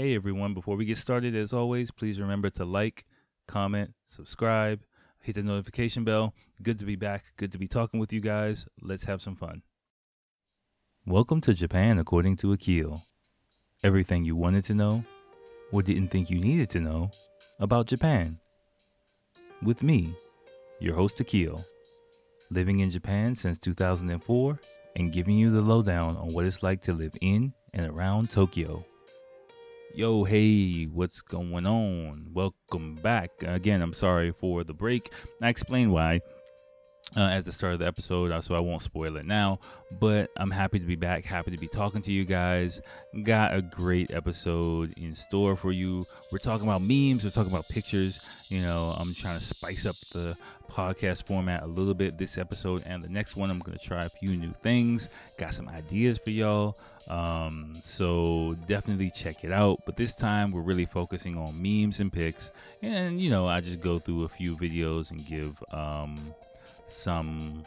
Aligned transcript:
Hey 0.00 0.14
everyone, 0.14 0.54
before 0.54 0.76
we 0.76 0.86
get 0.86 0.96
started, 0.96 1.36
as 1.36 1.52
always, 1.52 1.90
please 1.90 2.18
remember 2.18 2.48
to 2.48 2.64
like, 2.64 3.04
comment, 3.46 3.92
subscribe, 4.08 4.80
hit 5.18 5.34
the 5.34 5.42
notification 5.42 6.04
bell. 6.04 6.32
Good 6.62 6.78
to 6.78 6.86
be 6.86 6.96
back. 6.96 7.22
Good 7.36 7.52
to 7.52 7.58
be 7.58 7.68
talking 7.68 8.00
with 8.00 8.10
you 8.10 8.22
guys. 8.22 8.66
Let's 8.80 9.04
have 9.04 9.20
some 9.20 9.36
fun. 9.36 9.60
Welcome 11.04 11.42
to 11.42 11.52
Japan 11.52 11.98
According 11.98 12.36
to 12.36 12.54
Akil. 12.54 13.02
Everything 13.84 14.24
you 14.24 14.36
wanted 14.36 14.64
to 14.64 14.74
know 14.74 15.04
or 15.70 15.82
didn't 15.82 16.08
think 16.08 16.30
you 16.30 16.40
needed 16.40 16.70
to 16.70 16.80
know 16.80 17.10
about 17.58 17.86
Japan. 17.86 18.38
With 19.62 19.82
me, 19.82 20.14
your 20.78 20.94
host 20.94 21.20
Akil, 21.20 21.62
living 22.50 22.80
in 22.80 22.90
Japan 22.90 23.34
since 23.34 23.58
2004 23.58 24.58
and 24.96 25.12
giving 25.12 25.36
you 25.36 25.50
the 25.50 25.60
lowdown 25.60 26.16
on 26.16 26.32
what 26.32 26.46
it's 26.46 26.62
like 26.62 26.80
to 26.84 26.94
live 26.94 27.14
in 27.20 27.52
and 27.74 27.84
around 27.84 28.30
Tokyo. 28.30 28.82
Yo, 29.92 30.22
hey, 30.22 30.84
what's 30.84 31.20
going 31.20 31.66
on? 31.66 32.28
Welcome 32.32 32.94
back. 32.94 33.30
Again, 33.42 33.82
I'm 33.82 33.92
sorry 33.92 34.30
for 34.30 34.62
the 34.62 34.72
break. 34.72 35.12
I 35.42 35.48
explained 35.48 35.92
why 35.92 36.20
uh, 37.16 37.22
at 37.22 37.44
the 37.44 37.52
start 37.52 37.72
of 37.72 37.78
the 37.80 37.86
episode, 37.86 38.44
so 38.44 38.54
I 38.54 38.60
won't 38.60 38.82
spoil 38.82 39.16
it 39.16 39.26
now. 39.26 39.58
But 39.98 40.30
I'm 40.36 40.50
happy 40.50 40.78
to 40.78 40.84
be 40.84 40.94
back, 40.94 41.24
happy 41.24 41.50
to 41.50 41.56
be 41.56 41.66
talking 41.66 42.02
to 42.02 42.12
you 42.12 42.24
guys. 42.24 42.80
Got 43.24 43.54
a 43.54 43.62
great 43.62 44.12
episode 44.12 44.94
in 44.96 45.14
store 45.14 45.56
for 45.56 45.72
you. 45.72 46.04
We're 46.30 46.38
talking 46.38 46.66
about 46.66 46.82
memes, 46.82 47.24
we're 47.24 47.30
talking 47.30 47.52
about 47.52 47.68
pictures. 47.68 48.20
You 48.48 48.60
know, 48.62 48.94
I'm 48.98 49.14
trying 49.14 49.38
to 49.38 49.44
spice 49.44 49.86
up 49.86 49.96
the 50.12 50.36
podcast 50.70 51.26
format 51.26 51.64
a 51.64 51.66
little 51.66 51.94
bit 51.94 52.16
this 52.16 52.38
episode 52.38 52.84
and 52.86 53.02
the 53.02 53.08
next 53.08 53.34
one. 53.34 53.50
I'm 53.50 53.58
going 53.58 53.76
to 53.76 53.84
try 53.84 54.04
a 54.04 54.08
few 54.08 54.36
new 54.36 54.52
things, 54.52 55.08
got 55.36 55.52
some 55.54 55.68
ideas 55.68 56.18
for 56.18 56.30
y'all. 56.30 56.76
Um, 57.08 57.80
so 57.84 58.56
definitely 58.68 59.10
check 59.10 59.42
it 59.42 59.50
out. 59.50 59.78
But 59.84 59.96
this 59.96 60.14
time, 60.14 60.52
we're 60.52 60.62
really 60.62 60.84
focusing 60.84 61.36
on 61.36 61.60
memes 61.60 61.98
and 61.98 62.12
pics. 62.12 62.52
And, 62.82 63.20
you 63.20 63.30
know, 63.30 63.46
I 63.46 63.60
just 63.60 63.80
go 63.80 63.98
through 63.98 64.24
a 64.24 64.28
few 64.28 64.56
videos 64.56 65.10
and 65.10 65.26
give. 65.26 65.56
Um, 65.72 66.16
some 66.90 67.62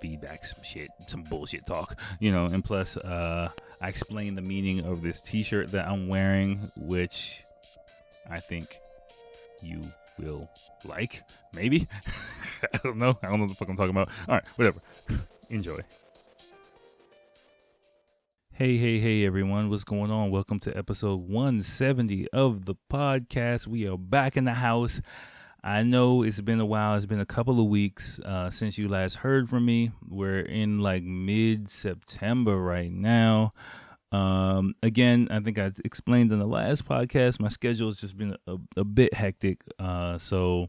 feedback, 0.00 0.44
some 0.44 0.62
shit, 0.62 0.90
some 1.08 1.22
bullshit 1.24 1.66
talk, 1.66 1.98
you 2.20 2.30
know. 2.30 2.46
And 2.46 2.64
plus, 2.64 2.96
uh, 2.96 3.48
I 3.82 3.88
explain 3.88 4.34
the 4.34 4.42
meaning 4.42 4.84
of 4.84 5.02
this 5.02 5.22
T-shirt 5.22 5.72
that 5.72 5.88
I'm 5.88 6.08
wearing, 6.08 6.68
which 6.76 7.40
I 8.30 8.40
think 8.40 8.78
you 9.62 9.82
will 10.18 10.48
like. 10.84 11.22
Maybe 11.54 11.86
I 12.74 12.78
don't 12.82 12.98
know. 12.98 13.18
I 13.22 13.28
don't 13.28 13.38
know 13.38 13.44
what 13.44 13.48
the 13.50 13.54
fuck 13.54 13.68
I'm 13.68 13.76
talking 13.76 13.90
about. 13.90 14.08
All 14.28 14.34
right, 14.34 14.46
whatever. 14.56 14.80
Enjoy. 15.50 15.80
Hey, 18.52 18.78
hey, 18.78 18.98
hey, 18.98 19.26
everyone. 19.26 19.68
What's 19.68 19.84
going 19.84 20.10
on? 20.10 20.30
Welcome 20.30 20.60
to 20.60 20.74
episode 20.76 21.28
170 21.28 22.28
of 22.28 22.64
the 22.64 22.74
podcast. 22.90 23.66
We 23.66 23.86
are 23.86 23.98
back 23.98 24.36
in 24.38 24.44
the 24.44 24.54
house. 24.54 25.02
I 25.66 25.82
know 25.82 26.22
it's 26.22 26.40
been 26.40 26.60
a 26.60 26.64
while. 26.64 26.94
It's 26.94 27.06
been 27.06 27.18
a 27.18 27.26
couple 27.26 27.58
of 27.58 27.66
weeks 27.66 28.20
uh, 28.20 28.50
since 28.50 28.78
you 28.78 28.86
last 28.86 29.16
heard 29.16 29.50
from 29.50 29.64
me. 29.64 29.90
We're 30.08 30.38
in 30.38 30.78
like 30.78 31.02
mid 31.02 31.68
September 31.68 32.56
right 32.56 32.92
now. 32.92 33.52
Um, 34.12 34.74
again, 34.80 35.26
I 35.28 35.40
think 35.40 35.58
I 35.58 35.72
explained 35.84 36.30
in 36.30 36.38
the 36.38 36.46
last 36.46 36.84
podcast, 36.84 37.40
my 37.40 37.48
schedule 37.48 37.88
has 37.88 37.96
just 37.96 38.16
been 38.16 38.36
a, 38.46 38.58
a 38.76 38.84
bit 38.84 39.12
hectic. 39.12 39.64
Uh, 39.76 40.18
so 40.18 40.68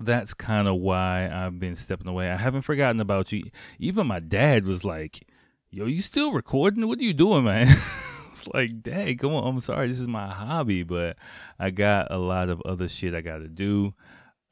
that's 0.00 0.34
kind 0.34 0.66
of 0.66 0.80
why 0.80 1.30
I've 1.32 1.60
been 1.60 1.76
stepping 1.76 2.08
away. 2.08 2.28
I 2.28 2.36
haven't 2.36 2.62
forgotten 2.62 3.00
about 3.00 3.30
you. 3.30 3.44
Even 3.78 4.08
my 4.08 4.18
dad 4.18 4.64
was 4.64 4.84
like, 4.84 5.28
yo, 5.70 5.86
you 5.86 6.02
still 6.02 6.32
recording? 6.32 6.88
What 6.88 6.98
are 6.98 7.04
you 7.04 7.14
doing, 7.14 7.44
man? 7.44 7.68
it's 8.32 8.48
like, 8.54 8.82
dang, 8.82 9.16
come 9.18 9.34
on. 9.34 9.46
I'm 9.46 9.60
sorry. 9.60 9.88
This 9.88 10.00
is 10.00 10.08
my 10.08 10.28
hobby, 10.28 10.82
but 10.82 11.16
I 11.58 11.70
got 11.70 12.10
a 12.10 12.18
lot 12.18 12.48
of 12.48 12.60
other 12.64 12.88
shit 12.88 13.14
I 13.14 13.20
got 13.20 13.38
to 13.38 13.48
do. 13.48 13.94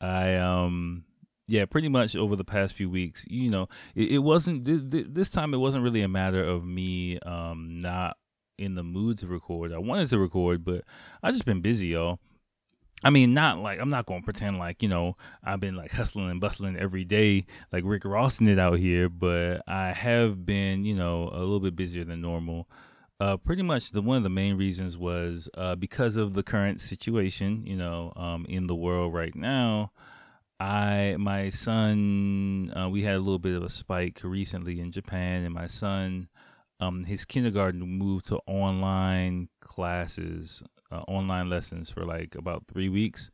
I, 0.00 0.36
um, 0.36 1.04
yeah, 1.48 1.64
pretty 1.66 1.88
much 1.88 2.14
over 2.14 2.36
the 2.36 2.44
past 2.44 2.74
few 2.74 2.88
weeks, 2.88 3.24
you 3.28 3.50
know, 3.50 3.68
it, 3.94 4.12
it 4.12 4.18
wasn't, 4.18 4.64
th- 4.64 5.06
this 5.08 5.30
time 5.30 5.52
it 5.52 5.58
wasn't 5.58 5.84
really 5.84 6.02
a 6.02 6.08
matter 6.08 6.42
of 6.42 6.64
me, 6.64 7.18
um, 7.20 7.78
not 7.82 8.16
in 8.56 8.74
the 8.76 8.84
mood 8.84 9.18
to 9.18 9.26
record. 9.26 9.72
I 9.72 9.78
wanted 9.78 10.08
to 10.10 10.18
record, 10.18 10.64
but 10.64 10.84
I 11.22 11.32
just 11.32 11.44
been 11.44 11.60
busy, 11.60 11.88
y'all. 11.88 12.20
I 13.02 13.10
mean, 13.10 13.32
not 13.32 13.58
like 13.58 13.80
I'm 13.80 13.88
not 13.88 14.04
gonna 14.04 14.22
pretend 14.22 14.58
like 14.58 14.82
you 14.82 14.88
know 14.88 15.16
I've 15.42 15.60
been 15.60 15.74
like 15.74 15.90
hustling 15.90 16.30
and 16.30 16.40
bustling 16.40 16.76
every 16.76 17.04
day 17.04 17.46
like 17.72 17.82
Rick 17.86 18.02
Rossing 18.02 18.48
it 18.48 18.58
out 18.58 18.78
here, 18.78 19.08
but 19.08 19.62
I 19.66 19.92
have 19.92 20.44
been 20.44 20.84
you 20.84 20.94
know 20.94 21.30
a 21.32 21.40
little 21.40 21.60
bit 21.60 21.76
busier 21.76 22.04
than 22.04 22.20
normal. 22.20 22.68
Uh, 23.20 23.36
pretty 23.36 23.62
much 23.62 23.90
the 23.90 24.00
one 24.00 24.16
of 24.16 24.22
the 24.22 24.30
main 24.30 24.56
reasons 24.56 24.96
was 24.96 25.46
uh, 25.54 25.74
because 25.74 26.16
of 26.16 26.32
the 26.32 26.42
current 26.42 26.80
situation, 26.80 27.62
you 27.66 27.76
know, 27.76 28.12
um, 28.16 28.46
in 28.48 28.66
the 28.66 28.74
world 28.74 29.12
right 29.12 29.34
now. 29.34 29.92
I 30.58 31.16
my 31.18 31.50
son, 31.50 32.72
uh, 32.76 32.88
we 32.88 33.02
had 33.02 33.16
a 33.16 33.18
little 33.18 33.38
bit 33.38 33.56
of 33.56 33.62
a 33.62 33.68
spike 33.68 34.20
recently 34.24 34.80
in 34.80 34.90
Japan, 34.92 35.44
and 35.44 35.54
my 35.54 35.66
son, 35.66 36.28
um, 36.80 37.04
his 37.04 37.24
kindergarten 37.26 37.80
moved 37.80 38.26
to 38.26 38.38
online 38.46 39.48
classes 39.60 40.62
uh, 40.90 41.02
online 41.08 41.48
lessons 41.48 41.90
for 41.90 42.04
like 42.04 42.34
about 42.34 42.64
three 42.66 42.88
weeks. 42.88 43.30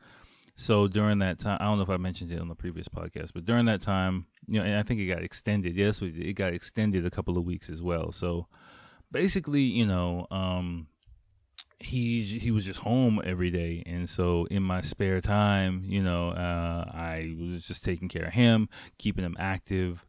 So 0.57 0.89
during 0.89 1.19
that 1.19 1.39
time, 1.39 1.59
I 1.61 1.65
don't 1.65 1.77
know 1.77 1.85
if 1.85 1.91
I 1.91 1.97
mentioned 1.97 2.33
it 2.33 2.41
on 2.41 2.49
the 2.49 2.55
previous 2.55 2.89
podcast, 2.89 3.33
but 3.35 3.45
during 3.45 3.67
that 3.67 3.83
time, 3.83 4.27
you 4.47 4.59
know, 4.59 4.65
and 4.67 4.77
I 4.77 4.83
think 4.83 5.01
it 5.01 5.07
got 5.07 5.23
extended. 5.23 5.77
Yes, 5.77 6.01
it 6.03 6.35
got 6.35 6.55
extended 6.55 7.05
a 7.07 7.11
couple 7.11 7.37
of 7.37 7.45
weeks 7.45 7.69
as 7.69 7.83
well. 7.83 8.11
So 8.11 8.47
basically, 9.11 9.63
you 9.63 9.87
know, 9.87 10.27
um, 10.31 10.89
he 11.79 12.23
he 12.23 12.51
was 12.51 12.65
just 12.65 12.81
home 12.81 13.21
every 13.25 13.51
day, 13.51 13.83
and 13.87 14.09
so 14.09 14.47
in 14.51 14.63
my 14.63 14.81
spare 14.81 15.21
time, 15.21 15.85
you 15.87 16.03
know, 16.03 16.31
uh, 16.31 16.91
I 16.93 17.35
was 17.39 17.67
just 17.67 17.85
taking 17.85 18.09
care 18.09 18.27
of 18.27 18.33
him, 18.33 18.69
keeping 18.99 19.25
him 19.25 19.37
active. 19.39 20.05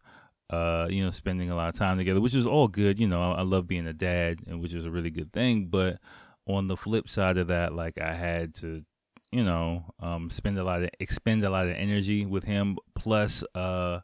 Uh, 0.50 0.88
you 0.90 1.04
know, 1.04 1.12
spending 1.12 1.50
a 1.52 1.56
lot 1.58 1.68
of 1.68 1.76
time 1.76 1.98
together, 1.98 2.22
which 2.22 2.34
is 2.34 2.46
all 2.46 2.70
good. 2.70 3.02
You 3.02 3.08
know, 3.08 3.22
I, 3.22 3.40
I 3.40 3.42
love 3.42 3.68
being 3.68 3.86
a 3.86 3.92
dad, 3.92 4.40
and 4.48 4.62
which 4.62 4.74
is 4.74 4.86
a 4.86 4.90
really 4.90 5.10
good 5.10 5.34
thing. 5.34 5.66
But 5.66 6.00
on 6.48 6.70
the 6.70 6.78
flip 6.78 7.10
side 7.10 7.38
of 7.38 7.50
that, 7.50 7.74
like 7.74 8.00
I 8.00 8.14
had 8.14 8.56
to, 8.56 8.82
you 9.34 9.44
know, 9.44 9.84
um, 10.00 10.30
spend 10.30 10.58
a 10.58 10.64
lot 10.64 10.84
of 10.84 10.90
expend 11.02 11.44
a 11.44 11.50
lot 11.50 11.68
of 11.68 11.76
energy 11.76 12.26
with 12.26 12.46
him, 12.46 12.78
plus 12.96 13.44
uh, 13.56 14.00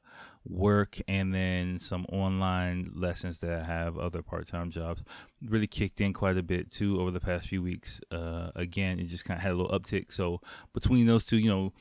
work 0.48 1.00
and 1.08 1.34
then 1.34 1.80
some 1.80 2.06
online 2.12 2.92
lessons 2.96 3.40
that 3.40 3.52
I 3.52 3.64
have, 3.64 3.98
other 3.98 4.22
part 4.22 4.48
time 4.48 4.70
jobs, 4.70 5.04
really 5.48 5.68
kicked 5.68 6.02
in 6.02 6.14
quite 6.14 6.38
a 6.38 6.44
bit 6.44 6.72
too 6.72 7.00
over 7.00 7.12
the 7.12 7.20
past 7.20 7.48
few 7.48 7.62
weeks. 7.62 8.02
Uh, 8.12 8.52
again, 8.56 9.00
it 9.00 9.06
just 9.06 9.26
kind 9.26 9.38
of 9.38 9.44
had 9.44 9.54
a 9.54 9.56
little 9.56 9.78
uptick. 9.78 10.14
So 10.14 10.42
between 10.74 11.06
those 11.06 11.26
two, 11.26 11.38
you 11.38 11.50
know. 11.50 11.74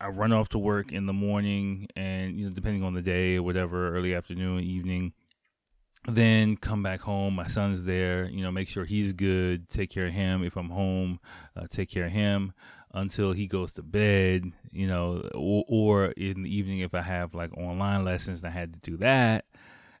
I 0.00 0.08
run 0.08 0.32
off 0.32 0.50
to 0.50 0.58
work 0.58 0.92
in 0.92 1.06
the 1.06 1.12
morning 1.14 1.86
and 1.96 2.38
you 2.38 2.46
know 2.46 2.52
depending 2.52 2.82
on 2.82 2.92
the 2.94 3.00
day 3.00 3.36
or 3.36 3.42
whatever 3.42 3.96
early 3.96 4.14
afternoon 4.14 4.60
evening 4.60 5.14
then 6.06 6.56
come 6.56 6.82
back 6.82 7.00
home 7.00 7.36
my 7.36 7.46
son's 7.46 7.84
there 7.84 8.28
you 8.28 8.42
know 8.42 8.50
make 8.50 8.68
sure 8.68 8.84
he's 8.84 9.12
good 9.12 9.68
take 9.70 9.90
care 9.90 10.08
of 10.08 10.12
him 10.12 10.42
if 10.42 10.56
i'm 10.56 10.68
home 10.68 11.18
uh, 11.56 11.66
take 11.70 11.88
care 11.88 12.06
of 12.06 12.12
him 12.12 12.52
until 12.94 13.32
he 13.32 13.46
goes 13.46 13.72
to 13.72 13.82
bed 13.82 14.50
you 14.72 14.86
know 14.86 15.28
or, 15.34 15.64
or, 15.68 16.06
in 16.12 16.42
the 16.44 16.56
evening 16.56 16.78
if 16.78 16.94
i 16.94 17.02
have 17.02 17.34
like 17.34 17.54
online 17.58 18.04
lessons 18.04 18.42
i 18.44 18.48
had 18.48 18.72
to 18.72 18.90
do 18.90 18.96
that 18.96 19.44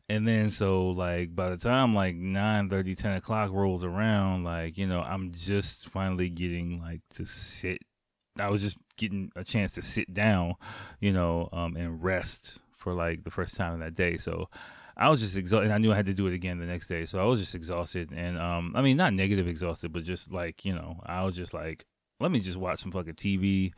and 0.08 0.26
then 0.26 0.48
so 0.48 0.90
like 0.90 1.34
by 1.34 1.50
the 1.50 1.56
time 1.56 1.94
like 1.94 2.14
9 2.14 2.70
30 2.70 2.94
10 2.94 3.16
o'clock 3.16 3.50
rolls 3.52 3.84
around 3.84 4.44
like 4.44 4.78
you 4.78 4.86
know 4.86 5.00
i'm 5.02 5.32
just 5.32 5.88
finally 5.88 6.30
getting 6.30 6.80
like 6.80 7.00
to 7.10 7.26
sit 7.26 7.78
i 8.38 8.48
was 8.48 8.62
just 8.62 8.76
getting 8.96 9.30
a 9.34 9.42
chance 9.42 9.72
to 9.72 9.82
sit 9.82 10.12
down 10.14 10.54
you 11.00 11.12
know 11.12 11.48
um 11.52 11.76
and 11.76 12.02
rest 12.02 12.60
for 12.76 12.94
like 12.94 13.24
the 13.24 13.30
first 13.30 13.56
time 13.56 13.80
that 13.80 13.94
day 13.94 14.16
so 14.16 14.48
I 14.96 15.10
was 15.10 15.20
just 15.20 15.36
exhausted. 15.36 15.72
I 15.72 15.78
knew 15.78 15.92
I 15.92 15.96
had 15.96 16.06
to 16.06 16.14
do 16.14 16.26
it 16.28 16.34
again 16.34 16.58
the 16.58 16.66
next 16.66 16.86
day, 16.86 17.04
so 17.04 17.18
I 17.18 17.24
was 17.24 17.40
just 17.40 17.54
exhausted. 17.54 18.12
And 18.14 18.38
um, 18.38 18.74
I 18.76 18.82
mean, 18.82 18.96
not 18.96 19.12
negative 19.12 19.48
exhausted, 19.48 19.92
but 19.92 20.04
just 20.04 20.30
like 20.30 20.64
you 20.64 20.72
know, 20.72 21.00
I 21.04 21.24
was 21.24 21.34
just 21.34 21.52
like, 21.52 21.84
let 22.20 22.30
me 22.30 22.40
just 22.40 22.56
watch 22.56 22.80
some 22.80 22.92
fucking 22.92 23.14
TV, 23.14 23.72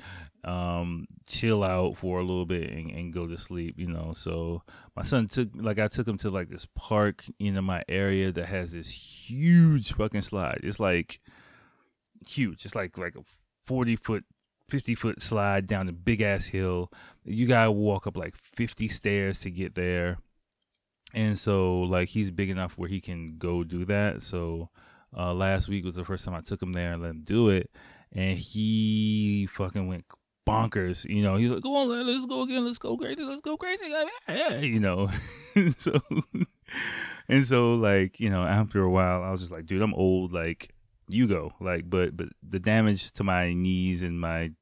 um, 0.45 1.07
chill 1.27 1.65
out 1.65 1.97
for 1.97 2.21
a 2.21 2.25
little 2.25 2.47
bit, 2.47 2.71
and, 2.71 2.91
and 2.91 3.13
go 3.13 3.27
to 3.27 3.37
sleep. 3.37 3.75
You 3.79 3.89
know, 3.89 4.13
so 4.15 4.63
my 4.95 5.03
son 5.03 5.29
took 5.29 5.49
like 5.55 5.79
I 5.79 5.89
took 5.89 6.07
him 6.07 6.19
to 6.19 6.31
like 6.31 6.49
this 6.49 6.67
park 6.75 7.25
in 7.39 7.63
my 7.65 7.83
area 7.89 8.33
that 8.33 8.47
has 8.47 8.73
this 8.73 8.89
huge 8.89 9.93
fucking 9.95 10.23
slide. 10.23 10.61
It's 10.63 10.81
like 10.81 11.21
huge. 12.27 12.65
It's 12.65 12.75
like 12.75 12.99
like 12.99 13.17
a 13.17 13.23
forty 13.65 13.97
foot 13.97 14.25
50 14.69 14.97
foot 14.97 15.23
slide 15.23 15.69
down 15.69 15.89
a 15.89 15.93
big 15.93 16.21
ass 16.21 16.47
hill. 16.47 16.91
You 17.25 17.47
gotta 17.47 17.71
walk 17.71 18.09
up 18.09 18.17
like 18.17 18.35
50 18.37 18.89
stairs 18.89 19.39
to 19.41 19.51
get 19.51 19.77
there 19.77 20.19
and 21.15 21.39
so 21.39 21.81
like 21.81 22.09
he's 22.09 22.31
big 22.31 22.51
enough 22.51 22.77
where 22.77 22.89
he 22.89 23.01
can 23.01 23.39
go 23.39 23.65
do 23.65 23.85
that. 23.87 24.23
So 24.23 24.71
uh, 25.17 25.33
last 25.33 25.69
week 25.69 25.85
was 25.85 25.95
the 25.95 26.05
first 26.05 26.25
time 26.25 26.35
I 26.35 26.41
took 26.41 26.63
him 26.63 26.73
there 26.73 26.93
and 26.93 27.03
let 27.03 27.11
him 27.11 27.23
do 27.25 27.49
it, 27.49 27.71
and 28.13 28.39
he 28.39 29.47
fucking 29.51 29.87
went 29.87 30.05
bonkers. 30.47 31.05
You 31.05 31.23
know, 31.23 31.37
he's 31.37 31.51
like, 31.51 31.63
"Come 31.63 31.73
on, 31.73 32.07
let's 32.07 32.27
go 32.27 32.43
again, 32.43 32.65
let's 32.65 32.79
go 32.79 32.97
crazy, 32.97 33.23
let's 33.23 33.41
go 33.41 33.57
crazy." 33.57 33.91
Like, 33.91 34.09
yeah, 34.29 34.59
you 34.61 34.81
know. 34.81 35.11
so 35.79 36.01
and 37.29 37.47
so 37.47 37.75
like 37.75 38.21
you 38.21 38.31
know 38.31 38.45
after 38.45 38.83
a 38.83 38.91
while 38.91 39.23
I 39.23 39.31
was 39.31 39.41
just 39.41 39.53
like, 39.53 39.67
dude, 39.67 39.83
I'm 39.83 39.95
old. 39.95 40.33
Like 40.33 40.75
you 41.09 41.27
go. 41.27 41.53
Like 41.61 41.89
but 41.91 42.17
but 42.17 42.29
the 42.47 42.59
damage 42.59 43.13
to 43.13 43.25
my 43.25 43.53
knees 43.53 44.03
and 44.03 44.21
my 44.21 44.53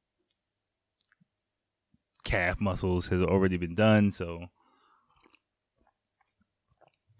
calf 2.23 2.59
muscles 2.59 3.07
has 3.09 3.21
already 3.21 3.57
been 3.57 3.75
done. 3.75 4.11
So 4.11 4.47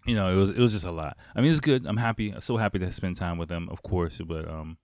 you 0.06 0.14
know, 0.14 0.32
it 0.32 0.36
was 0.36 0.50
it 0.50 0.58
was 0.58 0.72
just 0.72 0.84
a 0.84 0.90
lot. 0.92 1.16
I 1.34 1.40
mean, 1.40 1.50
it's 1.50 1.60
good. 1.60 1.84
I'm 1.84 1.96
happy. 1.96 2.30
I'm 2.30 2.40
so 2.40 2.56
happy 2.56 2.78
to 2.78 2.92
spend 2.92 3.16
time 3.16 3.38
with 3.38 3.48
them, 3.48 3.68
of 3.70 3.82
course. 3.82 4.20
But 4.24 4.48
um, 4.48 4.78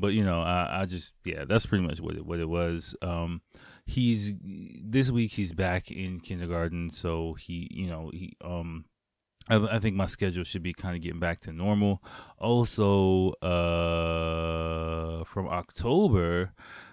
but 0.00 0.08
you 0.08 0.24
know, 0.24 0.40
I, 0.40 0.82
I 0.82 0.86
just 0.86 1.12
yeah, 1.24 1.44
that's 1.44 1.66
pretty 1.66 1.86
much 1.86 2.00
what 2.00 2.16
it 2.16 2.24
what 2.24 2.38
it 2.38 2.48
was. 2.48 2.96
Um, 3.02 3.42
he's 3.86 4.32
this 4.42 5.10
week 5.10 5.32
he's 5.32 5.52
back 5.52 5.90
in 5.90 6.20
kindergarten, 6.20 6.90
so 6.90 7.34
he 7.34 7.68
you 7.70 7.88
know 7.88 8.10
he 8.12 8.36
um. 8.42 8.84
I, 9.50 9.76
I 9.76 9.78
think 9.78 9.96
my 9.96 10.04
schedule 10.04 10.44
should 10.44 10.62
be 10.62 10.74
kind 10.74 10.94
of 10.94 11.00
getting 11.00 11.20
back 11.20 11.40
to 11.42 11.52
normal. 11.52 12.02
Also, 12.36 13.30
uh, 13.40 15.24
from 15.24 15.48
October, 15.48 16.52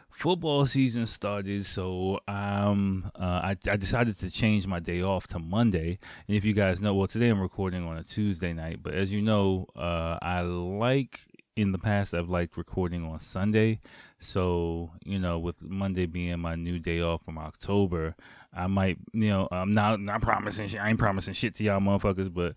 football 0.10 0.66
season 0.66 1.06
started, 1.06 1.66
so 1.66 2.22
um, 2.30 3.12
uh, 3.20 3.42
I, 3.44 3.58
I 3.70 3.76
decided 3.76 4.18
to 4.20 4.32
change 4.32 4.66
my 4.68 4.80
day 4.80 5.02
off 5.02 5.28
to 5.28 5.40
Monday. 5.40 6.00
And 6.30 6.38
if 6.38 6.46
you 6.46 6.54
guys 6.54 6.82
know, 6.82 6.94
well, 6.94 7.08
today 7.08 7.28
I'm 7.28 7.42
recording 7.42 7.86
on 7.86 7.98
a 7.98 8.04
Tuesday 8.04 8.54
night, 8.54 8.80
but 8.82 8.94
as 8.94 9.12
you 9.12 9.22
know, 9.22 9.68
uh, 9.76 10.18
I 10.22 10.40
like 10.42 11.28
in 11.56 11.72
the 11.72 11.78
past 11.78 12.14
I've 12.14 12.30
liked 12.30 12.58
recording 12.58 13.04
on 13.06 13.20
Sunday. 13.20 13.80
So, 14.20 14.92
you 15.06 15.20
know, 15.20 15.40
with 15.40 15.62
Monday 15.62 16.06
being 16.06 16.40
my 16.40 16.56
new 16.56 16.80
day 16.80 17.02
off 17.02 17.24
from 17.24 17.38
October, 17.38 18.16
I 18.54 18.68
might, 18.68 18.98
you 19.14 19.30
know, 19.30 19.48
I'm 19.52 19.72
not 19.72 20.00
not 20.00 20.22
promising 20.22 20.68
shit. 20.68 20.82
I 20.82 20.90
ain't 20.90 21.00
promising 21.00 21.34
shit 21.34 21.56
to 21.56 21.64
y'all 21.64 21.80
motherfuckers, 21.80 22.34
but 22.34 22.56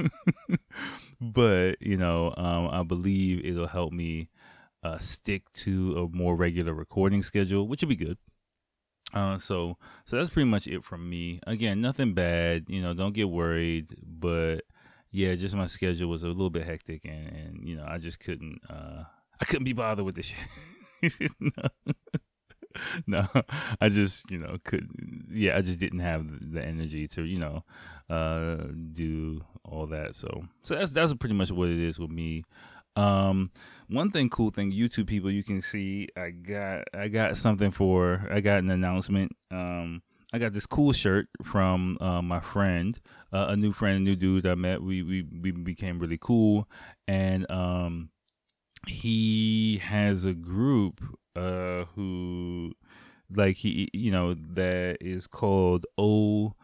but, 1.20 1.80
you 1.80 1.96
know, 1.96 2.34
um, 2.36 2.68
I 2.68 2.82
believe 2.82 3.44
it'll 3.44 3.66
help 3.66 3.92
me 3.92 4.30
uh, 4.82 4.98
stick 4.98 5.52
to 5.52 5.96
a 6.12 6.16
more 6.16 6.36
regular 6.36 6.74
recording 6.74 7.22
schedule, 7.22 7.68
which 7.68 7.82
would 7.82 7.88
be 7.88 7.96
good. 7.96 8.18
Uh, 9.14 9.38
so 9.38 9.76
so 10.04 10.16
that's 10.16 10.30
pretty 10.30 10.48
much 10.48 10.66
it 10.66 10.82
from 10.82 11.08
me. 11.08 11.40
Again, 11.46 11.80
nothing 11.80 12.14
bad, 12.14 12.64
you 12.68 12.82
know, 12.82 12.94
don't 12.94 13.14
get 13.14 13.30
worried, 13.30 13.94
but 14.02 14.62
yeah, 15.16 15.34
just 15.34 15.54
my 15.54 15.66
schedule 15.66 16.10
was 16.10 16.22
a 16.22 16.28
little 16.28 16.50
bit 16.50 16.66
hectic 16.66 17.06
and, 17.06 17.28
and 17.28 17.68
you 17.68 17.74
know, 17.74 17.86
I 17.88 17.96
just 17.96 18.20
couldn't 18.20 18.60
uh 18.68 19.04
I 19.40 19.44
couldn't 19.46 19.64
be 19.64 19.72
bothered 19.72 20.04
with 20.04 20.14
this 20.14 20.32
shit. 21.00 21.32
no. 21.40 21.50
no, 23.06 23.26
I 23.80 23.88
just, 23.88 24.30
you 24.30 24.36
know, 24.36 24.58
couldn't 24.62 25.28
yeah, 25.32 25.56
I 25.56 25.62
just 25.62 25.78
didn't 25.78 26.00
have 26.00 26.52
the 26.52 26.62
energy 26.62 27.08
to, 27.08 27.24
you 27.24 27.38
know, 27.38 27.64
uh 28.10 28.56
do 28.92 29.40
all 29.64 29.86
that. 29.86 30.16
So 30.16 30.44
so 30.60 30.74
that's 30.74 30.92
that's 30.92 31.14
pretty 31.14 31.34
much 31.34 31.50
what 31.50 31.70
it 31.70 31.80
is 31.80 31.98
with 31.98 32.10
me. 32.10 32.42
Um, 32.94 33.50
one 33.88 34.10
thing, 34.10 34.28
cool 34.28 34.50
thing, 34.50 34.70
YouTube 34.70 35.06
people, 35.06 35.30
you 35.30 35.44
can 35.44 35.62
see 35.62 36.08
I 36.14 36.28
got 36.28 36.84
I 36.92 37.08
got 37.08 37.38
something 37.38 37.70
for 37.70 38.28
I 38.30 38.40
got 38.40 38.58
an 38.58 38.70
announcement. 38.70 39.32
Um, 39.50 40.02
I 40.36 40.38
got 40.38 40.52
this 40.52 40.66
cool 40.66 40.92
shirt 40.92 41.28
from 41.42 41.96
uh, 41.98 42.20
my 42.20 42.40
friend, 42.40 43.00
uh, 43.32 43.46
a 43.48 43.56
new 43.56 43.72
friend, 43.72 43.96
a 43.96 44.00
new 44.00 44.16
dude 44.16 44.46
I 44.46 44.54
met. 44.54 44.82
We 44.82 45.02
we 45.02 45.22
we 45.22 45.50
became 45.50 45.98
really 45.98 46.18
cool, 46.20 46.68
and 47.08 47.50
um, 47.50 48.10
he 48.86 49.78
has 49.82 50.26
a 50.26 50.34
group 50.34 51.02
uh 51.34 51.86
who 51.94 52.74
like 53.34 53.56
he 53.56 53.88
you 53.94 54.10
know 54.10 54.34
that 54.34 54.98
is 55.00 55.26
called 55.26 55.86
OYSM 55.98 56.54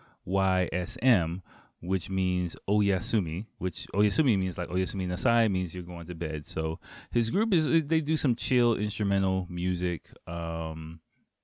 which 1.81 2.09
means 2.09 2.57
Oyasumi, 2.69 3.47
which 3.59 3.89
Oyasumi 3.93 4.39
means 4.39 4.57
like 4.57 4.69
Oyasumi 4.69 5.09
Nasai 5.09 5.51
means 5.51 5.75
you're 5.75 5.83
going 5.83 6.07
to 6.07 6.15
bed. 6.15 6.47
So 6.47 6.79
his 7.11 7.29
group 7.29 7.53
is 7.53 7.67
they 7.67 8.01
do 8.01 8.17
some 8.17 8.37
chill 8.37 8.77
instrumental 8.77 9.47
music. 9.51 10.09
Um, 10.29 11.01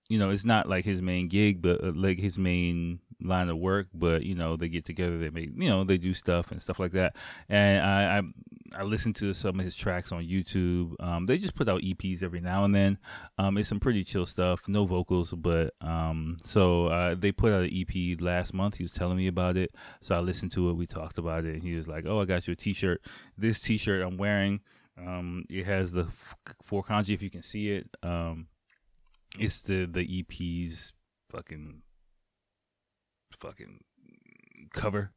you 0.08 0.18
know, 0.18 0.30
it's 0.30 0.44
not 0.44 0.68
like 0.68 0.84
his 0.84 1.02
main 1.02 1.28
gig, 1.28 1.60
but 1.60 1.82
uh, 1.84 1.92
like 1.94 2.18
his 2.18 2.38
main 2.38 3.00
line 3.20 3.48
of 3.48 3.58
work. 3.58 3.88
But 3.92 4.22
you 4.22 4.34
know, 4.34 4.56
they 4.56 4.68
get 4.68 4.84
together, 4.84 5.18
they 5.18 5.30
make, 5.30 5.50
you 5.54 5.68
know, 5.68 5.84
they 5.84 5.98
do 5.98 6.14
stuff 6.14 6.50
and 6.50 6.62
stuff 6.62 6.78
like 6.78 6.92
that. 6.92 7.14
And 7.48 7.82
I, 7.82 8.18
I, 8.18 8.80
I 8.80 8.82
listen 8.84 9.12
to 9.14 9.34
some 9.34 9.58
of 9.58 9.64
his 9.64 9.74
tracks 9.74 10.10
on 10.10 10.22
YouTube. 10.24 10.94
Um, 11.00 11.26
they 11.26 11.36
just 11.36 11.54
put 11.54 11.68
out 11.68 11.82
EPs 11.82 12.22
every 12.22 12.40
now 12.40 12.64
and 12.64 12.74
then. 12.74 12.98
Um, 13.36 13.58
it's 13.58 13.68
some 13.68 13.80
pretty 13.80 14.02
chill 14.02 14.24
stuff, 14.24 14.66
no 14.66 14.86
vocals, 14.86 15.32
but 15.32 15.74
um, 15.82 16.36
so 16.42 16.86
uh, 16.86 17.14
they 17.14 17.32
put 17.32 17.52
out 17.52 17.64
an 17.64 17.70
EP 17.74 18.20
last 18.20 18.54
month. 18.54 18.76
He 18.76 18.84
was 18.84 18.92
telling 18.92 19.18
me 19.18 19.26
about 19.26 19.56
it, 19.56 19.74
so 20.00 20.14
I 20.14 20.20
listened 20.20 20.52
to 20.52 20.70
it. 20.70 20.74
We 20.74 20.86
talked 20.86 21.18
about 21.18 21.44
it. 21.44 21.54
And 21.54 21.62
he 21.62 21.74
was 21.74 21.86
like, 21.86 22.04
"Oh, 22.06 22.20
I 22.20 22.24
got 22.24 22.46
you 22.46 22.52
a 22.52 22.56
T-shirt. 22.56 23.02
This 23.36 23.60
T-shirt 23.60 24.02
I'm 24.02 24.16
wearing." 24.16 24.60
Um, 24.98 25.44
it 25.48 25.64
has 25.66 25.92
the 25.92 26.02
f- 26.02 26.34
four 26.64 26.82
kanji 26.82 27.14
if 27.14 27.22
you 27.22 27.30
can 27.30 27.42
see 27.42 27.70
it. 27.70 27.88
Um, 28.02 28.48
it's 29.38 29.62
the 29.62 29.86
the 29.86 30.20
EP's 30.20 30.92
fucking 31.30 31.82
fucking 33.38 33.80
cover. 34.72 35.12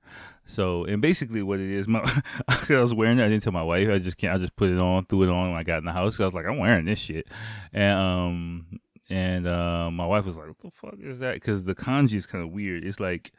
So 0.46 0.86
and 0.86 1.02
basically 1.02 1.42
what 1.42 1.60
it 1.60 1.70
is, 1.70 1.88
my 1.88 2.00
I 2.48 2.76
was 2.76 2.94
wearing 2.94 3.20
it. 3.20 3.26
I 3.26 3.30
didn't 3.30 3.44
tell 3.44 3.54
my 3.54 3.64
wife. 3.64 3.90
I 3.90 4.00
just 4.00 4.18
can't. 4.18 4.34
I 4.34 4.38
just 4.38 4.56
put 4.56 4.70
it 4.70 4.80
on, 4.80 5.06
threw 5.06 5.24
it 5.24 5.30
on 5.30 5.52
when 5.52 5.60
I 5.60 5.64
got 5.64 5.80
in 5.80 5.86
the 5.86 5.92
house. 5.92 6.20
I 6.20 6.26
was 6.26 6.34
like, 6.34 6.46
I'm 6.46 6.58
wearing 6.58 6.86
this 6.86 7.00
shit, 7.00 7.28
and 7.74 8.00
um 8.00 8.80
and 9.10 9.46
uh, 9.46 9.92
my 9.92 10.06
wife 10.06 10.26
was 10.26 10.38
like, 10.38 10.48
"What 10.48 10.60
the 10.60 10.72
fuck 10.72 10.96
is 11.02 11.20
that?" 11.20 11.34
Because 11.34 11.66
the 11.66 11.76
kanji 11.76 12.16
is 12.16 12.26
kind 12.26 12.44
of 12.44 12.52
weird. 12.52 12.86
It's 12.86 13.00
like 13.00 13.32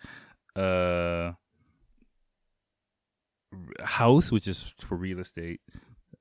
uh 0.56 1.32
house, 3.82 4.30
which 4.30 4.46
is 4.46 4.72
for 4.80 4.96
real 4.96 5.20
estate. 5.20 5.60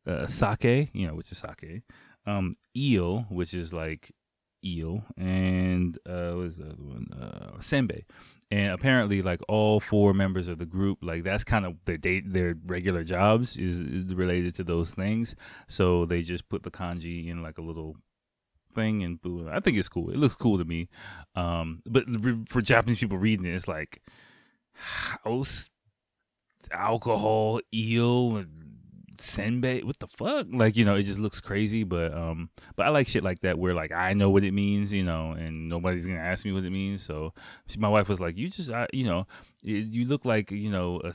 Uh, 0.08 0.26
sake, 0.26 0.90
you 0.94 1.08
know, 1.08 1.14
which 1.14 1.32
is 1.32 1.38
sake. 1.38 1.84
Um, 2.26 2.54
eel, 2.76 3.26
which 3.30 3.54
is 3.54 3.74
like 3.74 4.12
eel, 4.64 5.04
and 5.18 5.98
uh, 6.06 6.30
what 6.30 6.38
was 6.38 6.58
the 6.58 6.66
other 6.66 6.84
one? 6.84 7.08
Uh, 7.14 7.58
senbei. 7.60 8.04
And 8.50 8.74
apparently, 8.74 9.22
like 9.22 9.40
all 9.48 9.80
four 9.80 10.14
members 10.14 10.50
of 10.50 10.58
the 10.58 10.66
group, 10.66 11.00
like 11.02 11.24
that's 11.24 11.46
kind 11.46 11.66
of 11.66 11.76
their 11.86 11.98
date, 11.98 12.34
their 12.34 12.56
regular 12.66 13.04
jobs 13.06 13.56
is, 13.56 13.80
is 13.80 14.14
related 14.14 14.56
to 14.56 14.66
those 14.66 14.92
things. 14.92 15.36
So 15.68 16.06
they 16.06 16.22
just 16.22 16.50
put 16.50 16.64
the 16.64 16.72
kanji 16.72 17.30
in 17.30 17.42
like 17.42 17.58
a 17.58 17.62
little 17.62 17.96
thing, 18.76 19.04
and 19.04 19.22
boom. 19.22 19.50
I 19.50 19.62
think 19.62 19.78
it's 19.78 19.88
cool. 19.88 20.10
It 20.10 20.18
looks 20.18 20.36
cool 20.36 20.58
to 20.58 20.66
me. 20.66 20.90
Um, 21.34 21.82
but 21.90 22.04
for 22.50 22.62
Japanese 22.62 23.00
people 23.00 23.18
reading 23.18 23.46
it, 23.46 23.56
it's 23.56 23.70
like 23.70 24.02
house, 24.74 25.70
alcohol, 26.72 27.62
eel, 27.74 28.36
and 28.36 28.61
senbei 29.22 29.84
what 29.84 30.00
the 30.00 30.08
fuck 30.08 30.48
like 30.52 30.76
you 30.76 30.86
know 30.86 30.96
it 30.96 31.04
just 31.04 31.20
looks 31.20 31.40
crazy 31.40 31.84
but 31.84 32.14
um 32.14 32.50
but 32.76 32.86
i 32.86 32.90
like 32.90 33.08
shit 33.08 33.24
like 33.24 33.40
that 33.40 33.58
where 33.58 33.74
like 33.74 33.92
i 33.92 34.14
know 34.14 34.30
what 34.30 34.44
it 34.44 34.54
means 34.54 34.92
you 34.92 35.04
know 35.04 35.32
and 35.32 35.70
nobody's 35.70 36.06
gonna 36.06 36.20
ask 36.20 36.46
me 36.46 36.52
what 36.52 36.64
it 36.64 36.70
means 36.70 37.02
so 37.02 37.34
she, 37.68 37.80
my 37.80 37.90
wife 37.90 38.10
was 38.10 38.20
like 38.20 38.38
you 38.38 38.50
just 38.50 38.70
I, 38.70 38.88
you 38.92 39.06
know 39.06 39.28
it, 39.64 39.88
you 39.88 40.06
look 40.06 40.26
like 40.26 40.52
you 40.52 40.70
know 40.70 41.02
a, 41.04 41.14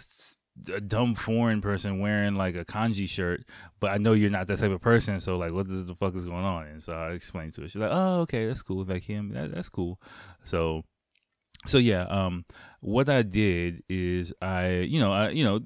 a 0.73 0.81
dumb 0.81 1.15
foreign 1.15 1.61
person 1.61 2.01
wearing 2.01 2.35
like 2.35 2.55
a 2.57 2.65
kanji 2.65 3.09
shirt, 3.09 3.45
but 3.81 3.91
I 3.91 3.99
know 3.99 4.13
you're 4.15 4.31
not 4.31 4.47
that 4.49 4.59
type 4.59 4.71
of 4.71 4.81
person. 4.81 5.21
So 5.21 5.37
like, 5.37 5.53
what 5.53 5.69
the 5.69 5.95
fuck 5.99 6.15
is 6.17 6.25
going 6.25 6.45
on? 6.45 6.67
And 6.67 6.83
so 6.83 6.93
I 6.95 7.11
explained 7.11 7.55
to 7.55 7.63
her. 7.63 7.69
She's 7.69 7.81
like, 7.81 7.91
oh, 7.93 8.21
okay, 8.21 8.47
that's 8.47 8.63
cool. 8.63 8.85
Like 8.85 9.03
him, 9.03 9.33
that, 9.35 9.55
that's 9.55 9.69
cool. 9.69 10.01
So 10.45 10.83
so 11.67 11.79
yeah 11.79 12.03
um 12.03 12.45
what 12.81 13.09
i 13.09 13.23
did 13.23 13.83
is 13.89 14.33
i 14.43 14.69
you 14.69 15.01
know 15.01 15.13
i 15.13 15.31
you 15.31 15.43
know 15.43 15.59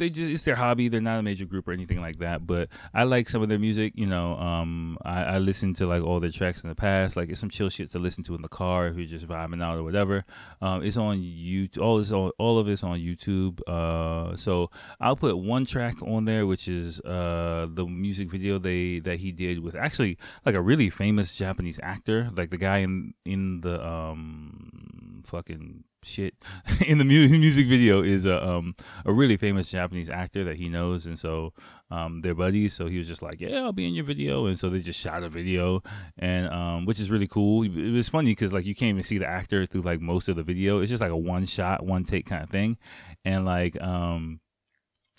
they 0.00 0.10
just 0.10 0.30
it's 0.30 0.44
their 0.44 0.56
hobby. 0.56 0.88
They're 0.88 1.00
not 1.00 1.20
a 1.20 1.22
major 1.22 1.44
group 1.44 1.68
or 1.68 1.72
anything 1.72 2.00
like 2.00 2.18
that 2.18 2.46
but 2.46 2.68
i 2.94 3.04
like 3.04 3.28
some 3.28 3.42
of 3.42 3.48
their 3.48 3.58
music 3.58 3.92
you 3.96 4.06
know 4.06 4.34
um 4.36 4.98
i 5.04 5.22
i 5.22 5.38
listen 5.38 5.74
to 5.74 5.86
like 5.86 6.02
all 6.02 6.20
their 6.20 6.30
tracks 6.30 6.62
in 6.62 6.68
the 6.68 6.74
past 6.74 7.16
like 7.16 7.28
it's 7.28 7.40
some 7.40 7.50
chill 7.50 7.68
shit 7.68 7.90
to 7.90 7.98
listen 7.98 8.24
to 8.24 8.34
in 8.34 8.42
the 8.42 8.48
car 8.48 8.88
if 8.88 8.96
you're 8.96 9.06
just 9.06 9.26
vibing 9.26 9.62
out 9.62 9.76
or 9.76 9.82
whatever. 9.82 10.24
Um 10.60 10.82
it's 10.82 10.96
on 10.96 11.18
youtube 11.18 11.80
all 11.80 11.98
this 11.98 12.12
all, 12.12 12.32
all 12.38 12.58
of 12.58 12.68
it's 12.68 12.82
on 12.82 12.98
youtube 12.98 13.60
uh 13.68 14.36
so 14.36 14.70
i'll 15.00 15.16
put 15.16 15.36
one 15.36 15.64
track 15.66 15.94
on 16.02 16.24
there 16.24 16.46
which 16.46 16.68
is 16.68 17.00
uh 17.00 17.66
the 17.70 17.86
music 17.86 18.30
video 18.30 18.58
they 18.58 19.00
that 19.00 19.20
he 19.20 19.32
did 19.32 19.60
with 19.60 19.74
actually 19.74 20.18
like 20.46 20.54
a 20.54 20.62
really 20.62 20.90
famous 20.90 21.32
japanese 21.32 21.80
actor 21.82 22.30
like 22.36 22.50
the 22.50 22.56
guy 22.56 22.78
in 22.78 23.14
in 23.24 23.60
the 23.60 23.84
um 23.86 25.22
fucking 25.26 25.84
shit 26.02 26.34
in 26.86 26.98
the 26.98 27.04
mu- 27.04 27.28
music 27.28 27.68
video 27.68 28.02
is 28.02 28.24
a 28.24 28.46
um 28.46 28.74
a 29.04 29.12
really 29.12 29.36
famous 29.36 29.68
Japanese 29.68 30.08
actor 30.08 30.44
that 30.44 30.56
he 30.56 30.68
knows, 30.68 31.06
and 31.06 31.18
so 31.18 31.52
um 31.90 32.20
they're 32.20 32.34
buddies. 32.34 32.74
So 32.74 32.86
he 32.88 32.98
was 32.98 33.08
just 33.08 33.22
like, 33.22 33.40
yeah, 33.40 33.60
I'll 33.60 33.72
be 33.72 33.86
in 33.86 33.94
your 33.94 34.04
video, 34.04 34.46
and 34.46 34.58
so 34.58 34.68
they 34.68 34.78
just 34.78 35.00
shot 35.00 35.22
a 35.22 35.28
video, 35.28 35.82
and 36.18 36.48
um 36.48 36.86
which 36.86 37.00
is 37.00 37.10
really 37.10 37.28
cool. 37.28 37.64
It 37.64 37.92
was 37.92 38.08
funny 38.08 38.32
because 38.32 38.52
like 38.52 38.64
you 38.66 38.74
can't 38.74 38.90
even 38.90 39.02
see 39.02 39.18
the 39.18 39.26
actor 39.26 39.66
through 39.66 39.82
like 39.82 40.00
most 40.00 40.28
of 40.28 40.36
the 40.36 40.42
video. 40.42 40.80
It's 40.80 40.90
just 40.90 41.02
like 41.02 41.12
a 41.12 41.16
one 41.16 41.46
shot, 41.46 41.84
one 41.84 42.04
take 42.04 42.26
kind 42.26 42.42
of 42.42 42.50
thing, 42.50 42.78
and 43.24 43.44
like 43.44 43.80
um 43.80 44.40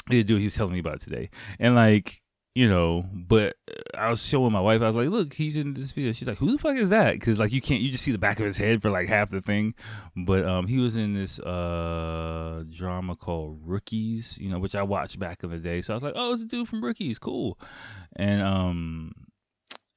the 0.09 0.23
dude 0.23 0.39
he 0.39 0.45
was 0.45 0.55
telling 0.55 0.73
me 0.73 0.79
about 0.79 1.01
today, 1.01 1.29
and 1.59 1.75
like 1.75 2.20
you 2.53 2.67
know, 2.67 3.05
but 3.13 3.55
I 3.97 4.09
was 4.09 4.25
showing 4.25 4.51
my 4.51 4.59
wife. 4.59 4.81
I 4.81 4.87
was 4.87 4.95
like, 4.95 5.07
"Look, 5.09 5.33
he's 5.33 5.55
in 5.55 5.73
this 5.73 5.91
video." 5.91 6.11
She's 6.11 6.27
like, 6.27 6.37
"Who 6.39 6.51
the 6.51 6.57
fuck 6.57 6.75
is 6.75 6.89
that?" 6.89 7.13
Because 7.13 7.39
like 7.39 7.53
you 7.53 7.61
can't, 7.61 7.81
you 7.81 7.91
just 7.91 8.03
see 8.03 8.11
the 8.11 8.17
back 8.17 8.39
of 8.39 8.45
his 8.45 8.57
head 8.57 8.81
for 8.81 8.89
like 8.89 9.07
half 9.07 9.29
the 9.29 9.41
thing. 9.41 9.73
But 10.17 10.45
um, 10.45 10.67
he 10.67 10.77
was 10.77 10.97
in 10.97 11.13
this 11.13 11.39
uh 11.39 12.63
drama 12.69 13.15
called 13.15 13.61
Rookies, 13.65 14.37
you 14.37 14.49
know, 14.49 14.59
which 14.59 14.75
I 14.75 14.83
watched 14.83 15.17
back 15.17 15.43
in 15.43 15.49
the 15.49 15.59
day. 15.59 15.81
So 15.81 15.93
I 15.93 15.95
was 15.95 16.03
like, 16.03 16.13
"Oh, 16.15 16.33
it's 16.33 16.41
a 16.41 16.45
dude 16.45 16.67
from 16.67 16.83
Rookies, 16.83 17.19
cool." 17.19 17.57
And 18.17 18.41
um, 18.41 19.13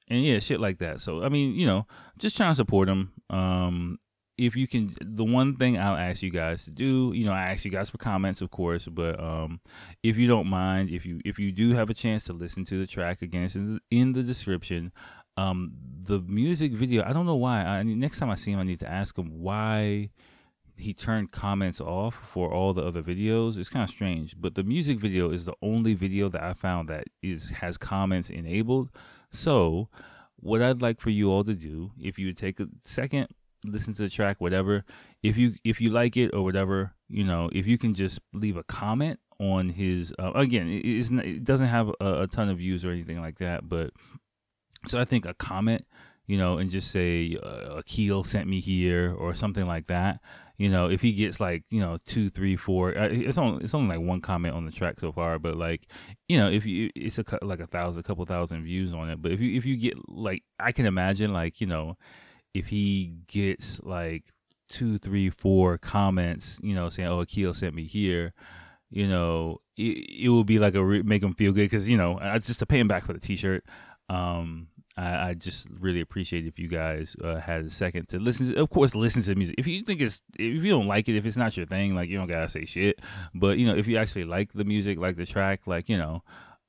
and 0.07 0.23
yeah, 0.23 0.39
shit 0.39 0.61
like 0.61 0.77
that. 0.77 1.01
So 1.01 1.23
I 1.23 1.29
mean, 1.29 1.55
you 1.55 1.65
know, 1.65 1.87
just 2.17 2.37
trying 2.37 2.51
to 2.51 2.55
support 2.55 2.87
him. 2.87 3.11
Um, 3.29 3.97
if 4.37 4.55
you 4.55 4.67
can 4.67 4.91
the 5.01 5.23
one 5.23 5.55
thing 5.55 5.77
I'll 5.77 5.95
ask 5.95 6.21
you 6.21 6.29
guys 6.29 6.65
to 6.65 6.71
do, 6.71 7.13
you 7.15 7.25
know, 7.25 7.31
I 7.31 7.51
ask 7.51 7.63
you 7.63 7.71
guys 7.71 7.89
for 7.89 7.97
comments 7.97 8.41
of 8.41 8.51
course, 8.51 8.87
but 8.87 9.19
um 9.19 9.59
if 10.03 10.17
you 10.17 10.27
don't 10.27 10.47
mind, 10.47 10.89
if 10.89 11.05
you 11.05 11.21
if 11.23 11.39
you 11.39 11.51
do 11.51 11.73
have 11.73 11.89
a 11.89 11.93
chance 11.93 12.23
to 12.25 12.33
listen 12.33 12.65
to 12.65 12.79
the 12.79 12.87
track 12.87 13.21
again, 13.21 13.43
it's 13.43 13.55
in 13.55 13.75
the, 13.75 13.79
in 13.91 14.13
the 14.13 14.23
description. 14.23 14.91
Um 15.37 15.73
the 16.03 16.19
music 16.19 16.73
video, 16.73 17.03
I 17.03 17.13
don't 17.13 17.25
know 17.25 17.35
why. 17.35 17.61
I 17.61 17.83
next 17.83 18.19
time 18.19 18.29
I 18.29 18.35
see 18.35 18.51
him 18.51 18.59
I 18.59 18.63
need 18.63 18.79
to 18.81 18.89
ask 18.89 19.17
him 19.17 19.41
why 19.41 20.09
he 20.77 20.93
turned 20.93 21.31
comments 21.31 21.79
off 21.79 22.15
for 22.33 22.51
all 22.51 22.73
the 22.73 22.83
other 22.83 23.01
videos. 23.01 23.57
It's 23.57 23.69
kind 23.69 23.83
of 23.83 23.89
strange, 23.89 24.35
but 24.39 24.55
the 24.55 24.63
music 24.63 24.99
video 24.99 25.31
is 25.31 25.45
the 25.45 25.55
only 25.61 25.93
video 25.93 26.27
that 26.29 26.43
I 26.43 26.53
found 26.53 26.89
that 26.89 27.05
is 27.21 27.51
has 27.51 27.77
comments 27.77 28.29
enabled. 28.29 28.89
So, 29.31 29.87
what 30.35 30.61
I'd 30.61 30.81
like 30.81 30.99
for 30.99 31.09
you 31.09 31.31
all 31.31 31.45
to 31.45 31.53
do, 31.53 31.91
if 31.97 32.19
you 32.19 32.27
would 32.27 32.37
take 32.37 32.59
a 32.59 32.67
second 32.83 33.29
listen 33.67 33.93
to 33.95 34.03
the 34.03 34.09
track, 34.09 34.39
whatever. 34.39 34.83
If 35.23 35.37
you 35.37 35.53
if 35.63 35.81
you 35.81 35.89
like 35.89 36.17
it 36.17 36.33
or 36.33 36.43
whatever, 36.43 36.93
you 37.09 37.23
know, 37.23 37.49
if 37.53 37.67
you 37.67 37.77
can 37.77 37.93
just 37.93 38.19
leave 38.33 38.57
a 38.57 38.63
comment 38.63 39.19
on 39.39 39.69
his 39.69 40.13
uh, 40.19 40.31
again, 40.33 40.69
it, 40.69 40.85
it 40.85 41.43
doesn't 41.43 41.67
have 41.67 41.89
a, 41.99 42.21
a, 42.21 42.27
ton 42.27 42.49
of 42.49 42.57
views 42.57 42.85
or 42.85 42.91
anything 42.91 43.19
like 43.19 43.37
that, 43.39 43.67
but 43.67 43.91
so 44.87 44.99
I 44.99 45.05
think 45.05 45.25
a 45.25 45.33
comment, 45.33 45.85
you 46.27 46.37
know, 46.37 46.57
and 46.57 46.69
just 46.69 46.91
say 46.91 47.37
uh, 47.41 47.77
Akil 47.77 48.23
sent 48.23 48.47
me 48.47 48.59
here 48.59 49.13
or 49.13 49.33
something 49.33 49.65
like 49.65 49.87
that. 49.87 50.19
You 50.57 50.69
know, 50.69 50.89
if 50.89 51.01
he 51.01 51.11
gets 51.11 51.39
like 51.41 51.63
you 51.69 51.81
know 51.81 51.97
two, 52.05 52.29
three, 52.29 52.55
four, 52.55 52.91
it's 52.91 53.37
only 53.37 53.63
it's 53.63 53.73
only 53.73 53.97
like 53.97 54.05
one 54.05 54.21
comment 54.21 54.55
on 54.55 54.65
the 54.65 54.71
track 54.71 54.99
so 54.99 55.11
far, 55.11 55.37
but 55.37 55.57
like 55.57 55.87
you 56.29 56.39
know, 56.39 56.49
if 56.49 56.65
you 56.65 56.91
it's 56.95 57.19
a 57.19 57.25
like 57.41 57.59
a 57.59 57.67
thousand, 57.67 57.99
a 57.99 58.03
couple 58.03 58.25
thousand 58.25 58.63
views 58.63 58.93
on 58.93 59.09
it, 59.09 59.21
but 59.21 59.31
if 59.31 59.41
you 59.41 59.57
if 59.57 59.65
you 59.65 59.75
get 59.75 59.95
like 60.07 60.43
I 60.57 60.71
can 60.71 60.85
imagine 60.85 61.33
like 61.33 61.59
you 61.59 61.67
know 61.67 61.97
if 62.55 62.67
he 62.67 63.13
gets 63.27 63.81
like 63.83 64.23
two, 64.69 64.97
three, 64.97 65.29
four 65.29 65.77
comments, 65.77 66.57
you 66.63 66.73
know, 66.73 66.89
saying, 66.89 67.09
"Oh, 67.09 67.19
Akil 67.19 67.53
sent 67.53 67.75
me 67.75 67.85
here," 67.85 68.33
you 68.89 69.07
know, 69.07 69.59
it, 69.77 70.23
it 70.23 70.29
will 70.29 70.45
be 70.45 70.57
like 70.57 70.75
a 70.75 70.83
re- 70.83 71.03
make 71.03 71.21
him 71.21 71.33
feel 71.33 71.51
good 71.51 71.69
because 71.69 71.89
you 71.89 71.97
know, 71.97 72.17
I 72.19 72.39
just 72.39 72.59
to 72.59 72.65
pay 72.65 72.79
him 72.79 72.87
back 72.87 73.05
for 73.05 73.13
the 73.13 73.19
T-shirt. 73.19 73.65
Um, 74.07 74.67
I, 74.97 75.29
I 75.29 75.33
just 75.33 75.67
really 75.79 75.99
appreciate 75.99 76.45
if 76.45 76.57
you 76.57 76.69
guys 76.69 77.15
uh, 77.21 77.39
had 77.41 77.65
a 77.65 77.69
second 77.69 78.07
to 78.09 78.19
listen. 78.19 78.53
To, 78.53 78.61
of 78.61 78.69
course, 78.69 78.95
listen 78.95 79.21
to 79.23 79.31
the 79.31 79.35
music. 79.35 79.55
If 79.57 79.67
you 79.67 79.83
think 79.83 79.99
it's, 79.99 80.21
if 80.39 80.63
you 80.63 80.71
don't 80.71 80.87
like 80.87 81.09
it, 81.09 81.17
if 81.17 81.25
it's 81.25 81.35
not 81.35 81.57
your 81.57 81.65
thing, 81.65 81.93
like 81.93 82.09
you 82.09 82.17
don't 82.17 82.27
gotta 82.27 82.47
say 82.47 82.63
shit. 82.63 83.01
But 83.33 83.57
you 83.57 83.67
know, 83.67 83.75
if 83.75 83.87
you 83.87 83.97
actually 83.97 84.23
like 84.23 84.53
the 84.53 84.63
music, 84.63 84.97
like 84.97 85.17
the 85.17 85.25
track, 85.25 85.67
like 85.67 85.89
you 85.89 85.97
know, 85.97 86.23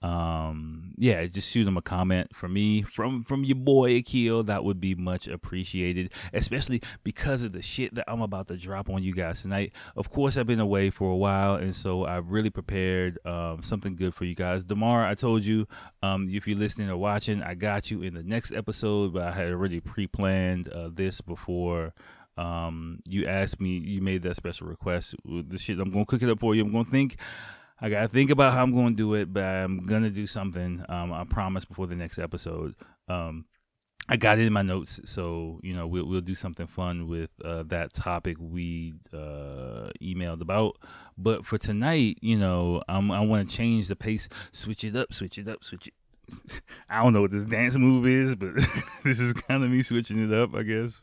um 0.06 0.92
yeah 0.96 1.26
just 1.26 1.50
shoot 1.50 1.64
them 1.64 1.76
a 1.76 1.82
comment 1.82 2.34
for 2.34 2.48
me 2.48 2.80
from 2.82 3.24
from 3.24 3.42
your 3.42 3.56
boy 3.56 3.96
akil. 3.96 4.44
That 4.44 4.62
would 4.62 4.80
be 4.80 4.94
much 4.94 5.26
appreciated 5.26 6.12
especially 6.32 6.80
because 7.02 7.42
of 7.42 7.52
the 7.52 7.60
shit 7.60 7.92
that 7.96 8.04
i'm 8.06 8.22
about 8.22 8.46
to 8.48 8.56
drop 8.56 8.88
on 8.88 9.02
you 9.02 9.12
guys 9.12 9.42
tonight. 9.42 9.72
Of 9.96 10.08
course 10.08 10.36
i've 10.36 10.46
been 10.46 10.60
away 10.60 10.90
for 10.90 11.10
a 11.10 11.16
while 11.16 11.56
and 11.56 11.74
so 11.74 12.04
i've 12.04 12.30
really 12.30 12.50
prepared 12.50 13.18
um 13.26 13.62
something 13.62 13.96
good 13.96 14.14
for 14.14 14.24
you 14.24 14.36
guys. 14.36 14.64
Tomorrow 14.64 15.10
i 15.10 15.14
told 15.14 15.44
you 15.44 15.66
um 16.02 16.28
if 16.30 16.46
you're 16.46 16.56
listening 16.56 16.88
or 16.88 16.96
watching 16.96 17.42
i 17.42 17.54
got 17.54 17.90
you 17.90 18.02
in 18.02 18.14
the 18.14 18.22
next 18.22 18.52
episode 18.52 19.12
but 19.12 19.22
i 19.22 19.32
had 19.32 19.50
already 19.50 19.80
pre-planned 19.80 20.68
uh, 20.68 20.88
this 20.92 21.20
before 21.20 21.92
um 22.38 23.00
you 23.08 23.26
asked 23.26 23.60
me 23.60 23.70
you 23.70 24.00
made 24.00 24.22
that 24.22 24.36
special 24.36 24.68
request. 24.68 25.16
The 25.24 25.58
shit 25.58 25.80
i'm 25.80 25.90
gonna 25.90 26.06
cook 26.06 26.22
it 26.22 26.30
up 26.30 26.38
for 26.38 26.54
you. 26.54 26.64
I'm 26.64 26.70
gonna 26.70 26.84
think 26.84 27.16
I 27.80 27.90
gotta 27.90 28.08
think 28.08 28.30
about 28.30 28.54
how 28.54 28.62
I'm 28.62 28.74
to 28.74 28.90
do 28.94 29.14
it, 29.14 29.32
but 29.32 29.44
I'm 29.44 29.84
gonna 29.84 30.10
do 30.10 30.26
something. 30.26 30.84
Um, 30.88 31.12
I 31.12 31.24
promise 31.24 31.64
before 31.64 31.86
the 31.86 31.96
next 31.96 32.18
episode. 32.18 32.74
Um, 33.08 33.44
I 34.08 34.16
got 34.16 34.38
it 34.38 34.46
in 34.46 34.52
my 34.52 34.62
notes, 34.62 35.00
so 35.04 35.60
you 35.62 35.74
know 35.74 35.86
we'll 35.86 36.06
we'll 36.06 36.20
do 36.20 36.34
something 36.34 36.66
fun 36.66 37.08
with 37.08 37.30
uh, 37.44 37.64
that 37.64 37.92
topic 37.92 38.36
we 38.38 38.94
uh, 39.12 39.90
emailed 40.00 40.40
about. 40.40 40.76
But 41.18 41.44
for 41.44 41.58
tonight, 41.58 42.18
you 42.22 42.36
know, 42.36 42.82
I'm, 42.88 43.10
I 43.10 43.20
want 43.20 43.50
to 43.50 43.56
change 43.56 43.88
the 43.88 43.96
pace, 43.96 44.28
switch 44.52 44.84
it 44.84 44.94
up, 44.94 45.12
switch 45.12 45.38
it 45.38 45.48
up, 45.48 45.64
switch 45.64 45.88
it 45.88 45.94
I 46.88 47.02
don't 47.02 47.12
know 47.12 47.22
what 47.22 47.30
this 47.30 47.46
dance 47.46 47.76
move 47.76 48.06
is, 48.06 48.34
but 48.34 48.54
this 49.04 49.20
is 49.20 49.32
kind 49.32 49.62
of 49.64 49.70
me 49.70 49.82
switching 49.82 50.24
it 50.24 50.36
up, 50.36 50.54
I 50.54 50.62
guess. 50.62 51.02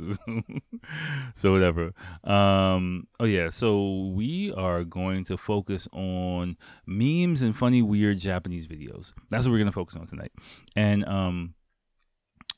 so 1.35 1.51
whatever. 1.51 1.93
Um, 2.23 3.07
oh 3.19 3.25
yeah, 3.25 3.49
so 3.49 4.11
we 4.13 4.51
are 4.53 4.83
going 4.83 5.23
to 5.25 5.37
focus 5.37 5.87
on 5.91 6.57
memes 6.85 7.41
and 7.41 7.55
funny, 7.55 7.81
weird 7.81 8.19
Japanese 8.19 8.67
videos. 8.67 9.13
That's 9.29 9.45
what 9.45 9.51
we're 9.51 9.59
gonna 9.59 9.71
focus 9.71 9.95
on 9.95 10.07
tonight. 10.07 10.31
And 10.75 11.05
um, 11.05 11.53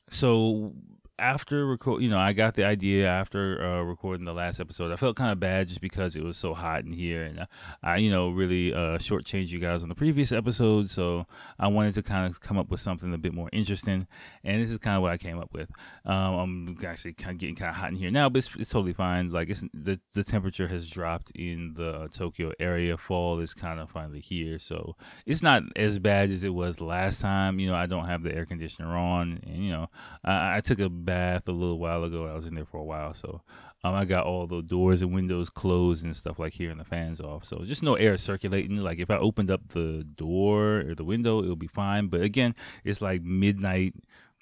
so 0.10 0.74
after 1.17 1.65
record, 1.65 2.01
you 2.01 2.10
know, 2.10 2.19
I 2.19 2.34
got 2.34 2.55
the 2.55 2.65
idea 2.65 3.07
after 3.07 3.63
uh, 3.63 3.81
recording 3.84 4.25
the 4.25 4.34
last 4.34 4.60
episode. 4.60 4.91
I 4.91 4.98
felt 4.98 5.15
kind 5.15 5.31
of 5.31 5.39
bad 5.39 5.67
just 5.67 5.79
because 5.79 6.15
it 6.15 6.24
was 6.24 6.38
so 6.38 6.53
hot 6.53 6.84
in 6.84 6.91
here, 6.91 7.24
and 7.24 7.48
I, 7.81 7.98
you 7.98 8.12
know, 8.12 8.29
really 8.29 8.74
uh, 8.74 8.98
shortchanged 8.98 9.50
you 9.50 9.60
guys 9.60 9.81
on 9.81 9.89
the 9.89 9.95
previous 9.95 10.31
episode. 10.31 10.89
So 10.89 11.25
I 11.57 11.67
wanted 11.67 11.93
to 11.95 12.03
kind 12.03 12.29
of 12.29 12.41
come 12.41 12.57
up 12.57 12.69
with 12.69 12.81
something 12.81 13.13
a 13.13 13.17
bit 13.17 13.34
more 13.34 13.50
interesting, 13.53 14.07
and 14.43 14.62
this 14.62 14.72
is 14.72 14.77
kind 14.77 14.98
of 14.98 15.03
what 15.03 15.12
I 15.12 15.17
came 15.17 15.39
up 15.39 15.53
with. 15.53 15.69
Um, 16.05 16.36
I'm 16.36 16.77
actually 16.86 17.13
kind 17.13 17.31
of 17.31 17.38
getting 17.38 17.55
kind 17.55 17.69
of 17.69 17.75
hot 17.75 17.91
in 17.91 17.95
here 17.95 18.12
now, 18.12 18.27
but 18.29 18.39
it's, 18.39 18.55
it's 18.57 18.69
totally 18.69 18.93
fine. 18.93 19.31
Like 19.31 19.50
it's 19.50 19.63
the 19.74 20.00
the 20.13 20.24
temperature 20.24 20.67
has 20.67 20.88
dropped 20.88 21.31
in 21.31 21.74
the 21.75 22.10
Tokyo 22.13 22.51
area. 22.60 22.98
Fall 22.98 23.39
is 23.39 23.53
kind 23.53 23.79
of 23.79 23.89
finally 23.89 24.19
here, 24.19 24.60
so 24.60 24.95
it's 25.25 25.41
not 25.41 25.63
as 25.77 25.98
bad 25.98 26.31
as 26.31 26.43
it 26.43 26.53
was 26.53 26.81
last 26.81 27.22
time. 27.22 27.60
You 27.60 27.67
know, 27.69 27.75
I 27.75 27.86
don't 27.86 28.05
have 28.05 28.24
the 28.24 28.36
air 28.36 28.45
conditioner 28.45 28.98
on, 28.98 29.39
and 29.45 29.63
you 29.63 29.72
know, 29.72 29.88
I, 30.25 30.57
I 30.57 30.62
took 30.62 30.79
a 30.79 30.89
bath 31.05 31.47
a 31.47 31.51
little 31.51 31.79
while 31.79 32.03
ago. 32.03 32.25
I 32.25 32.33
was 32.33 32.45
in 32.45 32.53
there 32.53 32.65
for 32.65 32.77
a 32.77 32.83
while, 32.83 33.13
so 33.13 33.41
um, 33.83 33.93
I 33.93 34.05
got 34.05 34.25
all 34.25 34.47
the 34.47 34.62
doors 34.62 35.01
and 35.01 35.13
windows 35.13 35.50
closed 35.50 36.03
and 36.03 36.15
stuff 36.15 36.39
like 36.39 36.53
here, 36.53 36.71
and 36.71 36.79
the 36.79 36.85
fans 36.85 37.21
off. 37.21 37.45
So 37.45 37.63
just 37.65 37.83
no 37.83 37.95
air 37.95 38.17
circulating. 38.17 38.77
Like 38.77 39.00
if 39.00 39.12
I 39.12 39.17
opened 39.17 39.51
up 39.51 39.67
the 39.69 40.03
door 40.15 40.79
or 40.79 40.95
the 40.95 41.05
window, 41.05 41.43
it 41.43 41.50
would 41.50 41.59
be 41.59 41.67
fine. 41.67 42.07
But 42.07 42.21
again, 42.21 42.55
it's 42.83 43.01
like 43.01 43.21
midnight 43.21 43.93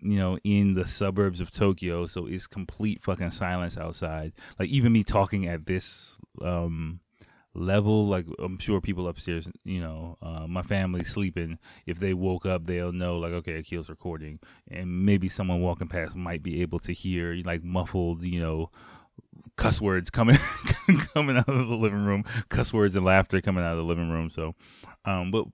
you 0.04 0.18
know, 0.18 0.38
in 0.44 0.74
the 0.74 0.86
suburbs 0.86 1.40
of 1.40 1.50
Tokyo, 1.50 2.06
so 2.08 2.26
it's 2.28 2.46
complete 2.46 3.02
fucking 3.02 3.32
silence 3.32 3.78
outside. 3.78 4.34
Like 4.60 4.70
even 4.70 4.92
me 4.92 5.04
talking 5.04 5.48
at 5.48 5.66
this 5.66 6.18
um 6.42 7.00
level 7.56 8.08
like 8.08 8.26
i'm 8.40 8.58
sure 8.58 8.82
people 8.82 9.08
upstairs 9.08 9.48
you 9.64 9.80
know 9.80 10.18
uh, 10.22 10.48
my 10.48 10.62
family 10.62 11.04
sleeping. 11.04 11.60
If 11.86 12.00
they 12.00 12.14
woke 12.14 12.46
up 12.46 12.66
they'll 12.66 12.92
know 12.92 13.18
like 13.18 13.34
okay 13.34 13.56
akil's 13.56 13.90
recording. 13.90 14.40
And 14.70 15.06
maybe 15.06 15.30
someone 15.30 15.62
walking 15.62 15.88
past 15.88 16.16
might 16.16 16.42
be 16.42 16.62
able 16.62 16.80
to 16.80 16.94
hear 16.94 17.34
like 17.46 17.64
muffled 17.64 18.24
you 18.24 18.40
know 18.40 18.72
cuss 19.56 19.80
words 19.82 20.10
coming 20.10 20.38
coming 21.14 21.38
out 21.38 21.50
of 21.50 21.68
the 21.68 21.76
living 21.76 22.04
room 22.04 22.24
cuss 22.50 22.74
words 22.74 22.96
and 22.96 23.06
laughter 23.06 23.42
coming 23.42 23.64
out 23.64 23.74
of 23.74 23.78
the 23.78 23.84
living 23.84 24.10
room. 24.10 24.30
So 24.30 24.56
um 25.06 25.32
but 25.32 25.46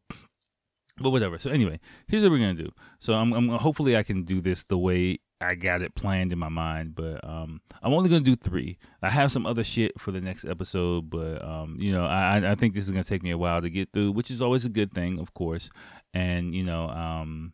but 0.97 1.11
whatever. 1.11 1.37
So 1.39 1.49
anyway 1.49 1.79
here's 2.07 2.23
what 2.23 2.31
we're 2.31 2.39
gonna 2.39 2.53
do. 2.53 2.71
So 2.99 3.13
i'm, 3.13 3.33
I'm 3.33 3.49
hopefully 3.49 3.97
i 3.97 4.03
can 4.03 4.23
do 4.23 4.39
this 4.41 4.65
the 4.65 4.77
way 4.77 5.19
I 5.41 5.55
got 5.55 5.81
it 5.81 5.95
planned 5.95 6.33
in 6.33 6.39
my 6.39 6.49
mind, 6.49 6.95
but 6.95 7.23
um, 7.23 7.61
I'm 7.81 7.93
only 7.93 8.09
gonna 8.09 8.21
do 8.21 8.35
three. 8.35 8.77
I 9.01 9.09
have 9.09 9.31
some 9.31 9.45
other 9.45 9.63
shit 9.63 9.99
for 9.99 10.11
the 10.11 10.19
next 10.19 10.43
episode, 10.43 11.09
but 11.09 11.43
um, 11.43 11.77
you 11.79 11.93
know, 11.93 12.05
I 12.05 12.51
I 12.51 12.55
think 12.55 12.73
this 12.73 12.83
is 12.83 12.91
gonna 12.91 13.05
take 13.05 13.23
me 13.23 13.31
a 13.31 13.37
while 13.37 13.61
to 13.61 13.69
get 13.69 13.93
through, 13.93 14.11
which 14.11 14.31
is 14.31 14.41
always 14.41 14.65
a 14.65 14.69
good 14.69 14.93
thing, 14.93 15.17
of 15.17 15.33
course. 15.33 15.69
And 16.13 16.53
you 16.53 16.63
know, 16.63 16.89
um, 16.89 17.53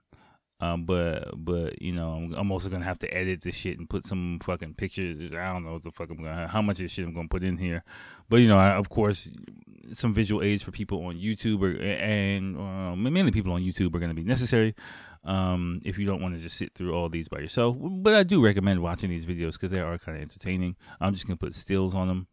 um, 0.62 0.86
but 0.86 1.30
but 1.36 1.82
you 1.82 1.92
know, 1.92 2.14
I'm, 2.14 2.34
I'm, 2.34 2.52
also 2.52 2.70
gonna 2.70 2.86
have 2.86 3.00
to 3.00 3.14
edit 3.14 3.42
this 3.42 3.56
shit 3.56 3.78
and 3.78 3.90
put 3.90 4.08
some 4.08 4.40
fucking 4.42 4.76
pictures. 4.76 5.34
I 5.34 5.54
don't 5.54 5.66
know 5.66 5.74
what 5.74 5.84
the 5.84 5.92
fuck 5.92 6.10
I'm 6.10 6.18
gonna, 6.18 6.48
how 6.48 6.62
much 6.62 6.78
of 6.78 6.86
this 6.86 6.94
shit 6.94 7.06
I'm 7.06 7.14
gonna 7.14 7.28
put 7.28 7.44
in 7.44 7.58
here. 7.58 7.84
But 8.30 8.38
you 8.38 8.48
know, 8.48 8.58
I, 8.58 8.70
of 8.72 8.90
course, 8.90 9.30
some 9.94 10.14
visual 10.14 10.42
aids 10.42 10.64
for 10.64 10.72
people 10.72 11.06
on 11.06 11.18
YouTube 11.18 11.62
or, 11.62 11.80
and 11.80 12.58
uh, 12.58 12.96
mainly 12.96 13.32
people 13.32 13.52
on 13.52 13.62
YouTube 13.62 13.94
are 13.94 14.00
gonna 14.00 14.16
be 14.16 14.24
necessary 14.24 14.74
um, 15.26 15.82
if 15.84 15.98
you 15.98 16.06
don't 16.06 16.22
want 16.22 16.36
to 16.36 16.42
just 16.42 16.58
sit 16.58 16.74
through 16.74 16.94
all 16.94 17.10
these 17.10 17.28
by 17.28 17.40
yourself. 17.40 17.76
But 17.80 18.16
I 18.16 18.24
do 18.24 18.44
recommend 18.44 18.82
watching 18.82 19.10
these 19.10 19.26
videos 19.26 19.54
because 19.54 19.72
they 19.72 19.82
are 19.82 19.98
kind 19.98 20.18
of 20.18 20.22
entertaining. 20.22 20.76
I'm 21.02 21.14
just 21.14 21.28
gonna 21.28 21.38
put 21.38 21.56
stills 21.56 21.96
on 21.96 22.08
them. 22.08 22.28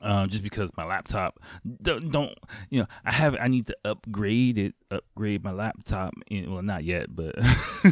Um, 0.00 0.28
just 0.28 0.42
because 0.42 0.70
my 0.76 0.84
laptop 0.84 1.40
don't, 1.80 2.10
don't, 2.10 2.36
you 2.68 2.80
know, 2.80 2.86
I 3.06 3.12
have, 3.12 3.36
I 3.40 3.48
need 3.48 3.66
to 3.68 3.76
upgrade 3.84 4.58
it, 4.58 4.74
upgrade 4.90 5.42
my 5.42 5.52
laptop. 5.52 6.12
In, 6.26 6.52
well, 6.52 6.62
not 6.62 6.84
yet, 6.84 7.14
but, 7.14 7.34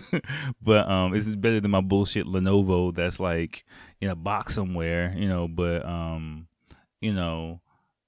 but, 0.63 0.91
um, 0.91 1.15
it's 1.15 1.27
better 1.27 1.61
than 1.61 1.71
my 1.71 1.81
bullshit 1.81 2.27
Lenovo 2.27 2.95
that's 2.95 3.19
like 3.19 3.65
in 4.01 4.11
a 4.11 4.17
box 4.17 4.55
somewhere, 4.55 5.15
you 5.17 5.27
know, 5.27 5.49
but, 5.49 5.87
um, 5.87 6.49
you 7.01 7.15
know, 7.15 7.61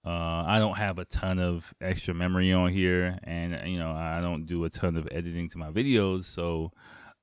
uh, 0.04 0.44
I 0.46 0.58
don't 0.58 0.76
have 0.76 0.98
a 0.98 1.04
ton 1.04 1.38
of 1.38 1.72
extra 1.80 2.12
memory 2.12 2.52
on 2.52 2.70
here, 2.70 3.18
and 3.24 3.70
you 3.70 3.78
know 3.78 3.92
I 3.92 4.20
don't 4.20 4.44
do 4.44 4.64
a 4.64 4.70
ton 4.70 4.96
of 4.96 5.08
editing 5.10 5.48
to 5.50 5.58
my 5.58 5.70
videos, 5.70 6.24
so 6.24 6.72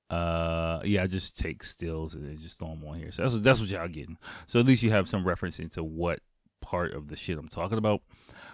uh, 0.10 0.82
yeah, 0.84 1.04
I 1.04 1.08
just 1.08 1.38
take 1.38 1.64
stills 1.64 2.16
and 2.16 2.38
just 2.40 2.58
throw 2.58 2.70
them 2.70 2.84
on 2.86 2.98
here. 2.98 3.12
So 3.12 3.24
that's 3.24 3.38
that's 3.38 3.60
what 3.62 3.70
y'all 3.70 3.88
getting. 3.88 4.18
So 4.48 4.60
at 4.60 4.66
least 4.66 4.84
you 4.84 4.92
have 4.92 5.08
some 5.08 5.26
reference 5.26 5.60
into 5.60 5.84
what 5.84 6.20
part 6.60 6.94
of 6.94 7.08
the 7.08 7.16
shit 7.16 7.38
I'm 7.38 7.48
talking 7.48 7.78
about. 7.78 8.02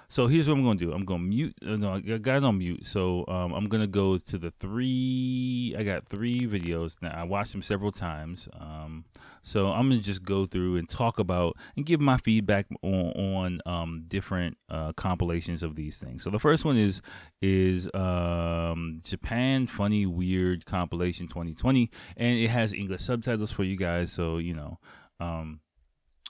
So 0.10 0.27
here's 0.27 0.48
what 0.48 0.57
I'm 0.57 0.63
going 0.63 0.77
to 0.77 0.86
do. 0.86 0.93
I'm 0.93 1.05
going 1.05 1.22
to 1.22 1.27
mute. 1.27 1.55
Uh, 1.65 1.75
no, 1.75 1.93
I 1.93 2.00
got 2.00 2.38
it 2.38 2.43
on 2.43 2.57
mute. 2.57 2.86
So 2.88 3.25
um, 3.27 3.53
I'm 3.53 3.67
going 3.67 3.81
to 3.81 3.88
go 3.88 4.17
to 4.17 4.38
the 4.38 4.51
three. 4.60 5.75
I 5.77 5.84
got 5.84 6.07
three 6.07 6.41
videos 6.41 6.96
now. 7.01 7.12
I 7.15 7.24
watched 7.24 7.51
them 7.51 7.62
several 7.62 7.91
times. 7.91 8.48
Um, 8.60 9.05
so 9.43 9.72
I'm 9.72 9.89
going 9.89 10.00
to 10.00 10.05
just 10.05 10.24
go 10.24 10.46
through 10.46 10.77
and 10.77 10.88
talk 10.88 11.19
about 11.19 11.57
and 11.75 11.86
give 11.86 12.00
my 12.00 12.17
feedback 12.17 12.67
on, 12.81 13.12
on 13.12 13.62
um, 13.65 14.03
different 14.07 14.57
uh, 14.69 14.93
compilations 14.93 15.63
of 15.63 15.75
these 15.75 15.98
things. 15.98 16.24
So 16.24 16.29
the 16.29 16.39
first 16.39 16.65
one 16.65 16.77
is 16.77 17.01
is 17.41 17.89
um, 17.93 19.01
Japan 19.03 19.67
Funny 19.67 20.05
Weird 20.05 20.65
Compilation 20.65 21.27
2020, 21.27 21.89
and 22.15 22.39
it 22.39 22.50
has 22.50 22.74
English 22.74 23.01
subtitles 23.01 23.51
for 23.51 23.63
you 23.63 23.77
guys. 23.77 24.12
So 24.12 24.38
you 24.38 24.53
know. 24.53 24.79
Um, 25.19 25.62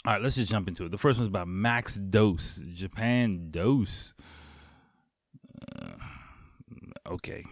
all 0.07 0.13
right, 0.13 0.21
let's 0.21 0.35
just 0.35 0.49
jump 0.49 0.69
into 0.69 0.85
it. 0.85 0.91
The 0.91 0.97
first 0.97 1.19
one's 1.19 1.27
about 1.27 1.49
Max 1.49 1.95
Dose, 1.95 2.61
Japan 2.73 3.49
Dose. 3.51 4.13
Uh, 5.61 5.89
okay, 7.11 7.43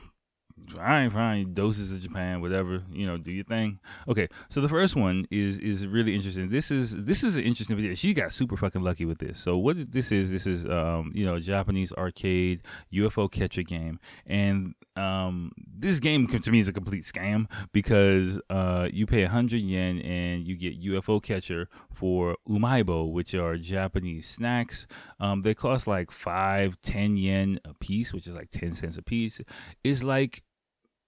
fine, 0.70 1.10
fine. 1.10 1.54
Doses 1.54 1.92
of 1.92 2.00
Japan, 2.00 2.40
whatever. 2.40 2.82
You 2.94 3.08
know, 3.08 3.18
do 3.18 3.30
your 3.30 3.44
thing. 3.44 3.80
Okay, 4.08 4.30
so 4.48 4.62
the 4.62 4.70
first 4.70 4.96
one 4.96 5.26
is 5.30 5.60
is 5.60 5.86
really 5.86 6.16
interesting. 6.16 6.48
This 6.48 6.72
is 6.72 6.96
this 6.96 7.26
is 7.26 7.36
an 7.36 7.44
interesting 7.44 7.76
video. 7.76 7.94
She 7.94 8.14
got 8.14 8.32
super 8.32 8.56
fucking 8.56 8.82
lucky 8.82 9.04
with 9.04 9.18
this. 9.18 9.38
So 9.38 9.58
what 9.58 9.92
this 9.92 10.14
is, 10.14 10.32
this 10.32 10.48
is 10.48 10.66
um, 10.66 11.12
you 11.14 11.26
know, 11.26 11.42
Japanese 11.42 11.92
arcade 11.92 12.62
UFO 12.94 13.30
catcher 13.30 13.64
game, 13.64 14.00
and 14.26 14.76
um, 14.96 15.52
this 15.58 16.00
game 16.00 16.28
to 16.28 16.52
me 16.52 16.60
is 16.60 16.68
a 16.68 16.74
complete 16.74 17.04
scam 17.04 17.50
because 17.74 18.40
uh, 18.50 18.88
you 18.92 19.06
pay 19.06 19.26
hundred 19.26 19.62
yen 19.62 20.00
and 20.00 20.46
you 20.48 20.56
get 20.56 20.82
UFO 20.82 21.22
catcher 21.22 21.70
for 21.94 22.38
umaibo, 22.48 23.12
which 23.12 23.34
are 23.34 23.58
Japanese 23.58 24.28
snacks. 24.28 24.88
Um, 25.20 25.42
they 25.42 25.54
cost 25.54 25.88
like 25.88 26.12
five, 26.12 26.80
ten 26.82 27.18
yen 27.18 27.60
a 27.66 27.74
piece, 27.74 28.14
which 28.14 28.28
is 28.28 28.36
like 28.36 28.52
ten 28.52 28.74
cents 28.74 28.98
a 28.98 29.02
piece. 29.02 29.42
It's 29.84 30.04
like 30.04 30.44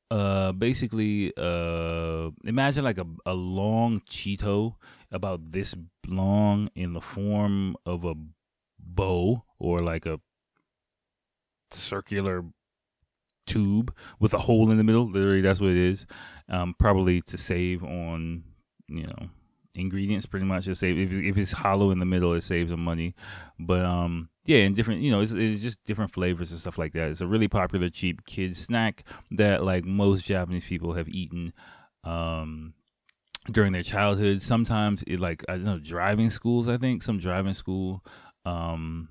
uh 0.10 0.53
basically 0.53 1.34
uh 1.36 2.29
imagine 2.46 2.82
like 2.82 2.98
a, 2.98 3.06
a 3.25 3.34
long 3.34 4.00
cheeto 4.10 4.75
about 5.12 5.51
this 5.51 5.75
long 6.08 6.70
in 6.75 6.94
the 6.94 7.01
form 7.01 7.75
of 7.86 8.06
a 8.06 8.13
bow 8.79 9.44
or 9.60 9.82
like 9.82 10.06
a 10.06 10.17
circular 11.72 12.46
tube 13.48 13.94
with 14.20 14.34
a 14.34 14.38
hole 14.38 14.70
in 14.70 14.77
the 14.77 14.84
middle. 14.84 15.10
Literally 15.10 15.42
that's 15.42 15.60
what 15.60 15.72
it 15.72 15.77
is. 15.77 16.06
Um 16.50 16.75
probably 16.77 17.22
to 17.22 17.38
save 17.38 17.84
on 17.84 18.44
you 18.88 19.08
know 19.08 19.30
ingredients 19.74 20.25
pretty 20.25 20.46
much. 20.46 20.66
To 20.66 20.75
save 20.75 20.98
if, 21.00 21.12
if 21.12 21.38
it's 21.38 21.51
hollow 21.51 21.92
in 21.92 22.00
the 22.00 22.06
middle 22.06 22.34
it 22.34 22.44
saves 22.44 22.70
them 22.72 22.84
money. 22.84 23.16
But 23.60 23.86
um 23.86 24.30
yeah 24.46 24.60
and 24.60 24.75
different 24.75 25.01
you 25.01 25.12
know 25.12 25.22
it's, 25.22 25.32
it's 25.32 25.62
just 25.62 25.84
different 25.86 26.13
flavors 26.13 26.51
and 26.51 26.60
stuff 26.60 26.77
like 26.77 26.94
that. 26.94 27.10
It's 27.10 27.22
a 27.22 27.27
really 27.27 27.48
popular 27.48 27.89
cheap 27.89 28.25
kid 28.25 28.56
snack 28.56 29.04
that 29.32 29.63
like 29.63 29.86
most 29.86 30.25
japanese 30.25 30.66
people 30.66 30.94
have 30.94 31.10
eaten 31.10 31.54
um 32.04 32.74
during 33.51 33.72
their 33.72 33.84
childhood. 33.84 34.42
Sometimes 34.42 35.04
it 35.08 35.20
like 35.20 35.44
i 35.48 35.54
don't 35.54 35.66
know 35.66 35.80
driving 35.80 36.30
schools 36.30 36.68
i 36.68 36.77
think 36.77 37.01
some 37.01 37.18
driving 37.18 37.54
school 37.54 38.04
um 38.46 39.10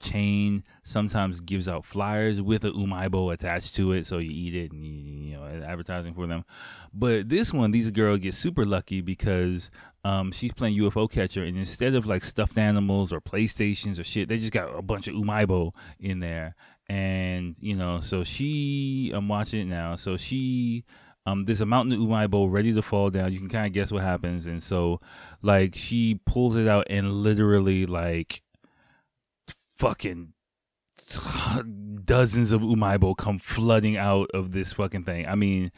chain 0.00 0.62
sometimes 0.84 1.40
gives 1.40 1.68
out 1.68 1.84
flyers 1.84 2.40
with 2.40 2.64
a 2.64 2.70
umaibo 2.70 3.32
attached 3.32 3.74
to 3.74 3.92
it 3.92 4.06
so 4.06 4.18
you 4.18 4.30
eat 4.30 4.54
it 4.54 4.72
and 4.72 4.84
you, 4.84 4.92
you 4.92 5.36
know 5.36 5.44
advertising 5.44 6.14
for 6.14 6.26
them. 6.26 6.44
But 6.94 7.28
this 7.28 7.52
one 7.52 7.70
these 7.70 7.90
girl 7.90 8.16
gets 8.16 8.38
super 8.38 8.64
lucky 8.64 9.00
because 9.00 9.70
um, 10.04 10.32
she's 10.32 10.52
playing 10.52 10.78
ufo 10.78 11.10
catcher 11.10 11.44
and 11.44 11.56
instead 11.56 11.94
of 11.94 12.06
like 12.06 12.24
stuffed 12.24 12.58
animals 12.58 13.12
or 13.12 13.20
playstations 13.20 13.98
or 13.98 14.04
shit 14.04 14.28
they 14.28 14.38
just 14.38 14.52
got 14.52 14.76
a 14.76 14.82
bunch 14.82 15.08
of 15.08 15.14
umaibo 15.14 15.72
in 15.98 16.20
there. 16.20 16.54
And 16.88 17.56
you 17.60 17.76
know 17.76 18.00
so 18.00 18.24
she 18.24 19.12
i'm 19.14 19.28
watching 19.28 19.60
it 19.60 19.66
now 19.66 19.96
so 19.96 20.16
she 20.16 20.84
um, 21.26 21.44
there's 21.44 21.60
a 21.60 21.66
mountain 21.66 21.92
of 21.92 21.98
umaibo 22.00 22.50
ready 22.50 22.72
to 22.72 22.80
fall 22.80 23.10
down. 23.10 23.32
You 23.32 23.38
can 23.38 23.50
kind 23.50 23.66
of 23.66 23.74
guess 23.74 23.92
what 23.92 24.02
happens, 24.02 24.46
and 24.46 24.62
so, 24.62 25.02
like, 25.42 25.74
she 25.74 26.20
pulls 26.24 26.56
it 26.56 26.66
out 26.66 26.86
and 26.88 27.12
literally, 27.12 27.84
like, 27.84 28.40
fucking 29.78 30.32
dozens 32.04 32.52
of 32.52 32.60
umaibo 32.60 33.16
come 33.16 33.38
flooding 33.38 33.96
out 33.96 34.30
of 34.34 34.52
this 34.52 34.72
fucking 34.72 35.04
thing. 35.04 35.26
I 35.26 35.34
mean, 35.34 35.70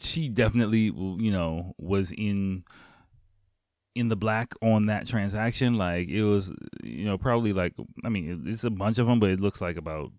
she 0.00 0.28
definitely, 0.28 0.92
you 0.94 1.30
know, 1.30 1.74
was 1.78 2.10
in 2.12 2.64
in 3.94 4.08
the 4.08 4.16
black 4.16 4.54
on 4.62 4.86
that 4.86 5.06
transaction. 5.06 5.74
Like 5.74 6.08
it 6.08 6.24
was, 6.24 6.52
you 6.82 7.04
know, 7.04 7.18
probably 7.18 7.52
like 7.52 7.74
I 8.04 8.08
mean, 8.08 8.44
it's 8.46 8.64
a 8.64 8.70
bunch 8.70 8.98
of 8.98 9.06
them, 9.06 9.20
but 9.20 9.30
it 9.30 9.40
looks 9.40 9.60
like 9.60 9.76
about 9.76 10.12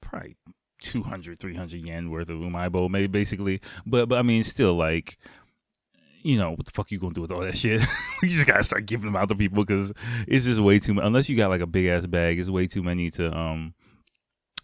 probably 0.00 0.36
200 0.80 1.38
300 1.38 1.80
yen 1.80 2.10
worth 2.10 2.28
of 2.28 2.38
umaibo 2.38 2.90
maybe 2.90 3.06
basically 3.06 3.60
but 3.86 4.08
but 4.08 4.18
i 4.18 4.22
mean 4.22 4.42
still 4.42 4.74
like 4.74 5.16
you 6.22 6.38
know 6.38 6.50
what 6.50 6.64
the 6.64 6.70
fuck 6.70 6.90
you 6.90 6.98
gonna 6.98 7.14
do 7.14 7.20
with 7.20 7.32
all 7.32 7.40
that 7.40 7.56
shit? 7.56 7.80
you 8.22 8.28
just 8.28 8.46
gotta 8.46 8.64
start 8.64 8.86
giving 8.86 9.06
them 9.06 9.16
out 9.16 9.28
to 9.28 9.34
people 9.34 9.64
because 9.64 9.92
it's 10.26 10.44
just 10.44 10.60
way 10.60 10.78
too. 10.78 10.94
Much. 10.94 11.04
Unless 11.04 11.28
you 11.28 11.36
got 11.36 11.50
like 11.50 11.60
a 11.60 11.66
big 11.66 11.86
ass 11.86 12.06
bag, 12.06 12.38
it's 12.38 12.50
way 12.50 12.66
too 12.66 12.82
many 12.82 13.10
to 13.12 13.36
um 13.36 13.74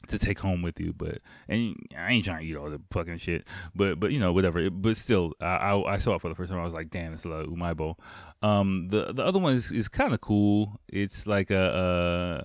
to 0.09 0.19
take 0.19 0.39
home 0.39 0.63
with 0.63 0.81
you. 0.81 0.93
But 0.93 1.19
and 1.49 1.77
I 1.97 2.13
ain't 2.13 2.25
trying 2.25 2.41
to 2.41 2.45
eat 2.45 2.57
all 2.57 2.71
the 2.71 2.81
fucking 2.91 3.19
shit. 3.19 3.47
But 3.75 4.01
but 4.01 4.13
you 4.13 4.21
know 4.21 4.33
whatever. 4.33 4.59
It, 4.59 4.71
but 4.71 4.97
still, 4.97 5.33
I, 5.41 5.47
I, 5.47 5.95
I 5.95 5.99
saw 5.99 6.15
it 6.15 6.21
for 6.21 6.29
the 6.29 6.35
first 6.35 6.51
time. 6.51 6.61
I 6.61 6.65
was 6.65 6.75
like, 6.75 6.91
damn, 6.91 7.13
it's 7.13 7.25
a 7.25 7.29
lot 7.29 7.45
of 7.45 7.49
umaibo. 7.49 7.97
Um, 8.43 8.89
the 8.89 9.13
the 9.13 9.25
other 9.25 9.39
one 9.39 9.55
is 9.55 9.73
is 9.73 9.89
kind 9.89 10.15
of 10.15 10.21
cool. 10.21 10.81
It's 10.89 11.27
like 11.27 11.51
a. 11.51 12.45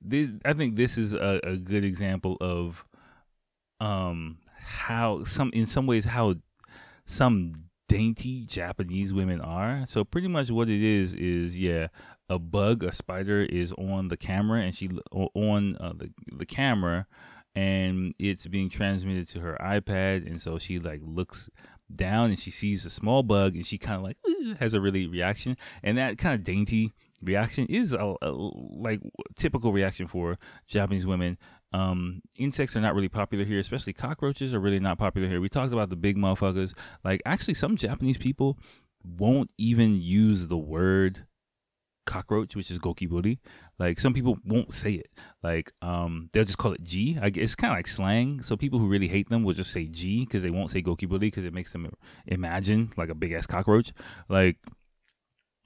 this, 0.00 0.30
I 0.44 0.52
think 0.52 0.76
this 0.76 0.98
is 0.98 1.14
a, 1.14 1.40
a 1.42 1.56
good 1.56 1.84
example 1.84 2.36
of 2.40 2.84
um 3.80 4.38
how 4.56 5.24
some 5.24 5.50
in 5.52 5.66
some 5.66 5.86
ways 5.86 6.04
how 6.04 6.34
some 7.06 7.54
dainty 7.88 8.44
Japanese 8.44 9.12
women 9.12 9.40
are. 9.40 9.84
So 9.86 10.04
pretty 10.04 10.28
much 10.28 10.50
what 10.50 10.68
it 10.68 10.82
is 10.82 11.14
is 11.14 11.58
yeah, 11.58 11.88
a 12.28 12.38
bug, 12.38 12.82
a 12.82 12.92
spider 12.92 13.42
is 13.42 13.72
on 13.72 14.08
the 14.08 14.16
camera, 14.16 14.62
and 14.62 14.74
she 14.74 14.90
on 15.12 15.76
uh, 15.78 15.92
the 15.96 16.10
the 16.36 16.46
camera, 16.46 17.06
and 17.54 18.14
it's 18.18 18.46
being 18.46 18.70
transmitted 18.70 19.28
to 19.30 19.40
her 19.40 19.56
iPad, 19.60 20.26
and 20.26 20.40
so 20.40 20.58
she 20.58 20.78
like 20.78 21.00
looks 21.02 21.50
down 21.94 22.30
and 22.30 22.38
she 22.38 22.50
sees 22.50 22.86
a 22.86 22.90
small 22.90 23.22
bug, 23.22 23.54
and 23.54 23.66
she 23.66 23.78
kind 23.78 23.96
of 23.96 24.02
like 24.02 24.16
has 24.60 24.74
a 24.74 24.80
really 24.80 25.06
reaction, 25.06 25.56
and 25.82 25.98
that 25.98 26.18
kind 26.18 26.34
of 26.34 26.44
dainty 26.44 26.92
reaction 27.22 27.66
is 27.66 27.92
a, 27.92 28.14
a, 28.22 28.30
like 28.30 29.00
typical 29.36 29.72
reaction 29.72 30.06
for 30.06 30.38
Japanese 30.66 31.06
women 31.06 31.38
um, 31.74 32.22
insects 32.36 32.76
are 32.76 32.80
not 32.80 32.94
really 32.94 33.08
popular 33.08 33.44
here, 33.44 33.58
especially 33.58 33.92
cockroaches 33.92 34.54
are 34.54 34.60
really 34.60 34.78
not 34.78 34.96
popular 34.96 35.26
here. 35.26 35.40
We 35.40 35.48
talked 35.48 35.72
about 35.72 35.90
the 35.90 35.96
big 35.96 36.16
motherfuckers. 36.16 36.72
Like, 37.02 37.20
actually, 37.26 37.54
some 37.54 37.76
Japanese 37.76 38.16
people 38.16 38.56
won't 39.02 39.50
even 39.58 40.00
use 40.00 40.46
the 40.46 40.56
word 40.56 41.26
cockroach, 42.06 42.54
which 42.54 42.70
is 42.70 42.78
gokiburi. 42.78 43.38
Like, 43.76 43.98
some 43.98 44.14
people 44.14 44.38
won't 44.44 44.72
say 44.72 44.92
it. 44.92 45.10
Like, 45.42 45.72
um, 45.82 46.30
they'll 46.32 46.44
just 46.44 46.58
call 46.58 46.74
it 46.74 46.84
G. 46.84 47.18
I 47.20 47.30
guess 47.30 47.42
it's 47.42 47.54
kind 47.56 47.72
of 47.72 47.78
like 47.78 47.88
slang. 47.88 48.40
So 48.40 48.56
people 48.56 48.78
who 48.78 48.86
really 48.86 49.08
hate 49.08 49.28
them 49.28 49.42
will 49.42 49.54
just 49.54 49.72
say 49.72 49.86
G 49.86 50.20
because 50.24 50.44
they 50.44 50.50
won't 50.50 50.70
say 50.70 50.80
gokiburi 50.80 51.18
because 51.18 51.44
it 51.44 51.52
makes 51.52 51.72
them 51.72 51.92
imagine 52.28 52.92
like 52.96 53.08
a 53.08 53.16
big 53.16 53.32
ass 53.32 53.48
cockroach. 53.48 53.92
Like, 54.28 54.58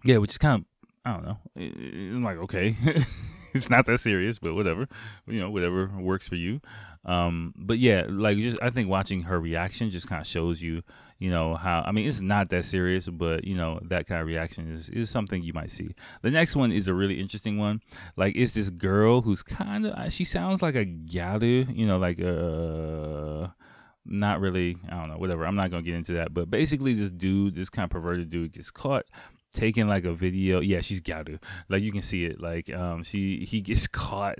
yeah, 0.04 0.16
which 0.16 0.30
is 0.30 0.38
kind 0.38 0.62
of 0.62 0.64
I 1.04 1.12
don't 1.12 1.24
know. 1.24 1.38
I'm 1.56 2.24
like, 2.24 2.38
okay. 2.38 2.76
it's 3.54 3.70
not 3.70 3.86
that 3.86 4.00
serious, 4.00 4.38
but 4.38 4.54
whatever. 4.54 4.88
You 5.26 5.40
know, 5.40 5.50
whatever 5.50 5.90
works 5.98 6.28
for 6.28 6.36
you. 6.36 6.60
Um, 7.04 7.54
but 7.56 7.78
yeah, 7.78 8.04
like 8.08 8.38
just 8.38 8.58
I 8.62 8.70
think 8.70 8.88
watching 8.88 9.22
her 9.22 9.40
reaction 9.40 9.90
just 9.90 10.08
kind 10.08 10.20
of 10.20 10.26
shows 10.26 10.60
you, 10.60 10.82
you 11.18 11.30
know, 11.30 11.54
how 11.54 11.82
I 11.86 11.92
mean 11.92 12.08
it's 12.08 12.20
not 12.20 12.50
that 12.50 12.64
serious, 12.64 13.08
but 13.08 13.44
you 13.44 13.56
know 13.56 13.80
that 13.84 14.06
kind 14.06 14.20
of 14.20 14.26
reaction 14.26 14.72
is 14.72 14.88
is 14.88 15.08
something 15.08 15.42
you 15.42 15.52
might 15.52 15.70
see. 15.70 15.94
The 16.22 16.30
next 16.30 16.56
one 16.56 16.72
is 16.72 16.88
a 16.88 16.94
really 16.94 17.20
interesting 17.20 17.58
one. 17.58 17.80
Like 18.16 18.36
it's 18.36 18.52
this 18.52 18.70
girl 18.70 19.22
who's 19.22 19.42
kind 19.42 19.86
of 19.86 20.12
she 20.12 20.24
sounds 20.24 20.60
like 20.60 20.74
a 20.74 20.84
gyaru, 20.84 21.74
you 21.74 21.86
know, 21.86 21.98
like 21.98 22.20
uh, 22.20 23.48
not 24.10 24.40
really 24.40 24.76
i 24.88 24.96
don't 24.96 25.10
know 25.10 25.18
whatever 25.18 25.46
i'm 25.46 25.54
not 25.54 25.70
gonna 25.70 25.82
get 25.82 25.94
into 25.94 26.14
that 26.14 26.32
but 26.32 26.50
basically 26.50 26.94
this 26.94 27.10
dude 27.10 27.54
this 27.54 27.68
kind 27.68 27.84
of 27.84 27.90
perverted 27.90 28.30
dude 28.30 28.52
gets 28.52 28.70
caught 28.70 29.04
taking 29.52 29.88
like 29.88 30.04
a 30.04 30.12
video. 30.12 30.60
Yeah, 30.60 30.80
she's 30.80 31.00
Gyaru. 31.00 31.42
Like 31.68 31.82
you 31.82 31.92
can 31.92 32.02
see 32.02 32.24
it. 32.24 32.40
Like 32.40 32.72
um, 32.72 33.02
she 33.02 33.44
he 33.44 33.60
gets 33.60 33.86
caught 33.88 34.36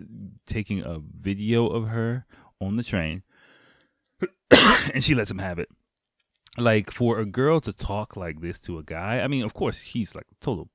taking 0.47 0.83
a 0.83 0.99
video 0.99 1.67
of 1.67 1.89
her 1.89 2.27
on 2.61 2.77
the 2.77 2.83
train, 2.83 3.23
and 4.95 5.03
she 5.03 5.15
lets 5.15 5.31
him 5.31 5.39
have 5.39 5.59
it. 5.59 5.69
Like 6.57 6.91
for 6.91 7.19
a 7.19 7.27
girl 7.27 7.61
to 7.61 7.73
talk 7.73 8.17
like 8.17 8.41
this 8.41 8.59
to 8.61 8.79
a 8.79 8.83
guy, 8.83 9.21
I 9.21 9.29
mean, 9.29 9.45
of 9.45 9.55
course 9.55 9.81
he's 9.81 10.15
like 10.15 10.27
total 10.41 10.69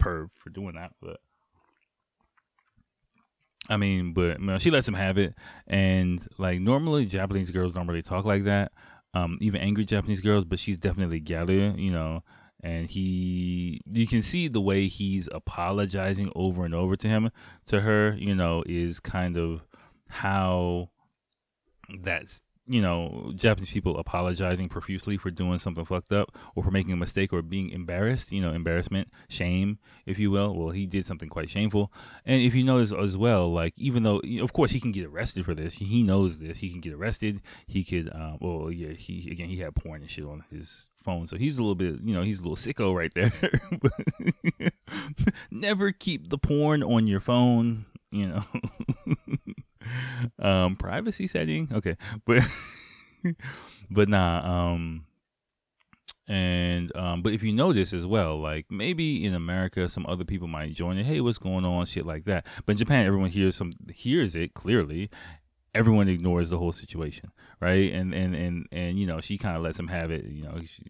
perv 0.00 0.30
for 0.36 0.50
doing 0.50 0.74
that, 0.74 0.92
but 1.00 1.18
I 3.68 3.76
mean, 3.76 4.12
but 4.12 4.40
you 4.40 4.46
know, 4.46 4.58
she 4.58 4.70
lets 4.70 4.86
him 4.88 4.94
have 4.94 5.18
it, 5.18 5.34
and 5.66 6.26
like 6.38 6.60
normally 6.60 7.06
Japanese 7.06 7.50
girls 7.50 7.72
don't 7.72 7.86
really 7.86 8.02
talk 8.02 8.24
like 8.24 8.44
that. 8.44 8.72
Um, 9.14 9.38
even 9.40 9.60
angry 9.60 9.84
Japanese 9.84 10.20
girls, 10.20 10.44
but 10.44 10.58
she's 10.58 10.76
definitely 10.76 11.20
gyaru, 11.20 11.78
you 11.78 11.92
know. 11.92 12.22
And 12.64 12.90
he, 12.90 13.82
you 13.90 14.06
can 14.06 14.22
see 14.22 14.48
the 14.48 14.60
way 14.60 14.88
he's 14.88 15.28
apologizing 15.30 16.32
over 16.34 16.64
and 16.64 16.74
over 16.74 16.96
to 16.96 17.06
him, 17.06 17.30
to 17.66 17.82
her, 17.82 18.16
you 18.18 18.34
know, 18.34 18.64
is 18.64 19.00
kind 19.00 19.36
of 19.36 19.62
how 20.08 20.88
that's 22.02 22.40
you 22.66 22.80
know, 22.80 23.32
Japanese 23.34 23.70
people 23.70 23.98
apologizing 23.98 24.68
profusely 24.68 25.16
for 25.16 25.30
doing 25.30 25.58
something 25.58 25.84
fucked 25.84 26.12
up 26.12 26.36
or 26.54 26.62
for 26.62 26.70
making 26.70 26.92
a 26.92 26.96
mistake 26.96 27.32
or 27.32 27.42
being 27.42 27.70
embarrassed, 27.70 28.32
you 28.32 28.40
know, 28.40 28.52
embarrassment, 28.52 29.08
shame, 29.28 29.78
if 30.06 30.18
you 30.18 30.30
will. 30.30 30.54
Well, 30.54 30.70
he 30.70 30.86
did 30.86 31.04
something 31.04 31.28
quite 31.28 31.50
shameful. 31.50 31.92
And 32.24 32.40
if 32.40 32.54
you 32.54 32.64
notice 32.64 32.92
as 32.92 33.16
well, 33.16 33.52
like, 33.52 33.74
even 33.76 34.02
though, 34.02 34.20
of 34.40 34.52
course, 34.52 34.70
he 34.70 34.80
can 34.80 34.92
get 34.92 35.06
arrested 35.06 35.44
for 35.44 35.54
this, 35.54 35.74
he 35.74 36.02
knows 36.02 36.38
this, 36.38 36.58
he 36.58 36.70
can 36.70 36.80
get 36.80 36.94
arrested. 36.94 37.40
He 37.66 37.84
could, 37.84 38.10
um, 38.14 38.38
well, 38.40 38.70
yeah, 38.70 38.92
he, 38.92 39.30
again, 39.30 39.48
he 39.48 39.58
had 39.58 39.74
porn 39.74 40.00
and 40.00 40.10
shit 40.10 40.24
on 40.24 40.44
his 40.50 40.86
phone. 41.02 41.26
So 41.26 41.36
he's 41.36 41.58
a 41.58 41.60
little 41.60 41.74
bit, 41.74 42.00
you 42.02 42.14
know, 42.14 42.22
he's 42.22 42.40
a 42.40 42.42
little 42.42 42.56
sicko 42.56 42.94
right 42.94 43.12
there. 43.14 43.32
Never 45.50 45.92
keep 45.92 46.30
the 46.30 46.38
porn 46.38 46.82
on 46.82 47.06
your 47.06 47.20
phone, 47.20 47.84
you 48.10 48.26
know. 48.26 48.44
um, 50.38 50.76
privacy 50.76 51.26
setting, 51.26 51.68
okay, 51.72 51.96
but 52.24 52.42
but 53.90 54.08
nah, 54.08 54.70
um, 54.70 55.06
and 56.26 56.94
um, 56.96 57.22
but 57.22 57.32
if 57.32 57.42
you 57.42 57.52
notice 57.52 57.92
as 57.92 58.06
well, 58.06 58.40
like 58.40 58.66
maybe 58.70 59.24
in 59.24 59.34
America, 59.34 59.88
some 59.88 60.06
other 60.06 60.24
people 60.24 60.48
might 60.48 60.72
join 60.72 60.96
it. 60.96 61.04
Hey, 61.04 61.20
what's 61.20 61.38
going 61.38 61.64
on? 61.64 61.84
Shit 61.86 62.06
like 62.06 62.24
that. 62.24 62.46
But 62.64 62.72
in 62.72 62.78
Japan, 62.78 63.06
everyone 63.06 63.30
hears 63.30 63.56
some 63.56 63.72
hears 63.92 64.34
it 64.34 64.54
clearly. 64.54 65.10
Everyone 65.74 66.08
ignores 66.08 66.50
the 66.50 66.58
whole 66.58 66.72
situation, 66.72 67.30
right? 67.60 67.92
And 67.92 68.14
and 68.14 68.34
and 68.34 68.66
and 68.72 68.98
you 68.98 69.06
know, 69.06 69.20
she 69.20 69.36
kind 69.36 69.56
of 69.56 69.62
lets 69.62 69.78
him 69.78 69.88
have 69.88 70.10
it. 70.10 70.24
You 70.24 70.44
know, 70.44 70.60
she, 70.64 70.82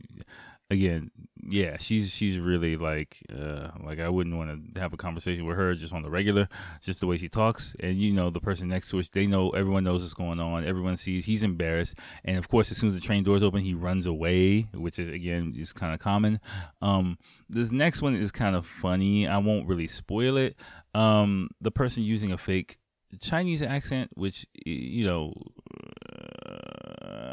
again, 0.70 1.10
yeah, 1.46 1.76
she's 1.78 2.10
she's 2.10 2.38
really 2.38 2.76
like 2.76 3.22
uh, 3.30 3.68
like 3.82 4.00
I 4.00 4.08
wouldn't 4.08 4.36
want 4.36 4.74
to 4.74 4.80
have 4.80 4.92
a 4.92 4.96
conversation 4.96 5.44
with 5.44 5.56
her 5.56 5.74
just 5.74 5.92
on 5.92 6.02
the 6.02 6.10
regular, 6.10 6.48
just 6.80 7.00
the 7.00 7.06
way 7.06 7.18
she 7.18 7.28
talks. 7.28 7.74
And 7.80 7.98
you 7.98 8.12
know, 8.12 8.30
the 8.30 8.40
person 8.40 8.68
next 8.68 8.90
to 8.90 8.96
her, 8.98 9.02
they 9.12 9.26
know 9.26 9.50
everyone 9.50 9.84
knows 9.84 10.02
what's 10.02 10.14
going 10.14 10.40
on. 10.40 10.64
Everyone 10.64 10.96
sees 10.96 11.24
he's 11.24 11.42
embarrassed, 11.42 11.96
and 12.24 12.38
of 12.38 12.48
course, 12.48 12.70
as 12.70 12.78
soon 12.78 12.88
as 12.88 12.94
the 12.94 13.00
train 13.00 13.24
doors 13.24 13.42
open, 13.42 13.60
he 13.60 13.74
runs 13.74 14.06
away, 14.06 14.62
which 14.74 14.98
is 14.98 15.08
again 15.08 15.54
is 15.56 15.72
kind 15.72 15.92
of 15.92 16.00
common. 16.00 16.40
Um, 16.80 17.18
this 17.48 17.70
next 17.70 18.00
one 18.00 18.16
is 18.16 18.32
kind 18.32 18.56
of 18.56 18.66
funny. 18.66 19.28
I 19.28 19.38
won't 19.38 19.68
really 19.68 19.86
spoil 19.86 20.36
it. 20.36 20.56
Um, 20.94 21.50
the 21.60 21.70
person 21.70 22.02
using 22.02 22.32
a 22.32 22.38
fake 22.38 22.78
Chinese 23.20 23.62
accent, 23.62 24.10
which 24.14 24.46
you 24.64 25.06
know 25.06 25.34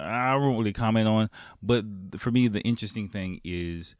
I 0.01 0.35
won't 0.35 0.57
really 0.57 0.73
comment 0.73 1.07
on. 1.07 1.29
But 1.61 1.85
for 2.17 2.31
me, 2.31 2.47
the 2.47 2.61
interesting 2.61 3.07
thing 3.07 3.39
is 3.43 3.95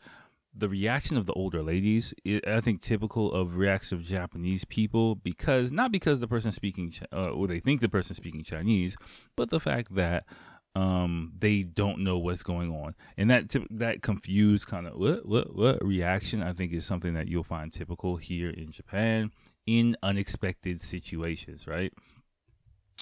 the 0.54 0.68
reaction 0.70 1.18
of 1.18 1.26
the 1.26 1.34
older 1.34 1.64
ladies. 1.64 2.14
I 2.48 2.62
think 2.62 2.82
typical 2.82 3.32
of 3.34 3.56
reaction 3.56 3.98
of 3.98 4.04
Japanese 4.04 4.66
people 4.66 5.16
because 5.16 5.72
not 5.72 5.92
because 5.92 6.20
the 6.20 6.28
person 6.28 6.52
speaking 6.52 6.94
uh, 7.14 7.30
or 7.30 7.48
they 7.48 7.60
think 7.60 7.82
the 7.82 7.90
person 7.90 8.16
speaking 8.16 8.44
Chinese, 8.44 8.96
but 9.36 9.50
the 9.50 9.60
fact 9.60 9.96
that 9.96 10.26
um 10.74 11.34
they 11.38 11.64
don't 11.64 12.00
know 12.00 12.18
what's 12.18 12.44
going 12.44 12.72
on 12.72 12.96
and 13.18 13.30
that 13.30 13.54
that 13.70 14.02
confused 14.02 14.68
kind 14.68 14.88
of 14.88 14.96
what 14.96 15.26
what 15.26 15.54
what 15.54 15.86
reaction 15.86 16.42
i 16.42 16.54
think 16.54 16.72
is 16.72 16.86
something 16.86 17.14
that 17.14 17.28
you'll 17.28 17.44
find 17.44 17.74
typical 17.74 18.16
here 18.16 18.50
in 18.50 18.72
japan 18.72 19.30
in 19.66 19.98
unexpected 20.02 20.82
situations 20.82 21.68
right 21.68 21.92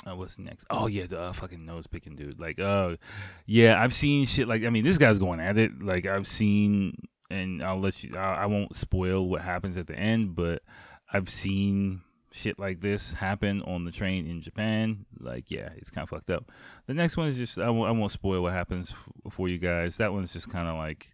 uh, 0.07 0.15
what's 0.15 0.39
next? 0.39 0.65
Oh 0.69 0.87
yeah, 0.87 1.05
the 1.05 1.19
uh, 1.19 1.33
fucking 1.33 1.65
nose 1.65 1.87
picking 1.87 2.15
dude. 2.15 2.39
Like, 2.39 2.59
uh, 2.59 2.95
yeah, 3.45 3.81
I've 3.81 3.93
seen 3.93 4.25
shit. 4.25 4.47
Like, 4.47 4.63
I 4.63 4.69
mean, 4.69 4.83
this 4.83 4.97
guy's 4.97 5.19
going 5.19 5.39
at 5.39 5.57
it. 5.57 5.83
Like, 5.83 6.05
I've 6.05 6.27
seen, 6.27 6.95
and 7.29 7.63
I'll 7.63 7.79
let 7.79 8.03
you. 8.03 8.11
I, 8.15 8.35
I 8.35 8.45
won't 8.45 8.75
spoil 8.75 9.27
what 9.27 9.41
happens 9.41 9.77
at 9.77 9.87
the 9.87 9.95
end, 9.95 10.35
but 10.35 10.61
I've 11.11 11.29
seen 11.29 12.01
shit 12.31 12.59
like 12.59 12.79
this 12.79 13.13
happen 13.13 13.61
on 13.63 13.85
the 13.85 13.91
train 13.91 14.27
in 14.27 14.41
Japan. 14.41 15.05
Like, 15.19 15.51
yeah, 15.51 15.69
it's 15.77 15.89
kind 15.89 16.03
of 16.03 16.09
fucked 16.09 16.29
up. 16.29 16.51
The 16.87 16.93
next 16.93 17.17
one 17.17 17.27
is 17.27 17.35
just 17.35 17.57
I 17.57 17.69
won't, 17.69 18.11
spoil 18.11 18.41
what 18.41 18.53
happens 18.53 18.91
f- 18.91 19.33
for 19.33 19.49
you 19.49 19.57
guys. 19.57 19.97
That 19.97 20.13
one's 20.13 20.33
just 20.33 20.49
kind 20.49 20.67
of 20.67 20.75
like 20.75 21.11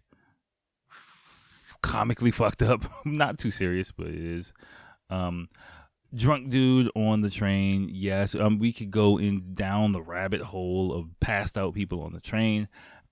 comically 1.82 2.30
fucked 2.30 2.62
up. 2.62 2.84
Not 3.04 3.38
too 3.38 3.50
serious, 3.50 3.92
but 3.92 4.08
it 4.08 4.14
is. 4.22 4.52
Um, 5.10 5.48
drunk 6.16 6.48
dude 6.48 6.90
on 6.96 7.20
the 7.20 7.30
train. 7.30 7.88
Yes, 7.92 8.34
um, 8.34 8.58
we 8.58 8.72
could 8.72 8.90
go 8.90 9.18
in 9.18 9.54
down 9.54 9.92
the 9.92 10.02
rabbit 10.02 10.40
hole 10.40 10.92
of 10.92 11.08
passed 11.20 11.56
out 11.56 11.74
people 11.74 12.02
on 12.02 12.12
the 12.12 12.20
train. 12.20 12.68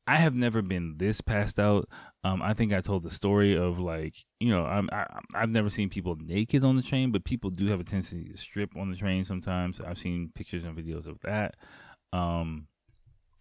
I 0.07 0.17
have 0.17 0.35
never 0.35 0.61
been 0.61 0.97
this 0.99 1.21
passed 1.21 1.59
out. 1.59 1.89
Um, 2.25 2.43
I 2.43 2.53
think 2.53 2.73
I 2.73 2.81
told 2.81 3.03
the 3.03 3.11
story 3.11 3.57
of 3.57 3.79
like, 3.79 4.17
you 4.39 4.51
know, 4.51 4.67
I'm, 4.67 4.89
I, 4.93 5.07
I've 5.35 5.51
never 5.51 5.71
seen 5.71 5.89
people 5.89 6.17
naked 6.21 6.63
on 6.63 6.77
the 6.77 6.83
train, 6.83 7.11
but 7.11 7.25
people 7.25 7.51
do 7.51 7.67
have 7.69 7.81
a 7.81 7.85
tendency 7.85 8.25
to 8.25 8.37
strip 8.37 8.77
on 8.77 8.91
the 8.91 8.97
train 8.97 9.25
sometimes. 9.25 9.81
I've 9.81 9.99
seen 9.99 10.31
pictures 10.35 10.65
and 10.65 10.77
videos 10.77 11.07
of 11.07 11.21
that. 11.23 11.57
Um, 12.13 12.67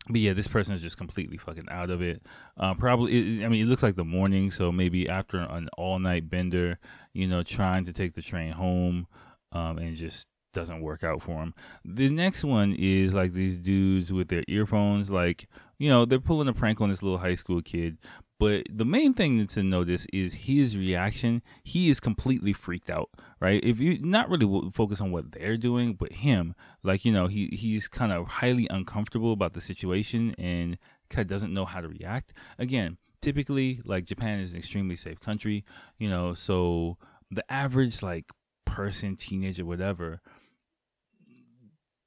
but 0.07 0.19
yeah, 0.21 0.33
this 0.33 0.47
person 0.47 0.73
is 0.73 0.81
just 0.81 0.97
completely 0.97 1.37
fucking 1.37 1.67
out 1.69 1.89
of 1.89 2.01
it. 2.01 2.21
Uh, 2.57 2.73
probably, 2.73 3.41
it, 3.41 3.45
I 3.45 3.49
mean, 3.49 3.61
it 3.61 3.67
looks 3.67 3.83
like 3.83 3.95
the 3.95 4.03
morning, 4.03 4.51
so 4.51 4.71
maybe 4.71 5.07
after 5.07 5.39
an 5.39 5.69
all 5.77 5.99
night 5.99 6.29
bender, 6.29 6.79
you 7.13 7.27
know, 7.27 7.43
trying 7.43 7.85
to 7.85 7.93
take 7.93 8.13
the 8.13 8.21
train 8.21 8.51
home 8.51 9.07
um, 9.53 9.77
and 9.77 9.95
just 9.95 10.27
doesn't 10.53 10.81
work 10.81 11.03
out 11.03 11.21
for 11.21 11.41
him. 11.41 11.53
The 11.83 12.09
next 12.09 12.43
one 12.43 12.73
is 12.73 13.13
like 13.13 13.33
these 13.33 13.57
dudes 13.57 14.13
with 14.13 14.27
their 14.27 14.43
earphones, 14.47 15.09
like 15.09 15.47
you 15.79 15.89
know 15.89 16.05
they're 16.05 16.19
pulling 16.19 16.47
a 16.47 16.53
prank 16.53 16.81
on 16.81 16.89
this 16.89 17.03
little 17.03 17.17
high 17.17 17.35
school 17.35 17.61
kid. 17.61 17.97
But 18.39 18.65
the 18.69 18.85
main 18.85 19.13
thing 19.13 19.45
to 19.47 19.63
notice 19.63 20.05
is 20.11 20.33
his 20.33 20.75
reaction. 20.75 21.41
He 21.63 21.89
is 21.89 21.99
completely 21.99 22.51
freaked 22.51 22.89
out, 22.89 23.09
right? 23.39 23.63
If 23.63 23.79
you 23.79 23.99
not 24.01 24.29
really 24.29 24.69
focus 24.71 24.99
on 24.99 25.11
what 25.11 25.31
they're 25.31 25.55
doing, 25.55 25.93
but 25.93 26.11
him, 26.11 26.55
like 26.83 27.05
you 27.05 27.11
know, 27.11 27.27
he 27.27 27.47
he's 27.47 27.87
kind 27.87 28.11
of 28.11 28.27
highly 28.27 28.67
uncomfortable 28.69 29.33
about 29.33 29.53
the 29.53 29.61
situation 29.61 30.35
and 30.37 30.77
kind 31.09 31.21
of 31.21 31.29
doesn't 31.29 31.53
know 31.53 31.65
how 31.65 31.81
to 31.81 31.87
react. 31.87 32.33
Again, 32.59 32.97
typically, 33.21 33.81
like 33.85 34.05
Japan 34.05 34.39
is 34.39 34.53
an 34.53 34.59
extremely 34.59 34.95
safe 34.95 35.19
country, 35.19 35.63
you 35.97 36.09
know, 36.09 36.33
so 36.33 36.97
the 37.31 37.49
average 37.51 38.03
like 38.03 38.25
person, 38.73 39.15
teenager, 39.15 39.63
whatever, 39.63 40.19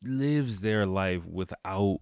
lives 0.03 0.61
their 0.61 0.85
life 0.85 1.25
without 1.25 1.99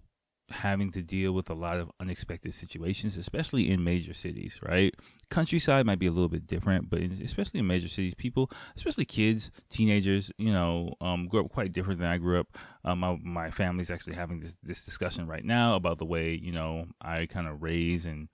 having 0.49 0.91
to 0.91 1.03
deal 1.03 1.33
with 1.33 1.51
a 1.51 1.53
lot 1.53 1.79
of 1.79 1.91
unexpected 1.99 2.51
situations, 2.51 3.15
especially 3.15 3.69
in 3.69 3.83
major 3.83 4.13
cities, 4.13 4.59
right? 4.67 4.95
Countryside 5.29 5.85
might 5.85 5.99
be 5.99 6.07
a 6.07 6.11
little 6.11 6.29
bit 6.29 6.47
different, 6.47 6.89
but 6.89 6.99
especially 6.99 7.59
in 7.59 7.67
major 7.67 7.87
cities, 7.87 8.15
people, 8.15 8.49
especially 8.75 9.05
kids, 9.05 9.51
teenagers, 9.69 10.31
you 10.39 10.51
know, 10.51 10.93
um, 10.99 11.27
grew 11.27 11.41
up 11.41 11.51
quite 11.51 11.71
different 11.71 11.99
than 11.99 12.09
I 12.09 12.17
grew 12.17 12.39
up. 12.39 12.47
Um, 12.83 12.99
my, 12.99 13.17
my 13.23 13.51
family's 13.51 13.91
actually 13.91 14.15
having 14.15 14.39
this, 14.39 14.55
this 14.63 14.83
discussion 14.83 15.27
right 15.27 15.45
now 15.45 15.75
about 15.75 15.99
the 15.99 16.05
way, 16.05 16.33
you 16.33 16.51
know, 16.51 16.85
I 17.01 17.27
kind 17.27 17.47
of 17.47 17.61
raise 17.61 18.07
and 18.07 18.29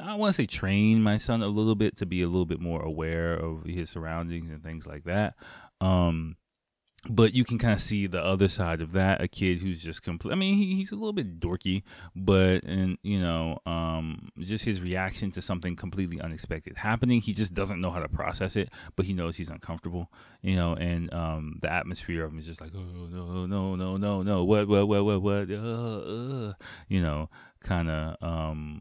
I 0.00 0.14
want 0.14 0.34
to 0.34 0.42
say 0.42 0.46
train 0.46 1.02
my 1.02 1.18
son 1.18 1.42
a 1.42 1.48
little 1.48 1.74
bit 1.74 1.98
to 1.98 2.06
be 2.06 2.22
a 2.22 2.26
little 2.26 2.46
bit 2.46 2.60
more 2.60 2.80
aware 2.80 3.34
of 3.34 3.64
his 3.64 3.90
surroundings 3.90 4.50
and 4.50 4.62
things 4.62 4.86
like 4.86 5.04
that. 5.04 5.34
Um, 5.82 6.36
but 7.08 7.34
you 7.34 7.44
can 7.44 7.58
kind 7.58 7.72
of 7.72 7.80
see 7.80 8.06
the 8.06 8.22
other 8.22 8.46
side 8.46 8.80
of 8.80 8.92
that 8.92 9.20
a 9.20 9.26
kid 9.26 9.60
who's 9.60 9.82
just 9.82 10.04
complete 10.04 10.32
i 10.32 10.36
mean 10.36 10.56
he, 10.56 10.76
he's 10.76 10.92
a 10.92 10.94
little 10.94 11.12
bit 11.12 11.40
dorky 11.40 11.82
but 12.14 12.62
and 12.64 12.96
you 13.02 13.18
know 13.18 13.58
um 13.66 14.28
just 14.38 14.64
his 14.64 14.80
reaction 14.80 15.30
to 15.32 15.42
something 15.42 15.74
completely 15.74 16.20
unexpected 16.20 16.76
happening 16.76 17.20
he 17.20 17.32
just 17.32 17.54
doesn't 17.54 17.80
know 17.80 17.90
how 17.90 17.98
to 17.98 18.08
process 18.08 18.54
it 18.54 18.70
but 18.94 19.04
he 19.04 19.12
knows 19.12 19.36
he's 19.36 19.50
uncomfortable 19.50 20.12
you 20.42 20.54
know 20.54 20.74
and 20.74 21.12
um 21.12 21.58
the 21.60 21.72
atmosphere 21.72 22.24
of 22.24 22.32
him 22.32 22.38
is 22.38 22.46
just 22.46 22.60
like 22.60 22.70
oh 22.72 23.08
no 23.10 23.46
no 23.46 23.74
no 23.74 23.96
no 23.96 24.22
no 24.22 24.44
what 24.44 24.68
what 24.68 24.86
what 24.86 25.04
what 25.04 25.22
what 25.22 25.50
uh, 25.50 25.56
uh, 25.56 26.52
you 26.88 27.02
know 27.02 27.28
kind 27.60 27.90
of 27.90 28.16
um 28.22 28.80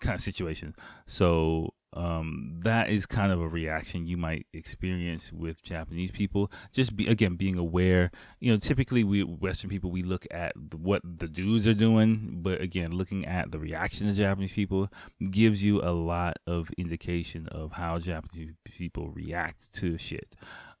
kind 0.00 0.14
of 0.14 0.20
situation. 0.20 0.74
So 1.06 1.74
um, 1.94 2.60
that 2.64 2.90
is 2.90 3.06
kind 3.06 3.30
of 3.32 3.40
a 3.40 3.48
reaction 3.48 4.06
you 4.06 4.16
might 4.16 4.46
experience 4.52 5.32
with 5.32 5.62
Japanese 5.62 6.10
people. 6.10 6.50
Just 6.72 6.96
be 6.96 7.06
again 7.06 7.36
being 7.36 7.56
aware. 7.56 8.10
You 8.40 8.52
know, 8.52 8.58
typically 8.58 9.04
we 9.04 9.22
Western 9.22 9.70
people 9.70 9.90
we 9.90 10.02
look 10.02 10.26
at 10.30 10.52
what 10.74 11.02
the 11.04 11.28
dudes 11.28 11.68
are 11.68 11.74
doing, 11.74 12.40
but 12.42 12.60
again, 12.60 12.92
looking 12.92 13.24
at 13.24 13.52
the 13.52 13.58
reaction 13.58 14.08
of 14.08 14.16
Japanese 14.16 14.52
people 14.52 14.88
gives 15.30 15.62
you 15.62 15.80
a 15.82 15.92
lot 15.92 16.36
of 16.46 16.68
indication 16.76 17.48
of 17.48 17.72
how 17.72 17.98
Japanese 17.98 18.54
people 18.64 19.10
react 19.10 19.72
to 19.74 19.96
shit. 19.96 20.34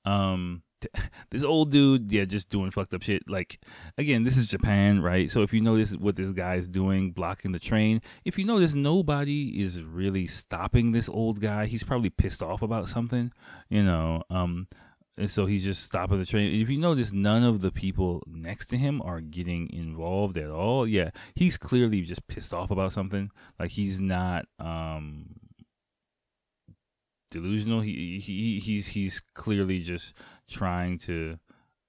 Um, 0.04 0.62
this 1.30 1.42
old 1.42 1.70
dude, 1.70 2.10
yeah, 2.10 2.24
just 2.24 2.48
doing 2.48 2.70
fucked 2.70 2.94
up 2.94 3.02
shit. 3.02 3.28
Like, 3.28 3.58
again, 3.98 4.22
this 4.22 4.36
is 4.36 4.46
Japan, 4.46 5.00
right? 5.00 5.30
So 5.30 5.42
if 5.42 5.52
you 5.52 5.60
notice 5.60 5.92
what 5.92 6.16
this 6.16 6.30
guy 6.30 6.56
is 6.56 6.68
doing, 6.68 7.12
blocking 7.12 7.52
the 7.52 7.58
train, 7.58 8.02
if 8.24 8.38
you 8.38 8.44
notice 8.44 8.74
nobody 8.74 9.62
is 9.62 9.82
really 9.82 10.26
stopping 10.26 10.92
this 10.92 11.08
old 11.08 11.40
guy, 11.40 11.66
he's 11.66 11.82
probably 11.82 12.10
pissed 12.10 12.42
off 12.42 12.62
about 12.62 12.88
something, 12.88 13.32
you 13.68 13.82
know. 13.82 14.22
Um, 14.30 14.68
and 15.16 15.30
so 15.30 15.46
he's 15.46 15.64
just 15.64 15.84
stopping 15.84 16.18
the 16.18 16.26
train. 16.26 16.60
If 16.60 16.68
you 16.68 16.78
notice, 16.78 17.12
none 17.12 17.44
of 17.44 17.60
the 17.60 17.70
people 17.70 18.22
next 18.26 18.66
to 18.68 18.76
him 18.76 19.00
are 19.02 19.20
getting 19.20 19.70
involved 19.70 20.36
at 20.36 20.50
all. 20.50 20.88
Yeah, 20.88 21.10
he's 21.34 21.56
clearly 21.56 22.02
just 22.02 22.26
pissed 22.26 22.52
off 22.52 22.70
about 22.70 22.92
something. 22.92 23.30
Like 23.58 23.70
he's 23.70 24.00
not 24.00 24.46
um 24.58 25.26
delusional. 27.30 27.80
He 27.80 28.18
he 28.18 28.58
he's 28.58 28.88
he's 28.88 29.20
clearly 29.34 29.80
just 29.80 30.14
trying 30.48 30.98
to 30.98 31.38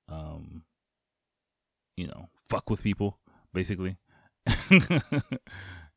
um 0.10 0.64
you 1.98 2.08
know, 2.08 2.30
fuck 2.50 2.70
with 2.70 2.84
people 2.84 3.20
basically. 3.54 3.98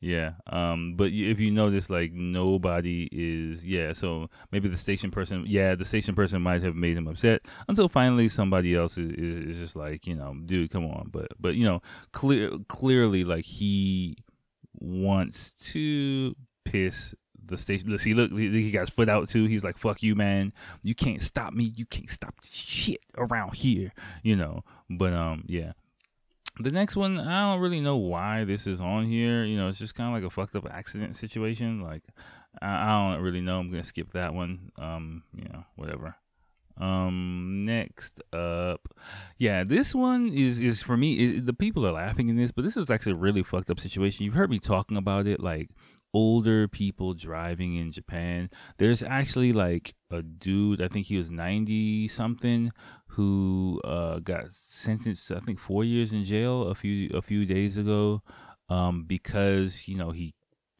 Yeah. 0.00 0.34
Um. 0.46 0.94
But 0.96 1.10
if 1.12 1.40
you 1.40 1.50
notice, 1.50 1.90
like 1.90 2.12
nobody 2.12 3.08
is. 3.10 3.66
Yeah. 3.66 3.92
So 3.92 4.30
maybe 4.52 4.68
the 4.68 4.76
station 4.76 5.10
person. 5.10 5.44
Yeah, 5.46 5.74
the 5.74 5.84
station 5.84 6.14
person 6.14 6.40
might 6.40 6.62
have 6.62 6.76
made 6.76 6.96
him 6.96 7.08
upset 7.08 7.42
until 7.66 7.88
finally 7.88 8.28
somebody 8.28 8.76
else 8.76 8.96
is, 8.96 9.10
is, 9.12 9.50
is 9.50 9.58
just 9.58 9.76
like, 9.76 10.06
you 10.06 10.14
know, 10.14 10.36
dude, 10.44 10.70
come 10.70 10.86
on. 10.86 11.08
But 11.10 11.28
but 11.40 11.56
you 11.56 11.64
know, 11.64 11.82
clear 12.12 12.50
clearly 12.68 13.24
like 13.24 13.44
he 13.44 14.16
wants 14.78 15.52
to 15.72 16.36
piss 16.64 17.14
the 17.48 17.58
station. 17.58 17.90
Let's 17.90 18.02
see, 18.02 18.14
look, 18.14 18.30
he 18.32 18.70
got 18.70 18.80
his 18.80 18.90
foot 18.90 19.08
out 19.08 19.28
too. 19.28 19.46
He's 19.46 19.64
like, 19.64 19.78
"Fuck 19.78 20.02
you, 20.02 20.14
man! 20.14 20.52
You 20.82 20.94
can't 20.94 21.22
stop 21.22 21.52
me. 21.52 21.72
You 21.76 21.86
can't 21.86 22.10
stop 22.10 22.34
shit 22.50 23.00
around 23.16 23.54
here." 23.54 23.92
You 24.22 24.36
know. 24.36 24.64
But 24.90 25.12
um, 25.12 25.44
yeah 25.46 25.72
the 26.60 26.70
next 26.70 26.96
one, 26.96 27.18
I 27.18 27.52
don't 27.52 27.60
really 27.60 27.80
know 27.80 27.96
why 27.96 28.44
this 28.44 28.66
is 28.66 28.80
on 28.80 29.06
here. 29.06 29.44
You 29.44 29.56
know, 29.56 29.68
it's 29.68 29.78
just 29.78 29.94
kind 29.94 30.08
of 30.08 30.20
like 30.20 30.26
a 30.26 30.34
fucked 30.34 30.56
up 30.56 30.66
accident 30.70 31.16
situation. 31.16 31.80
Like, 31.80 32.02
I, 32.60 32.84
I 32.84 33.14
don't 33.14 33.22
really 33.22 33.40
know. 33.40 33.58
I'm 33.58 33.70
gonna 33.70 33.84
skip 33.84 34.12
that 34.12 34.34
one. 34.34 34.72
Um, 34.78 35.22
you 35.34 35.44
know, 35.44 35.64
whatever. 35.76 36.16
Um, 36.76 37.64
next 37.64 38.20
up, 38.32 38.94
yeah, 39.36 39.64
this 39.64 39.94
one 39.94 40.28
is 40.28 40.60
is 40.60 40.82
for 40.82 40.96
me. 40.96 41.14
It, 41.14 41.46
the 41.46 41.52
people 41.52 41.86
are 41.86 41.92
laughing 41.92 42.28
in 42.28 42.36
this, 42.36 42.52
but 42.52 42.64
this 42.64 42.76
is 42.76 42.90
actually 42.90 43.12
a 43.12 43.16
really 43.16 43.42
fucked 43.42 43.70
up 43.70 43.80
situation. 43.80 44.24
You've 44.24 44.34
heard 44.34 44.50
me 44.50 44.58
talking 44.58 44.96
about 44.96 45.26
it, 45.26 45.40
like 45.40 45.70
older 46.14 46.68
people 46.68 47.14
driving 47.14 47.76
in 47.76 47.92
Japan. 47.92 48.50
There's 48.78 49.02
actually 49.02 49.52
like 49.52 49.94
a 50.10 50.22
dude, 50.22 50.80
I 50.82 50.88
think 50.88 51.06
he 51.06 51.16
was 51.16 51.30
90 51.30 52.08
something, 52.08 52.72
who 53.06 53.80
uh, 53.84 54.20
got 54.20 54.44
sentenced, 54.52 55.30
I 55.32 55.40
think, 55.40 55.58
four 55.58 55.84
years 55.84 56.12
in 56.12 56.24
jail 56.24 56.68
a 56.68 56.74
few 56.74 57.10
a 57.14 57.22
few 57.22 57.44
days 57.46 57.76
ago, 57.76 58.22
um, 58.68 59.04
because 59.04 59.88
you 59.88 59.96
know 59.96 60.10
he 60.10 60.34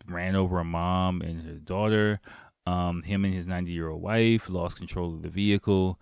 ran 0.06 0.36
over 0.36 0.58
a 0.58 0.64
mom 0.64 1.20
and 1.20 1.42
her 1.42 1.54
daughter. 1.54 2.20
Um, 2.66 3.02
him 3.02 3.24
and 3.24 3.32
his 3.32 3.46
90 3.46 3.72
year 3.72 3.88
old 3.88 4.02
wife 4.02 4.50
lost 4.50 4.76
control 4.76 5.14
of 5.14 5.22
the 5.22 5.30
vehicle 5.30 5.98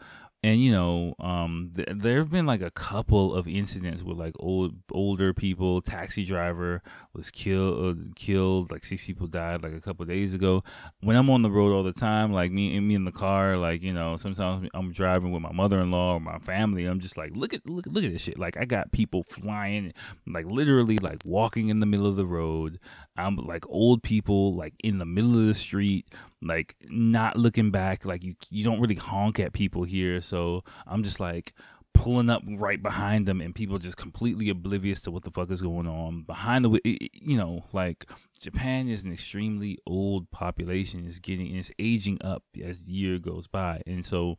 and 0.47 0.63
you 0.63 0.71
know 0.71 1.13
um 1.19 1.73
th- 1.75 1.89
there 1.97 2.19
have 2.19 2.31
been 2.31 2.47
like 2.47 2.63
a 2.63 2.71
couple 2.71 3.35
of 3.35 3.49
incidents 3.49 4.05
with 4.05 4.17
like 4.17 4.35
old 4.39 4.77
older 4.93 5.35
people 5.35 5.83
taxi 5.83 6.25
driver 6.25 6.81
was 7.15 7.33
killed 7.33 7.99
uh, 7.99 8.01
killed 8.15 8.71
like 8.71 8.85
six 8.85 9.05
people 9.05 9.27
died 9.27 9.65
like 9.65 9.73
a 9.73 9.81
couple 9.81 10.05
days 10.07 10.35
ago. 10.35 10.63
When 11.01 11.17
i'm 11.17 11.29
on 11.31 11.43
the 11.43 11.51
road 11.51 11.73
all 11.73 11.83
the 11.83 11.93
time 11.93 12.33
like 12.33 12.53
me 12.53 12.77
and 12.77 12.87
me 12.87 12.95
in 12.95 13.05
the 13.05 13.11
car 13.11 13.57
like 13.57 13.83
you 13.83 13.93
know 13.93 14.17
sometimes 14.19 14.69
i'm 14.73 14.93
driving 14.93 15.33
with 15.33 15.43
my 15.43 15.53
mother-in-law 15.53 16.15
or 16.15 16.21
my 16.21 16.39
family 16.39 16.85
i'm 16.85 17.01
just 17.01 17.17
like 17.17 17.35
look 17.35 17.53
at 17.53 17.69
look, 17.69 17.87
look 17.87 18.05
at 18.05 18.13
this 18.13 18.23
shit. 18.23 18.39
Like 18.39 18.57
i 18.57 18.65
got 18.65 18.93
people 18.93 19.25
flying 19.25 19.93
like 20.29 20.47
literally 20.47 20.99
like 20.99 21.23
walking 21.25 21.71
in 21.71 21.81
the 21.81 21.87
middle 21.87 22.07
of 22.07 22.15
the 22.15 22.27
road 22.27 22.79
i'm 23.19 23.37
like 23.37 23.69
old 23.69 24.03
people 24.03 24.55
like 24.55 24.75
in 24.83 24.99
the 24.99 25.05
middle 25.05 25.39
of 25.39 25.47
the 25.47 25.55
street 25.55 26.07
like 26.43 26.77
not 26.89 27.37
looking 27.37 27.71
back 27.71 28.05
like 28.05 28.23
you 28.23 28.35
you 28.51 28.65
don't 28.65 28.81
really 28.81 28.95
honk 28.95 29.41
at 29.41 29.53
people 29.53 29.85
here. 29.85 30.21
So 30.21 30.63
i'm 30.87 31.03
just 31.03 31.21
like 31.21 31.53
pulling 31.95 32.29
up 32.29 32.43
right 32.59 32.83
behind 32.83 33.27
them 33.27 33.41
and 33.41 33.55
people 33.55 33.79
just 33.79 33.97
completely 33.97 34.51
oblivious 34.51 35.01
to 35.01 35.11
what 35.11 35.25
the 35.25 35.31
fuck 35.31 35.51
is 35.51 35.63
going 35.63 35.87
on 35.87 36.23
behind 36.25 36.63
the 36.63 36.79
you 36.85 37.39
know 37.39 37.65
like 37.73 38.05
japan 38.39 38.89
is 38.89 39.03
an 39.05 39.13
extremely 39.13 39.79
old 39.87 40.31
population. 40.31 41.07
Is 41.07 41.19
getting 41.19 41.55
it's 41.57 41.71
aging 41.79 42.19
up 42.23 42.43
as 42.63 42.79
the 42.79 42.93
year 42.93 43.19
goes 43.19 43.47
by. 43.47 43.83
And 43.87 44.05
so 44.05 44.37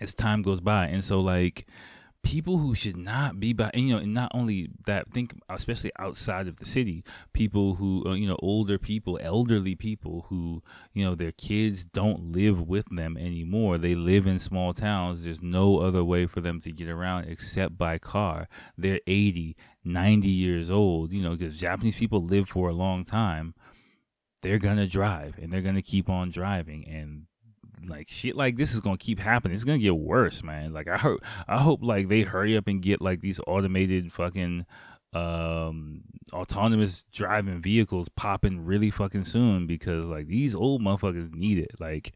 as 0.00 0.14
time 0.14 0.42
goes 0.42 0.60
by. 0.60 0.86
And 0.86 1.04
so 1.04 1.20
like 1.20 1.66
people 2.22 2.58
who 2.58 2.74
should 2.74 2.96
not 2.96 3.40
be 3.40 3.52
by 3.52 3.70
you 3.74 3.94
know 3.94 3.98
and 3.98 4.14
not 4.14 4.30
only 4.32 4.70
that 4.86 5.10
think 5.10 5.34
especially 5.48 5.90
outside 5.98 6.46
of 6.46 6.56
the 6.56 6.64
city 6.64 7.02
people 7.32 7.74
who 7.74 8.04
uh, 8.06 8.12
you 8.12 8.28
know 8.28 8.38
older 8.40 8.78
people 8.78 9.18
elderly 9.20 9.74
people 9.74 10.26
who 10.28 10.62
you 10.92 11.04
know 11.04 11.14
their 11.14 11.32
kids 11.32 11.84
don't 11.84 12.32
live 12.32 12.60
with 12.68 12.86
them 12.90 13.16
anymore. 13.16 13.76
They 13.76 13.94
live 13.94 14.26
in 14.26 14.38
small 14.38 14.72
towns. 14.72 15.24
There's 15.24 15.42
no 15.42 15.78
other 15.78 16.04
way 16.04 16.26
for 16.26 16.40
them 16.40 16.60
to 16.60 16.70
get 16.70 16.88
around 16.88 17.24
except 17.24 17.76
by 17.76 17.98
car. 17.98 18.48
They're 18.78 19.00
80 19.06 19.56
90 19.84 20.28
years 20.28 20.70
old 20.70 21.10
you 21.12 21.20
know 21.20 21.30
because 21.30 21.58
japanese 21.58 21.96
people 21.96 22.24
live 22.24 22.48
for 22.48 22.68
a 22.68 22.74
long 22.74 23.04
time. 23.04 23.54
They're 24.42 24.58
gonna 24.58 24.86
drive 24.86 25.38
and 25.38 25.52
they're 25.52 25.60
gonna 25.60 25.82
keep 25.82 26.08
on 26.08 26.30
driving 26.30 26.86
and 26.86 27.26
like 27.86 28.08
shit 28.08 28.36
like 28.36 28.56
this 28.56 28.74
is 28.74 28.80
gonna 28.80 28.98
keep 28.98 29.18
happening. 29.18 29.54
It's 29.54 29.64
gonna 29.64 29.78
get 29.78 29.96
worse, 29.96 30.42
man. 30.42 30.72
Like 30.72 30.88
I 30.88 30.96
hope 30.96 31.20
I 31.48 31.60
hope 31.60 31.80
like 31.82 32.08
they 32.08 32.22
hurry 32.22 32.56
up 32.56 32.66
and 32.66 32.82
get 32.82 33.00
like 33.00 33.20
these 33.20 33.40
automated 33.46 34.12
fucking 34.12 34.66
um 35.14 36.00
autonomous 36.32 37.04
driving 37.12 37.60
vehicles 37.60 38.08
popping 38.16 38.64
really 38.64 38.90
fucking 38.90 39.24
soon 39.24 39.66
because 39.66 40.06
like 40.06 40.26
these 40.26 40.54
old 40.54 40.80
motherfuckers 40.80 41.34
need 41.34 41.58
it 41.58 41.72
like 41.78 42.12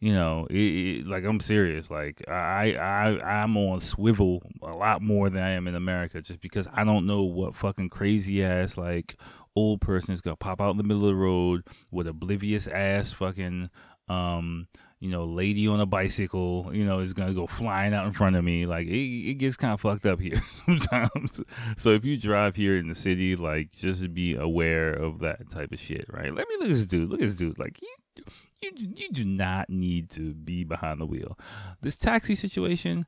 you 0.00 0.12
know 0.12 0.46
it, 0.50 0.56
it, 0.56 1.06
like 1.06 1.24
i'm 1.24 1.40
serious 1.40 1.90
like 1.90 2.22
i 2.28 2.74
i 2.74 3.42
i'm 3.42 3.56
on 3.56 3.80
swivel 3.80 4.42
a 4.60 4.76
lot 4.76 5.00
more 5.00 5.30
than 5.30 5.42
i 5.42 5.50
am 5.50 5.66
in 5.66 5.74
america 5.74 6.20
just 6.20 6.42
because 6.42 6.68
i 6.74 6.84
don't 6.84 7.06
know 7.06 7.22
what 7.22 7.54
fucking 7.54 7.88
crazy 7.88 8.44
ass 8.44 8.76
like 8.76 9.16
old 9.56 9.80
person 9.80 10.12
is 10.12 10.20
gonna 10.20 10.36
pop 10.36 10.60
out 10.60 10.72
in 10.72 10.76
the 10.76 10.82
middle 10.82 11.04
of 11.04 11.08
the 11.08 11.14
road 11.14 11.62
with 11.90 12.06
oblivious 12.06 12.66
ass 12.68 13.10
fucking 13.10 13.70
um 14.10 14.66
you 15.04 15.10
know, 15.10 15.26
lady 15.26 15.68
on 15.68 15.80
a 15.80 15.84
bicycle, 15.86 16.70
you 16.72 16.82
know, 16.82 17.00
is 17.00 17.12
gonna 17.12 17.34
go 17.34 17.46
flying 17.46 17.92
out 17.92 18.06
in 18.06 18.14
front 18.14 18.36
of 18.36 18.42
me. 18.42 18.64
Like 18.64 18.86
it, 18.86 19.30
it 19.30 19.34
gets 19.34 19.54
kind 19.54 19.74
of 19.74 19.80
fucked 19.82 20.06
up 20.06 20.18
here 20.18 20.40
sometimes. 20.64 21.42
so 21.76 21.90
if 21.90 22.06
you 22.06 22.16
drive 22.16 22.56
here 22.56 22.78
in 22.78 22.88
the 22.88 22.94
city, 22.94 23.36
like 23.36 23.70
just 23.70 24.14
be 24.14 24.34
aware 24.34 24.94
of 24.94 25.18
that 25.18 25.50
type 25.50 25.72
of 25.72 25.78
shit, 25.78 26.06
right? 26.08 26.34
Let 26.34 26.48
me 26.48 26.54
look 26.54 26.70
at 26.70 26.74
this 26.76 26.86
dude. 26.86 27.10
Look 27.10 27.20
at 27.20 27.26
this 27.26 27.36
dude. 27.36 27.58
Like 27.58 27.82
you, 27.82 28.24
you, 28.62 28.70
you 28.96 29.12
do 29.12 29.26
not 29.26 29.68
need 29.68 30.08
to 30.12 30.32
be 30.32 30.64
behind 30.64 31.02
the 31.02 31.06
wheel. 31.06 31.38
This 31.82 31.98
taxi 31.98 32.34
situation, 32.34 33.04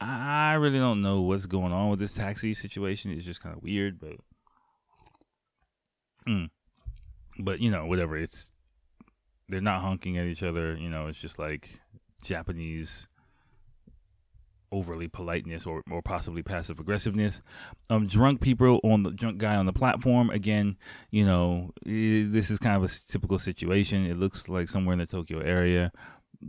I 0.00 0.54
really 0.54 0.80
don't 0.80 1.02
know 1.02 1.20
what's 1.20 1.46
going 1.46 1.72
on 1.72 1.88
with 1.88 2.00
this 2.00 2.14
taxi 2.14 2.52
situation. 2.52 3.12
It's 3.12 3.24
just 3.24 3.44
kind 3.44 3.56
of 3.56 3.62
weird, 3.62 4.00
but, 4.00 4.16
mm, 6.28 6.50
but 7.38 7.60
you 7.60 7.70
know, 7.70 7.86
whatever. 7.86 8.16
It's 8.16 8.50
they're 9.48 9.60
not 9.60 9.80
honking 9.80 10.18
at 10.18 10.26
each 10.26 10.42
other. 10.42 10.76
You 10.76 10.88
know, 10.88 11.06
it's 11.06 11.18
just 11.18 11.38
like 11.38 11.80
Japanese 12.22 13.06
overly 14.70 15.08
politeness 15.08 15.66
or, 15.66 15.82
or 15.90 16.02
possibly 16.02 16.42
passive 16.42 16.78
aggressiveness. 16.78 17.42
Um, 17.90 18.06
drunk 18.06 18.40
people 18.40 18.80
on 18.84 19.02
the 19.02 19.10
drunk 19.10 19.38
guy 19.38 19.56
on 19.56 19.66
the 19.66 19.72
platform. 19.72 20.30
Again, 20.30 20.76
you 21.10 21.24
know, 21.24 21.70
this 21.84 22.50
is 22.50 22.58
kind 22.58 22.76
of 22.76 22.90
a 22.90 22.94
typical 23.10 23.38
situation. 23.38 24.06
It 24.06 24.16
looks 24.16 24.48
like 24.48 24.68
somewhere 24.68 24.92
in 24.92 24.98
the 24.98 25.06
Tokyo 25.06 25.40
area. 25.40 25.92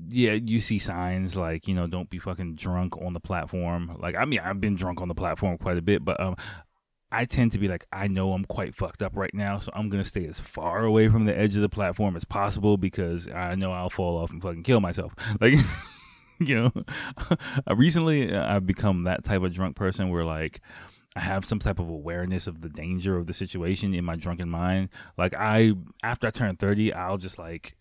Yeah, 0.09 0.33
you 0.33 0.59
see 0.59 0.77
signs 0.77 1.35
like 1.35 1.67
you 1.67 1.73
know, 1.73 1.88
don't 1.88 2.09
be 2.09 2.19
fucking 2.19 2.55
drunk 2.55 3.01
on 3.01 3.13
the 3.13 3.19
platform. 3.19 3.97
Like 3.99 4.15
I 4.15 4.25
mean, 4.25 4.39
I've 4.39 4.62
been 4.62 4.75
drunk 4.75 5.01
on 5.01 5.07
the 5.07 5.15
platform 5.15 5.57
quite 5.57 5.77
a 5.77 5.81
bit, 5.81 6.05
but 6.05 6.19
um, 6.19 6.35
I 7.12 7.26
tend 7.26 7.52
to 7.54 7.58
be 7.58 7.67
like, 7.67 7.88
I 7.91 8.08
know 8.08 8.34
I'm 8.34 8.45
quite 8.45 8.76
fucked 8.76 9.02
up 9.02 9.15
right 9.15 9.34
now, 9.34 9.60
so 9.60 9.72
I'm 9.74 9.89
gonna 9.89 10.04
stay 10.04 10.26
as 10.28 10.39
far 10.39 10.84
away 10.84 11.10
from 11.10 11.26
the 11.26 11.38
edge 11.38 11.56
of 11.56 11.62
the 11.62 11.69
platform 11.69 12.15
as 12.15 12.24
possible 12.24 12.78
because 12.78 13.28
I 13.28 13.56
know 13.56 13.72
I'll 13.72 13.89
fall 13.89 14.17
off 14.17 14.32
and 14.32 14.41
fucking 14.41 14.63
kill 14.63 14.80
myself. 14.80 15.13
Like, 15.41 15.54
you 16.39 16.56
know, 16.56 16.84
recently 17.76 18.34
uh, 18.34 18.56
I've 18.56 18.65
become 18.65 19.04
that 19.04 19.24
type 19.24 19.41
of 19.41 19.54
drunk 19.54 19.76
person 19.76 20.10
where 20.10 20.24
like 20.24 20.62
I 21.15 21.22
have 21.22 21.45
some 21.45 21.60
type 21.60 21.80
of 21.80 21.89
awareness 21.89 22.48
of 22.48 22.62
the 22.62 22.69
danger 22.69 23.17
of 23.17 23.28
the 23.28 23.34
situation 23.34 23.93
in 23.93 24.06
my 24.06 24.15
drunken 24.15 24.50
mind. 24.50 24.89
Like 25.17 25.34
I, 25.34 25.74
after 26.04 26.28
I 26.28 26.32
turn 26.32 26.56
thirty, 26.56 26.93
I'll 26.93 27.17
just 27.17 27.39
like 27.39 27.76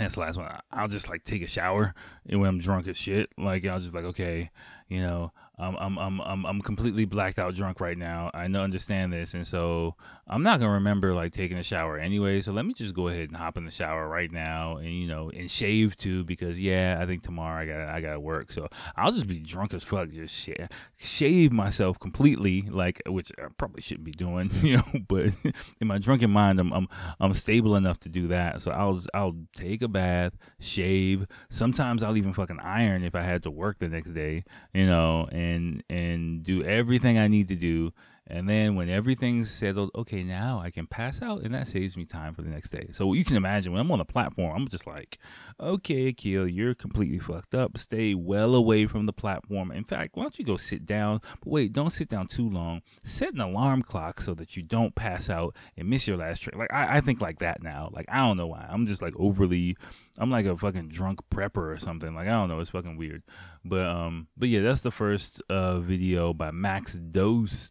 that's 0.00 0.14
the 0.14 0.20
last 0.20 0.38
one. 0.38 0.50
I'll 0.72 0.88
just 0.88 1.08
like 1.08 1.24
take 1.24 1.42
a 1.42 1.46
shower 1.46 1.94
when 2.24 2.46
I'm 2.46 2.58
drunk 2.58 2.88
as 2.88 2.96
shit. 2.96 3.30
Like 3.36 3.66
I'll 3.66 3.80
just 3.80 3.94
like, 3.94 4.04
okay, 4.04 4.50
you 4.88 5.02
know, 5.02 5.32
I'm 5.60 5.76
I'm 5.76 5.98
I'm 5.98 6.20
I'm 6.20 6.46
I'm 6.46 6.60
completely 6.62 7.04
blacked 7.04 7.38
out 7.38 7.54
drunk 7.54 7.80
right 7.80 7.96
now. 7.98 8.30
I 8.32 8.48
know 8.48 8.62
understand 8.62 9.12
this, 9.12 9.34
and 9.34 9.46
so 9.46 9.94
I'm 10.26 10.42
not 10.42 10.58
gonna 10.58 10.72
remember 10.72 11.14
like 11.14 11.32
taking 11.32 11.58
a 11.58 11.62
shower 11.62 11.98
anyway. 11.98 12.40
So 12.40 12.52
let 12.52 12.64
me 12.64 12.72
just 12.72 12.94
go 12.94 13.08
ahead 13.08 13.28
and 13.28 13.36
hop 13.36 13.58
in 13.58 13.66
the 13.66 13.70
shower 13.70 14.08
right 14.08 14.32
now, 14.32 14.76
and 14.78 14.90
you 14.90 15.06
know, 15.06 15.30
and 15.30 15.50
shave 15.50 15.96
too 15.96 16.24
because 16.24 16.58
yeah, 16.58 16.98
I 17.00 17.06
think 17.06 17.22
tomorrow 17.22 17.62
I 17.62 17.66
got 17.66 17.88
I 17.88 18.00
got 18.00 18.14
to 18.14 18.20
work. 18.20 18.52
So 18.52 18.68
I'll 18.96 19.12
just 19.12 19.26
be 19.26 19.38
drunk 19.38 19.74
as 19.74 19.84
fuck, 19.84 20.10
just 20.10 20.34
sh- 20.34 20.50
shave 20.96 21.52
myself 21.52 21.98
completely, 21.98 22.62
like 22.62 23.02
which 23.06 23.30
I 23.38 23.48
probably 23.58 23.82
shouldn't 23.82 24.04
be 24.04 24.12
doing, 24.12 24.50
you 24.62 24.78
know. 24.78 24.84
But 25.08 25.32
in 25.80 25.86
my 25.88 25.98
drunken 25.98 26.30
mind, 26.30 26.58
I'm 26.58 26.72
I'm 26.72 26.88
I'm 27.20 27.34
stable 27.34 27.76
enough 27.76 28.00
to 28.00 28.08
do 28.08 28.28
that. 28.28 28.62
So 28.62 28.70
I'll 28.70 29.02
I'll 29.12 29.36
take 29.54 29.82
a 29.82 29.88
bath, 29.88 30.32
shave. 30.58 31.26
Sometimes 31.50 32.02
I'll 32.02 32.16
even 32.16 32.32
fucking 32.32 32.60
iron 32.60 33.04
if 33.04 33.14
I 33.14 33.22
had 33.22 33.42
to 33.42 33.50
work 33.50 33.78
the 33.78 33.88
next 33.88 34.14
day, 34.14 34.44
you 34.72 34.86
know, 34.86 35.28
and 35.30 35.49
and 35.50 35.82
and 35.90 36.42
do 36.42 36.62
everything 36.64 37.18
I 37.18 37.28
need 37.28 37.48
to 37.48 37.56
do. 37.56 37.92
And 38.30 38.48
then 38.48 38.76
when 38.76 38.88
everything's 38.88 39.50
settled, 39.50 39.90
okay, 39.94 40.22
now 40.22 40.60
I 40.62 40.70
can 40.70 40.86
pass 40.86 41.20
out, 41.20 41.42
and 41.42 41.52
that 41.54 41.68
saves 41.68 41.96
me 41.96 42.04
time 42.04 42.34
for 42.34 42.42
the 42.42 42.48
next 42.48 42.70
day. 42.70 42.88
So 42.92 43.12
you 43.12 43.24
can 43.24 43.36
imagine 43.36 43.72
when 43.72 43.80
I'm 43.80 43.90
on 43.90 43.98
the 43.98 44.04
platform, 44.04 44.56
I'm 44.56 44.68
just 44.68 44.86
like, 44.86 45.18
okay, 45.58 46.08
Akil, 46.08 46.46
you're 46.46 46.74
completely 46.74 47.18
fucked 47.18 47.54
up. 47.54 47.76
Stay 47.76 48.14
well 48.14 48.54
away 48.54 48.86
from 48.86 49.06
the 49.06 49.12
platform. 49.12 49.72
In 49.72 49.84
fact, 49.84 50.16
why 50.16 50.22
don't 50.22 50.38
you 50.38 50.44
go 50.44 50.56
sit 50.56 50.86
down? 50.86 51.20
But 51.42 51.50
wait, 51.50 51.72
don't 51.72 51.92
sit 51.92 52.08
down 52.08 52.28
too 52.28 52.48
long. 52.48 52.82
Set 53.04 53.34
an 53.34 53.40
alarm 53.40 53.82
clock 53.82 54.20
so 54.20 54.34
that 54.34 54.56
you 54.56 54.62
don't 54.62 54.94
pass 54.94 55.28
out 55.28 55.56
and 55.76 55.88
miss 55.88 56.06
your 56.06 56.16
last 56.16 56.40
trip. 56.40 56.54
Like 56.54 56.72
I, 56.72 56.98
I 56.98 57.00
think 57.00 57.20
like 57.20 57.40
that 57.40 57.62
now. 57.62 57.90
Like 57.92 58.06
I 58.08 58.18
don't 58.18 58.36
know 58.36 58.46
why. 58.46 58.66
I'm 58.68 58.86
just 58.86 59.02
like 59.02 59.14
overly 59.16 59.76
I'm 60.18 60.30
like 60.30 60.46
a 60.46 60.56
fucking 60.56 60.88
drunk 60.88 61.20
prepper 61.30 61.74
or 61.74 61.78
something. 61.78 62.14
Like 62.14 62.28
I 62.28 62.32
don't 62.32 62.48
know, 62.48 62.60
it's 62.60 62.70
fucking 62.70 62.96
weird. 62.96 63.22
But 63.64 63.86
um 63.86 64.28
but 64.36 64.48
yeah, 64.48 64.60
that's 64.60 64.82
the 64.82 64.90
first 64.90 65.42
uh 65.48 65.80
video 65.80 66.32
by 66.32 66.50
Max 66.50 66.94
Dose 66.94 67.70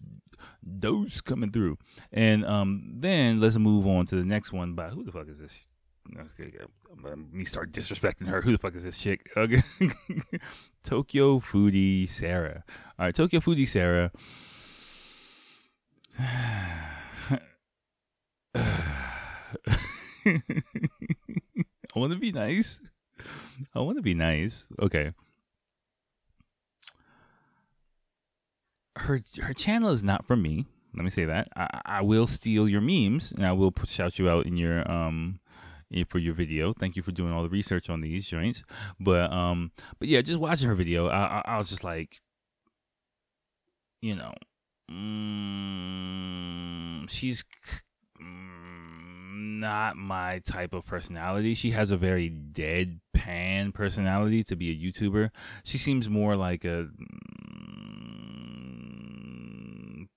Dose 0.79 1.21
coming 1.21 1.51
through. 1.51 1.77
And 2.11 2.45
um 2.45 2.93
then 2.95 3.39
let's 3.39 3.57
move 3.57 3.87
on 3.87 4.05
to 4.07 4.15
the 4.15 4.25
next 4.25 4.51
one 4.51 4.73
by 4.73 4.89
who 4.89 5.03
the 5.03 5.11
fuck 5.11 5.27
is 5.27 5.39
this? 5.39 5.53
Me 7.31 7.45
start 7.45 7.71
disrespecting 7.71 8.27
her. 8.27 8.41
Who 8.41 8.51
the 8.51 8.57
fuck 8.57 8.75
is 8.75 8.83
this 8.83 8.97
chick? 8.97 9.29
Okay. 9.37 9.61
Tokyo 10.83 11.39
Foodie 11.39 12.09
Sarah. 12.09 12.63
All 12.97 13.05
right, 13.05 13.15
Tokyo 13.15 13.39
Foodie 13.39 13.67
Sarah. 13.67 14.11
I 21.95 21.99
want 21.99 22.13
to 22.13 22.19
be 22.19 22.31
nice. 22.31 22.79
I 23.73 23.79
want 23.79 23.97
to 23.97 24.01
be 24.01 24.13
nice. 24.13 24.67
Okay. 24.79 25.11
Her 28.99 29.21
her 29.41 29.53
channel 29.53 29.89
is 29.89 30.03
not 30.03 30.25
for 30.25 30.35
me. 30.35 30.65
Let 30.95 31.03
me 31.03 31.09
say 31.09 31.25
that. 31.25 31.49
I, 31.55 31.81
I 31.85 32.01
will 32.01 32.27
steal 32.27 32.67
your 32.67 32.81
memes 32.81 33.31
and 33.31 33.45
I 33.45 33.53
will 33.53 33.73
shout 33.85 34.19
you 34.19 34.29
out 34.29 34.45
in 34.45 34.57
your 34.57 34.89
um 34.91 35.39
for 36.07 36.19
your 36.19 36.33
video. 36.33 36.73
Thank 36.73 36.95
you 36.95 37.01
for 37.01 37.11
doing 37.11 37.31
all 37.31 37.43
the 37.43 37.49
research 37.49 37.89
on 37.89 38.01
these 38.01 38.27
joints. 38.27 38.63
But 38.99 39.31
um 39.31 39.71
but 39.99 40.07
yeah, 40.07 40.21
just 40.21 40.39
watching 40.39 40.67
her 40.67 40.75
video, 40.75 41.07
I 41.07 41.39
I, 41.39 41.41
I 41.45 41.57
was 41.57 41.69
just 41.69 41.83
like 41.83 42.19
you 44.01 44.15
know, 44.15 44.33
mm, 44.89 47.09
she's 47.09 47.43
not 49.59 49.97
my 49.97 50.39
type 50.39 50.73
of 50.73 50.85
personality. 50.85 51.53
She 51.53 51.71
has 51.71 51.91
a 51.91 51.97
very 51.97 52.29
deadpan 52.29 53.73
personality 53.73 54.43
to 54.45 54.55
be 54.55 54.71
a 54.71 54.75
YouTuber. 54.75 55.29
She 55.63 55.77
seems 55.77 56.09
more 56.09 56.35
like 56.35 56.65
a 56.65 56.87
mm, 56.87 57.28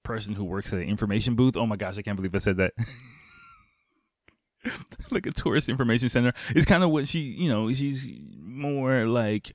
person 0.02 0.34
who 0.34 0.44
works 0.44 0.72
at 0.72 0.80
an 0.80 0.88
information 0.88 1.34
booth. 1.34 1.56
Oh 1.56 1.66
my 1.66 1.76
gosh, 1.76 1.98
I 1.98 2.02
can't 2.02 2.16
believe 2.16 2.34
I 2.34 2.38
said 2.38 2.56
that. 2.58 2.72
like 5.10 5.26
a 5.26 5.32
tourist 5.32 5.68
information 5.68 6.08
center. 6.08 6.32
is 6.54 6.64
kind 6.64 6.84
of 6.84 6.90
what 6.90 7.08
she, 7.08 7.20
you 7.20 7.48
know, 7.48 7.72
she's 7.72 8.08
more 8.40 9.06
like 9.06 9.52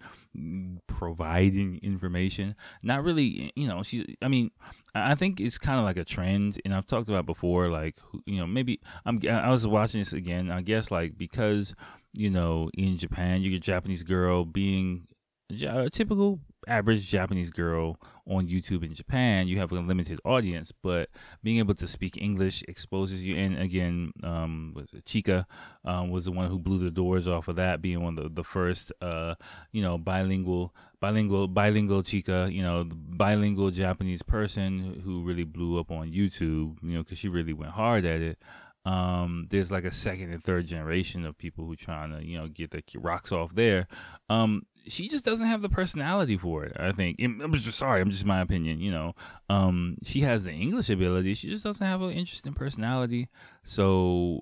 providing 0.88 1.80
information. 1.82 2.56
Not 2.84 3.04
really, 3.04 3.52
you 3.56 3.68
know, 3.68 3.84
she 3.84 4.18
I 4.22 4.28
mean, 4.28 4.52
I 4.94 5.16
think 5.16 5.40
it's 5.40 5.58
kind 5.58 5.80
of 5.80 5.86
like 5.86 5.98
a 5.98 6.06
trend 6.06 6.62
and 6.66 6.74
I've 6.74 6.88
talked 6.88 7.10
about 7.10 7.26
before 7.26 7.70
like 7.70 7.96
you 8.26 8.38
know, 8.40 8.48
maybe 8.48 8.82
I'm 9.06 9.20
I 9.30 9.50
was 9.50 9.68
watching 9.68 10.02
this 10.02 10.14
again. 10.14 10.52
I 10.52 10.62
guess 10.62 10.92
like 10.92 11.18
because 11.18 11.74
you 12.14 12.30
know, 12.30 12.70
in 12.78 12.98
Japan, 12.98 13.42
you 13.42 13.52
get 13.52 13.62
Japanese 13.62 14.04
girl 14.04 14.44
being 14.44 15.08
a 15.50 15.90
typical 15.90 16.40
average 16.68 17.08
Japanese 17.08 17.50
girl 17.50 18.00
on 18.28 18.48
YouTube 18.48 18.84
in 18.84 18.94
Japan, 18.94 19.48
you 19.48 19.58
have 19.60 19.72
a 19.72 19.76
limited 19.76 20.20
audience, 20.26 20.72
but 20.84 21.10
being 21.44 21.60
able 21.60 21.74
to 21.76 21.88
speak 21.88 22.18
English 22.18 22.64
exposes 22.68 23.24
you. 23.24 23.36
And 23.36 23.58
again, 23.58 24.12
um, 24.24 24.74
was 24.76 24.94
it 24.94 25.06
Chika 25.06 25.46
um, 25.86 26.10
was 26.10 26.26
the 26.26 26.32
one 26.32 26.50
who 26.50 26.60
blew 26.60 26.78
the 26.78 26.92
doors 26.92 27.28
off 27.28 27.48
of 27.48 27.56
that, 27.56 27.82
being 27.82 28.02
one 28.02 28.18
of 28.18 28.24
the, 28.24 28.30
the 28.30 28.44
first, 28.44 28.92
uh, 29.02 29.36
you 29.72 29.82
know, 29.82 29.98
bilingual, 29.98 30.74
bilingual, 31.00 31.48
Bilingirl 31.48 32.04
Chika, 32.04 32.52
you 32.52 32.62
know, 32.62 32.84
bilingual 32.86 33.72
Japanese 33.72 34.22
person 34.22 35.02
who 35.04 35.24
really 35.24 35.46
blew 35.46 35.80
up 35.80 35.92
on 35.92 36.12
YouTube, 36.12 36.78
you 36.82 36.94
know, 36.94 37.04
because 37.04 37.18
she 37.18 37.30
really 37.30 37.54
went 37.54 37.72
hard 37.72 38.06
at 38.06 38.22
it. 38.22 38.40
Um, 38.88 39.48
there's 39.50 39.70
like 39.70 39.84
a 39.84 39.92
second 39.92 40.32
and 40.32 40.42
third 40.42 40.66
generation 40.66 41.26
of 41.26 41.38
people 41.38 41.66
who 41.66 41.76
trying 41.76 42.18
to, 42.18 42.26
you 42.26 42.38
know, 42.38 42.48
get 42.48 42.72
the 42.72 42.82
rocks 42.96 43.34
off 43.34 43.54
there. 43.54 43.86
Um, 44.30 44.66
she 44.88 45.08
just 45.08 45.26
doesn't 45.26 45.45
have 45.45 45.62
the 45.62 45.69
personality 45.69 46.38
for 46.38 46.63
it. 46.63 46.76
I 46.80 46.91
think. 46.91 47.19
I'm 47.21 47.54
just 47.54 47.78
sorry. 47.78 48.02
I'm 48.02 48.12
just 48.12 48.26
my 48.26 48.41
opinion. 48.41 48.80
You 48.82 48.91
know, 48.91 49.13
um, 49.50 49.97
she 50.04 50.21
has 50.21 50.43
the 50.43 50.52
English 50.52 50.89
ability. 50.89 51.34
She 51.34 51.50
just 51.50 51.63
doesn't 51.63 51.86
have 51.86 52.02
an 52.02 52.12
interesting 52.12 52.54
personality. 52.54 53.30
So 53.63 54.41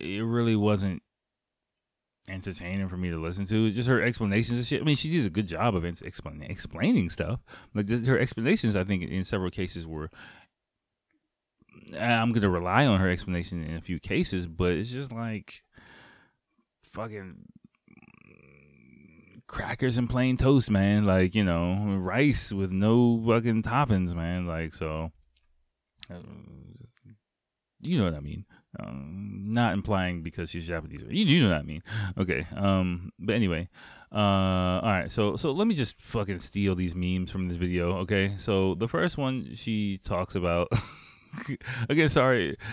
it 0.00 0.24
really 0.24 0.56
wasn't 0.56 1.02
entertaining 2.28 2.88
for 2.88 2.96
me 2.96 3.10
to 3.10 3.18
listen 3.18 3.46
to. 3.46 3.70
Just 3.70 3.88
her 3.88 4.02
explanations 4.02 4.58
and 4.58 4.66
shit. 4.66 4.80
I 4.80 4.84
mean, 4.84 4.96
she 4.96 5.10
does 5.10 5.26
a 5.26 5.30
good 5.30 5.48
job 5.48 5.74
of 5.74 5.84
explaining 5.84 6.50
explaining 6.50 7.10
stuff. 7.10 7.40
Like 7.74 7.88
her 7.88 8.18
explanations, 8.18 8.76
I 8.76 8.84
think 8.84 9.02
in 9.02 9.24
several 9.24 9.50
cases 9.50 9.86
were 9.86 10.10
I'm 11.98 12.32
gonna 12.32 12.50
rely 12.50 12.86
on 12.86 13.00
her 13.00 13.10
explanation 13.10 13.62
in 13.64 13.76
a 13.76 13.80
few 13.80 13.98
cases, 13.98 14.46
but 14.46 14.72
it's 14.72 14.90
just 14.90 15.12
like 15.12 15.62
fucking 16.82 17.36
crackers 19.48 19.98
and 19.98 20.08
plain 20.08 20.36
toast, 20.36 20.70
man. 20.70 21.04
Like 21.04 21.34
you 21.34 21.42
know, 21.42 21.96
rice 21.98 22.52
with 22.52 22.70
no 22.70 23.20
fucking 23.26 23.64
toppings, 23.64 24.14
man. 24.14 24.46
Like 24.46 24.74
so, 24.74 25.10
uh, 26.10 26.18
you 27.80 27.98
know 27.98 28.04
what 28.04 28.14
I 28.14 28.20
mean. 28.20 28.44
Um, 28.78 29.46
not 29.46 29.72
implying 29.72 30.22
because 30.22 30.50
she's 30.50 30.66
Japanese. 30.66 31.00
You, 31.08 31.24
you 31.24 31.42
know 31.42 31.48
what 31.48 31.58
I 31.58 31.62
mean. 31.62 31.82
Okay. 32.16 32.46
Um. 32.54 33.10
But 33.18 33.34
anyway. 33.34 33.68
Uh. 34.12 34.16
All 34.16 34.82
right. 34.82 35.10
So 35.10 35.36
so 35.36 35.50
let 35.50 35.66
me 35.66 35.74
just 35.74 36.00
fucking 36.00 36.38
steal 36.38 36.76
these 36.76 36.94
memes 36.94 37.32
from 37.32 37.48
this 37.48 37.56
video. 37.56 37.96
Okay. 37.98 38.34
So 38.36 38.74
the 38.74 38.86
first 38.86 39.18
one 39.18 39.54
she 39.54 39.98
talks 40.04 40.36
about. 40.36 40.68
okay, 41.90 42.08
sorry. 42.08 42.56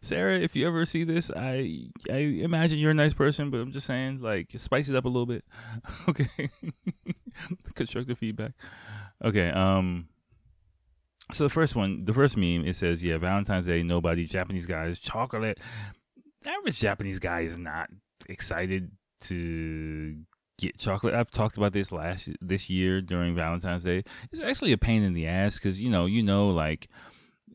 Sarah, 0.00 0.38
if 0.38 0.56
you 0.56 0.66
ever 0.66 0.84
see 0.84 1.04
this, 1.04 1.30
I 1.34 1.88
I 2.10 2.16
imagine 2.16 2.78
you're 2.78 2.90
a 2.90 2.94
nice 2.94 3.14
person, 3.14 3.50
but 3.50 3.58
I'm 3.58 3.72
just 3.72 3.86
saying, 3.86 4.20
like, 4.20 4.52
spice 4.56 4.88
it 4.88 4.96
up 4.96 5.04
a 5.04 5.08
little 5.08 5.26
bit. 5.26 5.44
okay. 6.08 6.50
Constructive 7.74 8.18
feedback. 8.18 8.52
Okay, 9.24 9.50
um 9.50 10.08
so 11.32 11.44
the 11.44 11.50
first 11.50 11.76
one, 11.76 12.04
the 12.04 12.14
first 12.14 12.36
meme, 12.36 12.64
it 12.64 12.74
says, 12.74 13.04
yeah, 13.04 13.18
Valentine's 13.18 13.66
Day, 13.66 13.82
nobody, 13.82 14.24
Japanese 14.24 14.64
guys, 14.64 14.98
chocolate. 14.98 15.58
Average 16.46 16.78
Japanese 16.78 17.18
guy 17.18 17.40
is 17.40 17.58
not 17.58 17.90
excited 18.28 18.90
to 19.24 20.16
get 20.58 20.78
chocolate. 20.78 21.14
I've 21.14 21.30
talked 21.30 21.56
about 21.58 21.72
this 21.72 21.92
last 21.92 22.30
this 22.40 22.70
year 22.70 23.02
during 23.02 23.34
Valentine's 23.34 23.84
Day. 23.84 24.04
It's 24.32 24.40
actually 24.40 24.72
a 24.72 24.78
pain 24.78 25.02
in 25.02 25.12
the 25.12 25.26
ass 25.26 25.56
because 25.56 25.80
you 25.80 25.90
know, 25.90 26.06
you 26.06 26.22
know, 26.22 26.48
like 26.48 26.88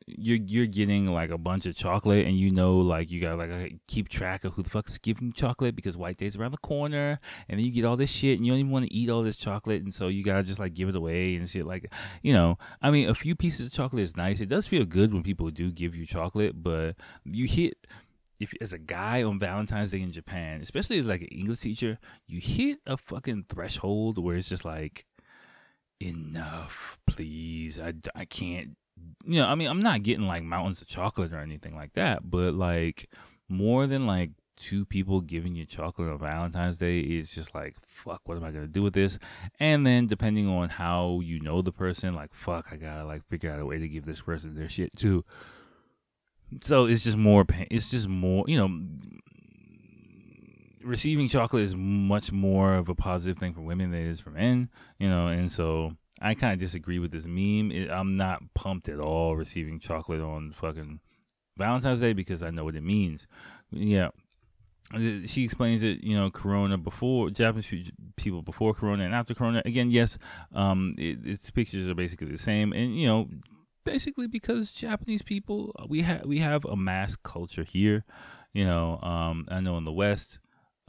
you're 0.08 0.38
you're 0.38 0.66
getting 0.66 1.08
like 1.08 1.30
a 1.30 1.38
bunch 1.38 1.66
of 1.66 1.76
chocolate 1.76 2.26
and 2.26 2.38
you 2.38 2.52
know 2.52 2.78
like 2.78 3.12
you 3.12 3.22
gotta 3.22 3.36
like 3.36 3.52
uh, 3.52 3.76
keep 3.88 4.10
track 4.10 4.44
of 4.44 4.54
who 4.54 4.64
the 4.64 4.70
fuck's 4.70 4.98
giving 4.98 5.28
you 5.28 5.34
chocolate 5.34 5.76
because 5.76 5.96
white 5.96 6.18
day's 6.18 6.36
around 6.36 6.52
the 6.52 6.58
corner 6.58 7.20
and 7.48 7.60
then 7.60 7.66
you 7.66 7.72
get 7.72 7.86
all 7.86 7.96
this 7.96 8.10
shit 8.10 8.38
and 8.38 8.46
you 8.46 8.52
don't 8.52 8.60
even 8.60 8.72
want 8.72 8.86
to 8.86 8.94
eat 8.94 9.10
all 9.10 9.24
this 9.24 9.36
chocolate 9.36 9.82
and 9.84 9.94
so 9.94 10.08
you 10.08 10.24
gotta 10.24 10.44
just 10.44 10.60
like 10.60 10.74
give 10.74 10.90
it 10.90 10.96
away 10.96 11.36
and 11.36 11.50
shit 11.50 11.66
like 11.66 11.92
you 12.22 12.34
know 12.34 12.58
i 12.82 12.92
mean 12.92 13.10
a 13.10 13.16
few 13.16 13.36
pieces 13.36 13.68
of 13.68 13.72
chocolate 13.72 14.04
is 14.04 14.18
nice 14.18 14.40
it 14.40 14.50
does 14.50 14.68
feel 14.68 14.86
good 14.86 15.14
when 15.14 15.24
people 15.24 15.50
do 15.50 15.72
give 15.72 15.96
you 15.96 16.06
chocolate 16.06 16.62
but 16.62 16.96
you 17.26 17.48
hit 17.48 17.78
if 18.40 18.54
as 18.60 18.74
a 18.74 18.78
guy 18.78 19.24
on 19.24 19.40
Valentine's 19.40 19.92
Day 19.92 20.02
in 20.02 20.12
Japan, 20.12 20.62
especially 20.62 21.00
as 21.00 21.06
like 21.06 21.22
an 21.22 21.28
English 21.28 21.62
teacher, 21.62 21.98
you 22.28 22.42
hit 22.42 22.80
a 22.86 22.98
fucking 22.98 23.46
threshold 23.48 24.18
where 24.18 24.36
it's 24.36 24.50
just 24.50 24.66
like, 24.66 25.06
enough, 26.00 26.98
please. 27.08 27.80
I, 27.80 27.94
I 28.16 28.26
can't, 28.26 28.76
you 29.26 29.40
know, 29.40 29.48
I 29.48 29.56
mean, 29.56 29.68
I'm 29.68 29.82
not 29.82 30.04
getting 30.04 30.28
like 30.28 30.44
mountains 30.44 30.82
of 30.82 30.88
chocolate 30.88 31.34
or 31.34 31.40
anything 31.40 31.76
like 31.76 31.94
that, 31.94 32.30
but 32.30 32.54
like 32.54 33.10
more 33.50 33.88
than 33.88 34.06
like 34.06 34.32
two 34.58 34.86
people 34.86 35.22
giving 35.22 35.56
you 35.56 35.66
chocolate 35.66 36.10
on 36.10 36.20
Valentine's 36.20 36.78
Day 36.78 37.00
is 37.00 37.30
just 37.30 37.56
like, 37.56 37.76
fuck, 37.86 38.22
what 38.26 38.38
am 38.38 38.44
I 38.44 38.52
gonna 38.52 38.68
do 38.68 38.84
with 38.84 38.94
this? 38.94 39.18
And 39.60 39.86
then 39.86 40.08
depending 40.08 40.48
on 40.48 40.70
how 40.70 41.22
you 41.24 41.40
know 41.40 41.62
the 41.62 41.72
person, 41.72 42.14
like, 42.14 42.34
fuck, 42.34 42.68
I 42.72 42.78
gotta 42.78 43.06
like 43.06 43.28
figure 43.28 43.52
out 43.52 43.60
a 43.60 43.66
way 43.66 43.80
to 43.80 43.88
give 43.88 44.06
this 44.06 44.22
person 44.22 44.56
their 44.56 44.70
shit 44.70 44.96
too. 44.96 45.24
So 46.62 46.86
it's 46.86 47.04
just 47.04 47.18
more, 47.18 47.46
pain. 47.46 47.68
it's 47.72 47.90
just 47.90 48.08
more, 48.08 48.44
you 48.48 48.58
know, 48.58 48.80
receiving 50.84 51.28
chocolate 51.28 51.64
is 51.64 51.76
much 51.76 52.32
more 52.32 52.76
of 52.76 52.90
a 52.90 52.96
positive 52.96 53.38
thing 53.38 53.54
for 53.54 53.62
women 53.62 53.92
than 53.92 54.02
it 54.02 54.08
is 54.08 54.20
for 54.20 54.30
men, 54.30 54.70
you 55.00 55.10
know, 55.10 55.28
and 55.28 55.52
so 55.52 55.96
I 56.22 56.36
kind 56.36 56.54
of 56.54 56.60
disagree 56.60 57.00
with 57.00 57.12
this 57.12 57.26
meme. 57.26 57.72
It, 57.72 57.90
I'm 57.90 58.16
not 58.16 58.42
pumped 58.54 58.90
at 58.90 59.00
all 59.00 59.36
receiving 59.36 59.80
chocolate 59.80 60.22
on 60.22 60.52
fucking 60.52 61.00
Valentine's 61.58 62.02
Day 62.02 62.14
because 62.14 62.44
I 62.44 62.50
know 62.50 62.64
what 62.64 62.76
it 62.76 62.84
means. 62.84 63.28
Yeah. 63.72 64.10
She 65.26 65.44
explains 65.44 65.82
it, 65.82 66.04
you 66.04 66.16
know, 66.16 66.30
Corona 66.30 66.78
before 66.78 67.30
Japanese 67.30 67.92
people 68.16 68.42
before 68.42 68.74
Corona 68.74 69.06
and 69.06 69.16
after 69.16 69.34
Corona. 69.34 69.62
Again, 69.66 69.90
yes, 69.90 70.18
um, 70.54 70.96
it, 70.98 71.20
its 71.26 71.50
pictures 71.50 71.90
are 71.90 71.96
basically 71.96 72.28
the 72.28 72.38
same, 72.38 72.74
and 72.74 72.96
you 72.96 73.08
know, 73.08 73.28
basically 73.86 74.28
because 74.28 74.72
Japanese 74.72 75.22
people 75.22 75.74
we 75.88 76.02
have 76.02 76.26
we 76.26 76.40
have 76.40 76.66
a 76.66 76.76
mask 76.76 77.24
culture 77.24 77.64
here. 77.64 78.04
You 78.54 78.66
know, 78.66 79.00
um, 79.02 79.48
I 79.50 79.62
know 79.62 79.78
in 79.78 79.86
the 79.86 79.92
West, 79.92 80.40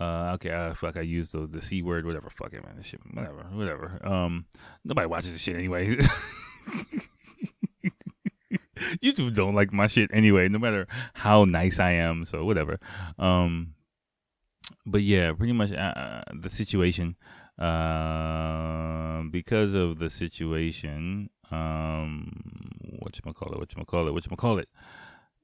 uh, 0.01 0.33
okay, 0.35 0.51
uh, 0.51 0.75
fuck, 0.75 0.97
I 0.97 1.03
used 1.03 1.33
the 1.33 1.47
the 1.47 1.63
c 1.63 1.83
word, 1.83 2.05
whatever. 2.05 2.29
Fuck 2.31 2.53
it, 2.53 2.65
man. 2.65 2.77
This 2.77 2.87
shit, 2.87 3.01
whatever, 3.13 3.47
whatever. 3.53 4.01
Um, 4.03 4.47
nobody 4.85 5.07
watches 5.07 5.33
this 5.33 5.41
shit 5.41 5.57
anyway. 5.57 5.97
YouTube 9.03 9.35
don't 9.35 9.55
like 9.55 9.73
my 9.73 9.87
shit 9.87 10.11
anyway, 10.13 10.49
no 10.49 10.59
matter 10.59 10.89
how 11.15 11.45
nice 11.45 11.79
I 11.79 11.93
am. 11.93 12.25
So 12.25 12.45
whatever. 12.45 12.81
Um, 13.19 13.75
but 14.85 15.03
yeah, 15.03 15.33
pretty 15.33 15.53
much 15.53 15.71
uh, 15.73 15.95
uh 15.97 16.23
the 16.35 16.51
situation. 16.51 17.17
Uh, 17.59 19.23
because 19.31 19.75
of 19.75 20.01
the 20.01 20.11
situation, 20.11 21.31
um, 21.53 22.33
what 22.99 23.17
you 23.17 23.33
call 23.33 23.53
it? 23.53 23.59
What 23.61 23.77
you 23.77 23.85
call 23.85 24.09
it? 24.09 24.13
What 24.13 24.29
you 24.29 24.37
call 24.37 24.59
it? 24.59 24.69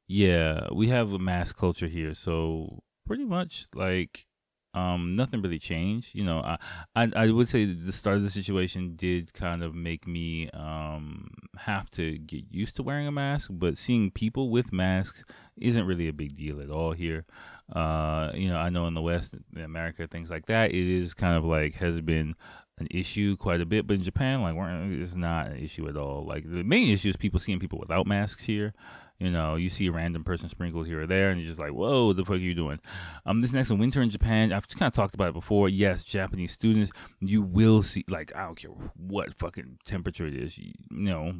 Yeah, 0.08 0.66
we 0.72 0.88
have 0.88 1.12
a 1.12 1.20
mass 1.20 1.52
culture 1.52 1.86
here, 1.86 2.14
so 2.14 2.82
pretty 3.06 3.24
much 3.24 3.66
like 3.76 4.26
um, 4.74 5.14
nothing 5.14 5.42
really 5.42 5.58
changed. 5.58 6.14
You 6.14 6.24
know, 6.24 6.38
I, 6.38 6.58
I, 6.94 7.10
I 7.16 7.30
would 7.30 7.48
say 7.48 7.64
the 7.64 7.92
start 7.92 8.16
of 8.16 8.22
the 8.22 8.30
situation 8.30 8.94
did 8.96 9.32
kind 9.32 9.62
of 9.62 9.74
make 9.74 10.06
me 10.06 10.48
um, 10.50 11.28
have 11.58 11.90
to 11.90 12.18
get 12.18 12.44
used 12.50 12.76
to 12.76 12.82
wearing 12.82 13.06
a 13.06 13.12
mask, 13.12 13.50
but 13.52 13.76
seeing 13.78 14.10
people 14.10 14.50
with 14.50 14.72
masks 14.72 15.24
isn't 15.56 15.86
really 15.86 16.08
a 16.08 16.12
big 16.12 16.36
deal 16.36 16.60
at 16.60 16.70
all 16.70 16.92
here. 16.92 17.24
Uh, 17.72 18.30
you 18.34 18.48
know, 18.48 18.56
I 18.56 18.68
know 18.70 18.86
in 18.86 18.94
the 18.94 19.02
West, 19.02 19.34
in 19.54 19.62
America, 19.62 20.06
things 20.06 20.30
like 20.30 20.46
that, 20.46 20.70
it 20.70 20.88
is 20.88 21.14
kind 21.14 21.36
of 21.36 21.44
like 21.44 21.74
has 21.74 22.00
been 22.00 22.34
an 22.78 22.88
issue 22.90 23.36
quite 23.36 23.60
a 23.60 23.66
bit, 23.66 23.86
but 23.86 23.94
in 23.94 24.02
Japan, 24.02 24.40
like, 24.40 24.56
it's 25.00 25.14
not 25.14 25.48
an 25.48 25.58
issue 25.58 25.88
at 25.88 25.96
all. 25.96 26.24
Like, 26.24 26.44
the 26.44 26.64
main 26.64 26.88
issue 26.88 27.10
is 27.10 27.16
people 27.16 27.38
seeing 27.38 27.60
people 27.60 27.78
without 27.78 28.06
masks 28.06 28.44
here. 28.44 28.72
You 29.20 29.30
know, 29.30 29.56
you 29.56 29.68
see 29.68 29.86
a 29.86 29.92
random 29.92 30.24
person 30.24 30.48
sprinkled 30.48 30.86
here 30.86 31.02
or 31.02 31.06
there, 31.06 31.30
and 31.30 31.38
you're 31.38 31.50
just 31.50 31.60
like, 31.60 31.72
"Whoa, 31.72 32.06
what 32.06 32.16
the 32.16 32.24
fuck 32.24 32.36
are 32.36 32.38
you 32.38 32.54
doing?" 32.54 32.80
Um, 33.26 33.42
this 33.42 33.52
next 33.52 33.68
one, 33.68 33.78
winter 33.78 34.00
in 34.00 34.08
Japan. 34.08 34.50
I've 34.50 34.66
kind 34.66 34.88
of 34.88 34.94
talked 34.94 35.12
about 35.12 35.28
it 35.28 35.34
before. 35.34 35.68
Yes, 35.68 36.02
Japanese 36.02 36.52
students, 36.52 36.90
you 37.20 37.42
will 37.42 37.82
see. 37.82 38.04
Like, 38.08 38.34
I 38.34 38.46
don't 38.46 38.56
care 38.56 38.70
what 38.96 39.38
fucking 39.38 39.78
temperature 39.84 40.26
it 40.26 40.34
is. 40.34 40.56
You, 40.56 40.72
you 40.90 41.10
know, 41.10 41.34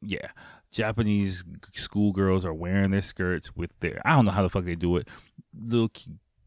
yeah, 0.00 0.28
Japanese 0.72 1.44
schoolgirls 1.74 2.46
are 2.46 2.54
wearing 2.54 2.90
their 2.90 3.02
skirts 3.02 3.54
with 3.54 3.78
their. 3.80 4.00
I 4.06 4.16
don't 4.16 4.24
know 4.24 4.30
how 4.30 4.42
the 4.42 4.48
fuck 4.48 4.64
they 4.64 4.76
do 4.76 4.96
it. 4.96 5.08
Little 5.54 5.90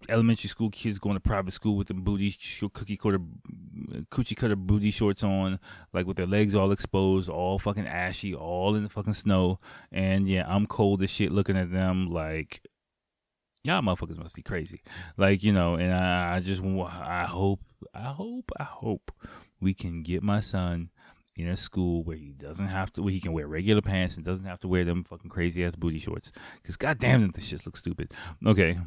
elementary 0.09 0.47
school 0.47 0.69
kids 0.69 0.99
going 0.99 1.15
to 1.15 1.19
private 1.19 1.53
school 1.53 1.75
with 1.75 1.87
the 1.87 1.93
booty 1.93 2.35
cookie 2.73 2.97
cutter 2.97 3.19
coochie 4.11 4.35
cutter 4.35 4.55
booty 4.55 4.91
shorts 4.91 5.23
on 5.23 5.59
like 5.93 6.05
with 6.05 6.17
their 6.17 6.25
legs 6.25 6.55
all 6.55 6.71
exposed 6.71 7.29
all 7.29 7.59
fucking 7.59 7.87
ashy 7.87 8.33
all 8.33 8.75
in 8.75 8.83
the 8.83 8.89
fucking 8.89 9.13
snow 9.13 9.59
and 9.91 10.27
yeah 10.27 10.45
i'm 10.47 10.65
cold 10.65 11.01
as 11.01 11.09
shit 11.09 11.31
looking 11.31 11.57
at 11.57 11.71
them 11.71 12.09
like 12.09 12.65
y'all 13.63 13.81
motherfuckers 13.81 14.17
must 14.17 14.35
be 14.35 14.41
crazy 14.41 14.81
like 15.17 15.43
you 15.43 15.51
know 15.51 15.75
and 15.75 15.93
i, 15.93 16.35
I 16.35 16.39
just 16.39 16.61
i 16.63 17.25
hope 17.25 17.61
i 17.93 18.05
hope 18.05 18.51
i 18.59 18.63
hope 18.63 19.11
we 19.59 19.73
can 19.73 20.03
get 20.03 20.23
my 20.23 20.39
son 20.39 20.89
in 21.35 21.47
a 21.47 21.57
school 21.57 22.03
where 22.03 22.17
he 22.17 22.31
doesn't 22.31 22.67
have 22.67 22.93
to, 22.93 23.01
where 23.01 23.11
he 23.11 23.19
can 23.19 23.33
wear 23.33 23.47
regular 23.47 23.81
pants 23.81 24.15
and 24.15 24.25
doesn't 24.25 24.45
have 24.45 24.59
to 24.59 24.67
wear 24.67 24.85
them 24.85 25.03
fucking 25.03 25.29
crazy 25.29 25.65
ass 25.65 25.75
booty 25.75 25.99
shorts. 25.99 26.31
Cause 26.63 26.75
goddamn, 26.75 27.31
this 27.31 27.45
shit 27.45 27.65
looks 27.65 27.79
stupid. 27.79 28.13
Okay, 28.45 28.77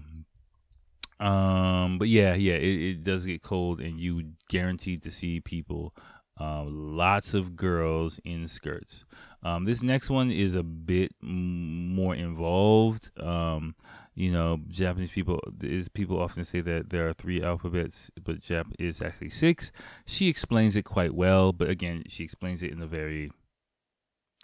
um, 1.21 1.99
but 1.99 2.09
yeah, 2.09 2.35
yeah, 2.35 2.55
it, 2.55 2.83
it 2.83 3.05
does 3.05 3.25
get 3.25 3.43
cold, 3.43 3.81
and 3.81 3.99
you 3.99 4.33
guaranteed 4.49 5.03
to 5.05 5.11
see 5.11 5.41
people. 5.41 5.95
Um, 6.39 6.97
lots 6.97 7.33
of 7.33 7.57
girls 7.57 8.21
in 8.25 8.47
skirts. 8.47 9.07
Um, 9.43 9.65
this 9.65 9.83
next 9.83 10.11
one 10.11 10.31
is 10.31 10.55
a 10.55 10.63
bit 10.63 11.15
more 11.23 12.15
involved. 12.15 13.11
Um, 13.19 13.75
you 14.15 14.31
know, 14.31 14.61
Japanese 14.69 15.11
people 15.11 15.41
is 15.63 15.89
people 15.89 16.21
often 16.21 16.45
say 16.45 16.61
that 16.61 16.91
there 16.91 17.09
are 17.09 17.15
three 17.15 17.43
alphabets, 17.43 18.11
but 18.23 18.41
Jap 18.41 18.67
is 18.79 19.01
actually 19.01 19.31
six. 19.31 19.73
She 20.05 20.29
explains 20.29 20.77
it 20.77 20.83
quite 20.83 21.15
well, 21.15 21.53
but 21.55 21.71
again, 21.71 22.03
she 22.09 22.25
explains 22.25 22.63
it 22.63 22.71
in 22.71 22.83
a 22.83 22.87
very 22.87 23.31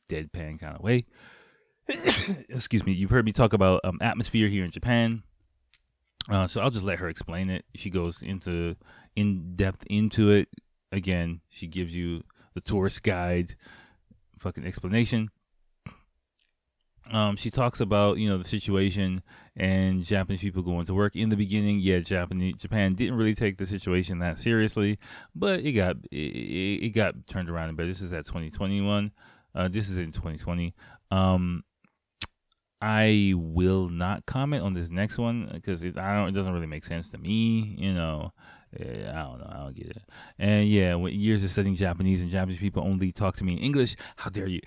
deadpan 0.09 0.61
kind 0.61 0.77
of 0.77 0.83
way. 0.83 1.05
Excuse 2.49 2.87
me. 2.87 2.93
You've 2.93 3.11
heard 3.11 3.25
me 3.25 3.33
talk 3.33 3.53
about 3.53 3.81
um, 3.85 3.99
atmosphere 4.01 4.49
here 4.49 4.65
in 4.65 4.71
Japan. 4.71 5.23
Uh, 6.31 6.47
so 6.47 6.61
I'll 6.61 6.71
just 6.71 6.85
let 6.85 6.99
her 6.99 7.09
explain 7.09 7.51
it. 7.51 7.65
She 7.75 7.91
goes 7.91 8.23
into 8.23 8.77
in 9.17 9.55
depth 9.57 9.85
into 9.89 10.31
it. 10.31 10.49
Again, 10.93 11.41
she 11.49 11.67
gives 11.67 11.95
you 11.95 12.23
the 12.55 12.61
tourist 12.61 13.03
guide 13.03 13.57
fucking 14.39 14.65
explanation. 14.65 15.31
Um, 17.11 17.37
she 17.37 17.51
talks 17.51 17.81
about 17.81 18.19
you 18.19 18.29
know 18.29 18.39
the 18.39 18.49
situation 18.49 19.23
and 19.57 20.05
Japanese 20.05 20.41
people 20.41 20.63
going 20.63 20.87
to 20.87 20.95
work 20.95 21.17
in 21.17 21.29
the 21.29 21.37
beginning. 21.37 21.81
Yeah, 21.81 21.99
Japanese 21.99 22.57
Japan 22.57 22.95
didn't 22.95 23.17
really 23.17 23.35
take 23.35 23.59
the 23.59 23.67
situation 23.67 24.21
that 24.21 24.39
seriously, 24.39 24.99
but 25.35 25.61
it 25.61 25.73
got 25.73 25.97
it, 26.11 26.17
it 26.17 26.91
got 26.91 27.27
turned 27.27 27.51
around. 27.51 27.77
But 27.77 27.87
this 27.87 28.01
is 28.01 28.13
at 28.13 28.27
2021. 28.27 29.11
Uh, 29.55 29.69
this 29.69 29.89
is 29.89 29.99
in 29.99 30.13
2020. 30.13 30.75
Um, 31.11 31.65
I 32.83 33.33
will 33.37 33.89
not 33.89 34.27
comment 34.27 34.65
on 34.65 34.75
this 34.75 34.91
next 34.91 35.17
one 35.17 35.49
because 35.55 35.85
it, 35.85 35.97
I 35.97 36.17
don't. 36.17 36.31
It 36.31 36.33
doesn't 36.33 36.53
really 36.53 36.67
make 36.67 36.85
sense 36.85 37.07
to 37.11 37.19
me. 37.19 37.77
You 37.79 37.95
know, 37.95 38.33
yeah, 38.77 39.13
I 39.15 39.23
don't 39.23 39.39
know. 39.39 39.49
I 39.49 39.57
don't 39.59 39.77
get 39.77 39.87
it. 39.87 40.03
And 40.37 40.69
yeah, 40.69 40.97
with 40.97 41.13
years 41.13 41.45
of 41.45 41.51
studying 41.51 41.77
Japanese 41.77 42.23
and 42.23 42.31
Japanese 42.31 42.59
people 42.59 42.83
only 42.83 43.13
talk 43.13 43.37
to 43.37 43.45
me 43.45 43.53
in 43.53 43.59
English. 43.61 43.95
How 44.17 44.31
dare 44.31 44.49
you? 44.49 44.61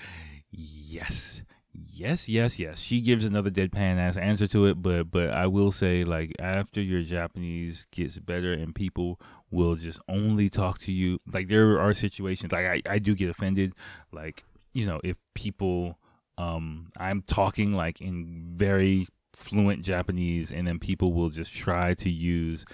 Yes, 0.50 1.44
yes, 1.74 2.30
yes, 2.30 2.58
yes. 2.58 2.80
She 2.80 3.02
gives 3.02 3.26
another 3.26 3.52
deadpan 3.52 3.98
ass 3.98 4.16
answer 4.16 4.48
to 4.48 4.68
it, 4.68 4.82
but 4.82 5.12
but 5.12 5.32
I 5.32 5.48
will 5.48 5.74
say 5.74 6.06
like 6.06 6.32
after 6.40 6.82
your 6.82 7.02
Japanese 7.02 7.86
gets 7.92 8.18
better 8.18 8.54
and 8.54 8.74
people 8.74 9.20
will 9.52 9.76
just 9.76 10.00
only 10.08 10.50
talk 10.50 10.80
to 10.80 10.94
you. 10.94 11.20
Like 11.30 11.50
there 11.50 11.82
are 11.82 11.94
situations 11.94 12.54
like 12.54 12.66
I 12.66 12.82
I 12.90 13.00
do 13.00 13.14
get 13.14 13.30
offended. 13.30 13.74
Like 14.14 14.46
you 14.74 14.86
know 14.86 15.02
if 15.04 15.18
people 15.34 16.00
um, 16.38 16.90
I'm 16.98 17.22
talking 17.22 17.74
like 17.74 18.02
in 18.02 18.54
very 18.56 19.08
fluent 19.34 19.84
Japanese, 19.84 20.52
and 20.52 20.68
then 20.68 20.80
people 20.80 21.14
will 21.14 21.30
just 21.30 21.54
try 21.54 21.94
to 21.96 22.10
use, 22.10 22.66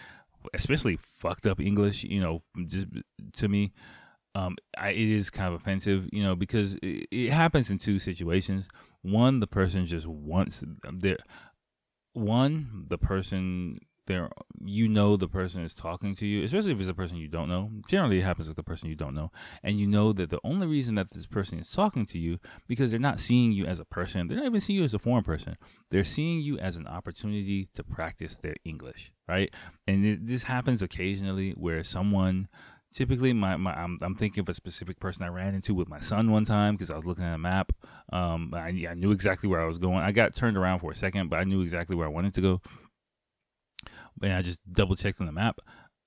especially 0.53 0.97
fucked 0.97 1.47
up 1.47 1.59
English, 1.59 2.03
you 2.03 2.22
know, 2.22 2.41
just 2.66 2.88
to 3.38 3.47
me. 3.47 3.72
Um, 4.34 4.55
I, 4.78 4.91
it 4.91 5.09
is 5.09 5.30
kind 5.30 5.53
of 5.53 5.59
offensive, 5.59 6.07
you 6.14 6.24
know, 6.24 6.36
because 6.36 6.76
it, 6.76 7.07
it 7.12 7.32
happens 7.32 7.70
in 7.70 7.80
two 7.80 7.99
situations. 7.99 8.70
One, 9.01 9.41
the 9.41 9.47
person 9.47 9.86
just 9.86 10.07
wants 10.07 10.64
their 10.93 11.18
one, 12.14 12.86
the 12.88 12.97
person 12.97 13.80
you 14.64 14.88
know 14.88 15.18
the 15.18 15.28
person 15.28 15.64
is 15.64 15.74
talking 15.74 16.16
to 16.16 16.26
you, 16.26 16.43
especially 16.43 16.72
if 16.72 16.80
it's 16.80 16.89
a 16.89 16.93
person 16.93 17.18
you 17.18 17.28
don't 17.28 17.49
know. 17.49 17.72
Generally, 17.88 18.20
it 18.20 18.24
happens 18.24 18.47
with 18.47 18.57
the 18.57 18.64
person 18.64 18.89
you 18.89 18.95
don't 18.95 19.16
know, 19.16 19.32
and 19.64 19.80
you 19.80 19.88
know 19.88 20.14
that 20.14 20.30
the 20.30 20.39
only 20.43 20.68
reason 20.68 20.95
that 20.95 21.12
this 21.12 21.26
person 21.26 21.59
is 21.59 21.70
talking 21.70 22.05
to 22.07 22.20
you 22.20 22.39
because 22.68 22.91
they're 22.91 22.99
not 22.99 23.20
seeing 23.20 23.51
you 23.51 23.66
as 23.66 23.80
a 23.80 23.86
person. 23.86 24.28
They're 24.28 24.38
not 24.38 24.45
even 24.45 24.62
seeing 24.62 24.80
you 24.80 24.86
as 24.86 24.93
a 24.93 24.99
foreign 24.99 25.24
person. 25.24 25.57
They're 25.89 26.03
seeing 26.03 26.41
you 26.41 26.57
as 26.59 26.78
an 26.78 26.88
opportunity 26.88 27.70
to 27.74 27.84
practice 27.84 28.36
their 28.38 28.55
English, 28.66 29.12
right? 29.28 29.53
And 29.88 30.05
it, 30.05 30.28
this 30.28 30.43
happens 30.43 30.82
occasionally 30.82 31.51
where 31.51 31.84
someone 31.84 32.47
typically 32.93 33.34
my, 33.34 33.55
my 33.55 33.74
I'm, 33.74 33.97
I'm 34.01 34.16
thinking 34.16 34.41
of 34.41 34.49
a 34.49 34.53
specific 34.53 34.99
person 34.99 35.24
i 35.24 35.28
ran 35.28 35.55
into 35.55 35.74
with 35.74 35.88
my 35.88 35.99
son 35.99 36.32
one 36.32 36.45
time 36.45 36.76
because 36.76 36.89
i 36.89 36.95
was 36.95 37.05
looking 37.05 37.24
at 37.24 37.34
a 37.34 37.38
map 37.38 37.72
um 38.12 38.51
I, 38.53 38.88
I 38.89 38.93
knew 38.95 39.12
exactly 39.12 39.47
where 39.47 39.62
i 39.62 39.66
was 39.66 39.78
going 39.78 39.99
i 39.99 40.12
got 40.12 40.36
turned 40.36 40.57
around 40.57 40.80
for 40.80 40.91
a 40.91 40.95
second 40.95 41.30
but 41.30 41.39
i 41.39 41.43
knew 41.43 41.62
exactly 41.62 41.95
where 41.95 42.05
i 42.05 42.09
wanted 42.09 42.34
to 42.36 42.41
go 42.41 42.62
and 44.22 44.34
I 44.34 44.41
just 44.41 44.59
double 44.72 44.95
checked 44.95 45.19
on 45.19 45.28
the 45.28 45.32
map. 45.32 45.59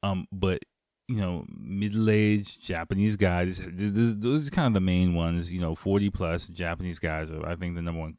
Um, 0.02 0.26
but 0.32 0.60
you 1.08 1.16
know, 1.16 1.44
middle 1.48 2.08
aged 2.08 2.62
Japanese 2.62 3.16
guys. 3.16 3.60
Those 3.66 4.48
are 4.48 4.50
kind 4.50 4.68
of 4.68 4.74
the 4.74 4.80
main 4.80 5.14
ones. 5.14 5.52
You 5.52 5.60
know, 5.60 5.74
forty 5.74 6.10
plus 6.10 6.46
Japanese 6.46 6.98
guys 6.98 7.30
are, 7.30 7.46
I 7.46 7.56
think, 7.56 7.74
the 7.74 7.82
number 7.82 8.00
one 8.00 8.16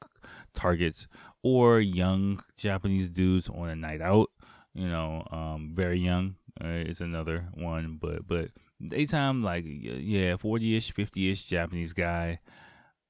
targets, 0.53 1.07
or 1.43 1.79
young 1.79 2.43
Japanese 2.57 3.09
dudes 3.09 3.49
on 3.49 3.69
a 3.69 3.75
night 3.75 4.01
out. 4.01 4.29
You 4.73 4.87
know, 4.87 5.25
um, 5.31 5.71
very 5.73 5.99
young 5.99 6.35
uh, 6.63 6.67
is 6.67 7.01
another 7.01 7.47
one, 7.55 7.97
but 7.99 8.27
but 8.27 8.49
daytime 8.85 9.41
like 9.41 9.63
yeah, 9.65 10.35
forty 10.37 10.75
ish, 10.75 10.91
fifty 10.91 11.31
ish 11.31 11.43
Japanese 11.43 11.93
guy. 11.93 12.39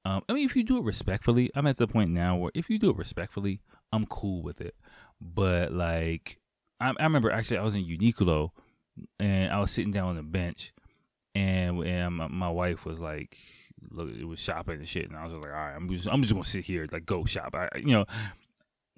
Um, 0.04 0.22
I 0.28 0.34
mean, 0.34 0.46
if 0.46 0.54
you 0.54 0.62
do 0.62 0.78
it 0.78 0.84
respectfully, 0.84 1.50
I'm 1.54 1.66
at 1.66 1.76
the 1.76 1.88
point 1.88 2.10
now 2.10 2.36
where 2.36 2.52
if 2.54 2.70
you 2.70 2.78
do 2.78 2.90
it 2.90 2.96
respectfully, 2.96 3.60
I'm 3.92 4.06
cool 4.06 4.42
with 4.42 4.60
it. 4.60 4.76
But 5.20 5.72
like, 5.72 6.38
I, 6.80 6.92
I 6.98 7.04
remember 7.04 7.30
actually 7.30 7.58
I 7.58 7.62
was 7.64 7.74
in 7.74 7.84
Uniqlo 7.84 8.50
and 9.18 9.52
I 9.52 9.60
was 9.60 9.70
sitting 9.70 9.92
down 9.92 10.08
on 10.08 10.16
the 10.16 10.22
bench, 10.22 10.72
and 11.34 11.82
and 11.84 12.14
my, 12.14 12.28
my 12.28 12.50
wife 12.50 12.84
was 12.84 12.98
like, 12.98 13.36
look, 13.90 14.08
it 14.08 14.24
was 14.24 14.40
shopping 14.40 14.76
and 14.76 14.88
shit, 14.88 15.08
and 15.08 15.16
I 15.16 15.24
was 15.24 15.32
just 15.32 15.44
like, 15.44 15.52
all 15.52 15.60
right, 15.60 15.74
I'm 15.74 15.88
just 15.90 16.08
I'm 16.08 16.22
just 16.22 16.32
gonna 16.32 16.44
sit 16.44 16.64
here, 16.64 16.86
like 16.90 17.06
go 17.06 17.24
shop. 17.24 17.54
I 17.54 17.68
you 17.76 17.92
know. 17.92 18.04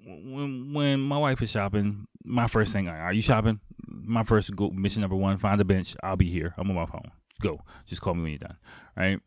When 0.01 0.73
when 0.73 1.01
my 1.01 1.17
wife 1.17 1.41
is 1.41 1.51
shopping, 1.51 2.07
my 2.23 2.47
first 2.47 2.71
thing, 2.71 2.87
are 2.87 3.11
you 3.11 3.21
shopping? 3.21 3.59
My 3.85 4.23
first 4.23 4.55
go, 4.55 4.69
mission 4.69 5.01
number 5.01 5.17
one: 5.17 5.37
find 5.37 5.59
a 5.59 5.65
bench. 5.65 5.93
I'll 6.01 6.15
be 6.15 6.29
here. 6.29 6.53
I'm 6.57 6.69
on 6.69 6.75
my 6.77 6.85
phone. 6.85 7.11
Go. 7.41 7.59
Just 7.85 8.01
call 8.01 8.13
me 8.15 8.21
when 8.21 8.31
you're 8.31 8.39
done. 8.39 8.57
Right. 8.95 9.19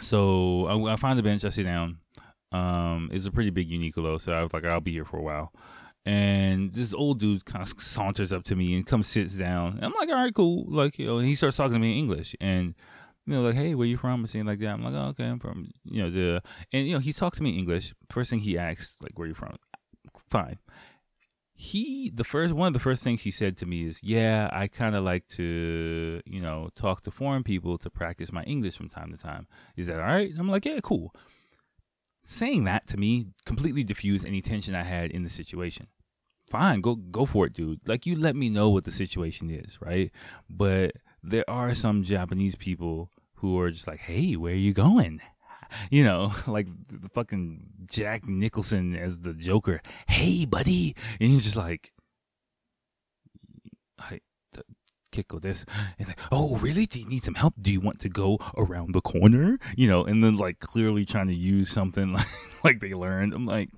So 0.00 0.66
I, 0.66 0.94
I 0.94 0.96
find 0.96 1.18
the 1.18 1.22
bench. 1.22 1.44
I 1.44 1.50
sit 1.50 1.64
down. 1.64 1.98
Um, 2.50 3.10
it's 3.12 3.26
a 3.26 3.30
pretty 3.30 3.50
big 3.50 3.70
Uniqlo, 3.70 4.20
so 4.22 4.32
I 4.32 4.42
was 4.42 4.54
like, 4.54 4.64
I'll 4.64 4.80
be 4.80 4.92
here 4.92 5.04
for 5.04 5.18
a 5.18 5.22
while. 5.22 5.52
And 6.04 6.74
this 6.74 6.92
old 6.92 7.20
dude 7.20 7.44
kind 7.44 7.62
of 7.62 7.80
saunters 7.80 8.32
up 8.32 8.42
to 8.44 8.56
me 8.56 8.74
and 8.74 8.86
comes 8.86 9.06
sits 9.06 9.34
down. 9.34 9.78
I'm 9.82 9.92
like, 9.98 10.08
all 10.08 10.16
right, 10.16 10.34
cool. 10.34 10.64
Like, 10.68 10.98
you 10.98 11.06
know, 11.06 11.18
he 11.18 11.34
starts 11.34 11.56
talking 11.56 11.74
to 11.74 11.78
me 11.78 11.92
in 11.92 11.98
English 11.98 12.34
and 12.40 12.74
you 13.26 13.34
know, 13.34 13.42
like, 13.42 13.54
hey, 13.54 13.74
where 13.74 13.86
you 13.86 13.96
from? 13.96 14.20
And 14.20 14.30
saying 14.30 14.46
like 14.46 14.58
that. 14.60 14.70
I'm 14.70 14.82
like, 14.82 14.94
oh, 14.94 15.08
okay, 15.10 15.26
I'm 15.26 15.38
from, 15.38 15.70
you 15.84 16.02
know, 16.02 16.10
the, 16.10 16.42
and 16.72 16.86
you 16.86 16.94
know, 16.94 16.98
he 16.98 17.12
talked 17.12 17.36
to 17.36 17.42
me 17.42 17.50
in 17.50 17.56
English. 17.56 17.94
First 18.10 18.30
thing 18.30 18.40
he 18.40 18.58
asks, 18.58 18.96
like, 19.00 19.16
where 19.16 19.28
you 19.28 19.34
from? 19.34 19.56
Fine. 20.28 20.58
He, 21.54 22.10
the 22.12 22.24
first, 22.24 22.52
one 22.52 22.66
of 22.66 22.72
the 22.72 22.80
first 22.80 23.04
things 23.04 23.22
he 23.22 23.30
said 23.30 23.56
to 23.58 23.66
me 23.66 23.86
is, 23.86 24.00
yeah, 24.02 24.50
I 24.52 24.66
kind 24.66 24.96
of 24.96 25.04
like 25.04 25.28
to, 25.28 26.20
you 26.26 26.40
know, 26.40 26.70
talk 26.74 27.02
to 27.02 27.12
foreign 27.12 27.44
people 27.44 27.78
to 27.78 27.90
practice 27.90 28.32
my 28.32 28.42
English 28.42 28.76
from 28.76 28.88
time 28.88 29.12
to 29.12 29.18
time. 29.18 29.46
Is 29.76 29.86
that 29.86 30.00
all 30.00 30.06
right? 30.06 30.32
I'm 30.36 30.48
like, 30.48 30.64
yeah, 30.64 30.80
cool 30.82 31.14
saying 32.26 32.64
that 32.64 32.86
to 32.88 32.96
me 32.96 33.26
completely 33.44 33.84
diffused 33.84 34.24
any 34.24 34.40
tension 34.40 34.74
I 34.74 34.84
had 34.84 35.10
in 35.10 35.22
the 35.22 35.30
situation. 35.30 35.86
Fine, 36.48 36.80
go 36.80 36.96
go 36.96 37.24
for 37.24 37.46
it, 37.46 37.54
dude. 37.54 37.80
Like 37.86 38.06
you 38.06 38.16
let 38.16 38.36
me 38.36 38.50
know 38.50 38.68
what 38.68 38.84
the 38.84 38.92
situation 38.92 39.50
is, 39.50 39.78
right? 39.80 40.10
But 40.50 40.92
there 41.22 41.48
are 41.48 41.74
some 41.74 42.02
Japanese 42.02 42.56
people 42.56 43.10
who 43.36 43.58
are 43.58 43.70
just 43.70 43.86
like, 43.86 44.00
"Hey, 44.00 44.36
where 44.36 44.52
are 44.52 44.56
you 44.56 44.72
going?" 44.72 45.20
You 45.90 46.04
know, 46.04 46.34
like 46.46 46.68
the 46.88 47.08
fucking 47.08 47.62
Jack 47.90 48.28
Nicholson 48.28 48.94
as 48.94 49.20
the 49.20 49.32
Joker. 49.32 49.80
Hey, 50.06 50.44
buddy, 50.44 50.94
and 51.18 51.30
he's 51.30 51.44
just 51.44 51.56
like, 51.56 51.92
Kiko 55.12 55.40
this. 55.40 55.64
And 55.98 56.08
like, 56.08 56.18
oh, 56.32 56.56
really? 56.56 56.86
Do 56.86 56.98
you 56.98 57.06
need 57.06 57.24
some 57.24 57.34
help? 57.34 57.54
Do 57.60 57.72
you 57.72 57.80
want 57.80 58.00
to 58.00 58.08
go 58.08 58.38
around 58.56 58.94
the 58.94 59.00
corner? 59.00 59.58
You 59.76 59.88
know, 59.88 60.04
and 60.04 60.24
then 60.24 60.36
like 60.36 60.58
clearly 60.58 61.04
trying 61.04 61.28
to 61.28 61.34
use 61.34 61.70
something 61.70 62.12
like, 62.12 62.26
like 62.64 62.80
they 62.80 62.94
learned. 62.94 63.34
I'm 63.34 63.46
like, 63.46 63.70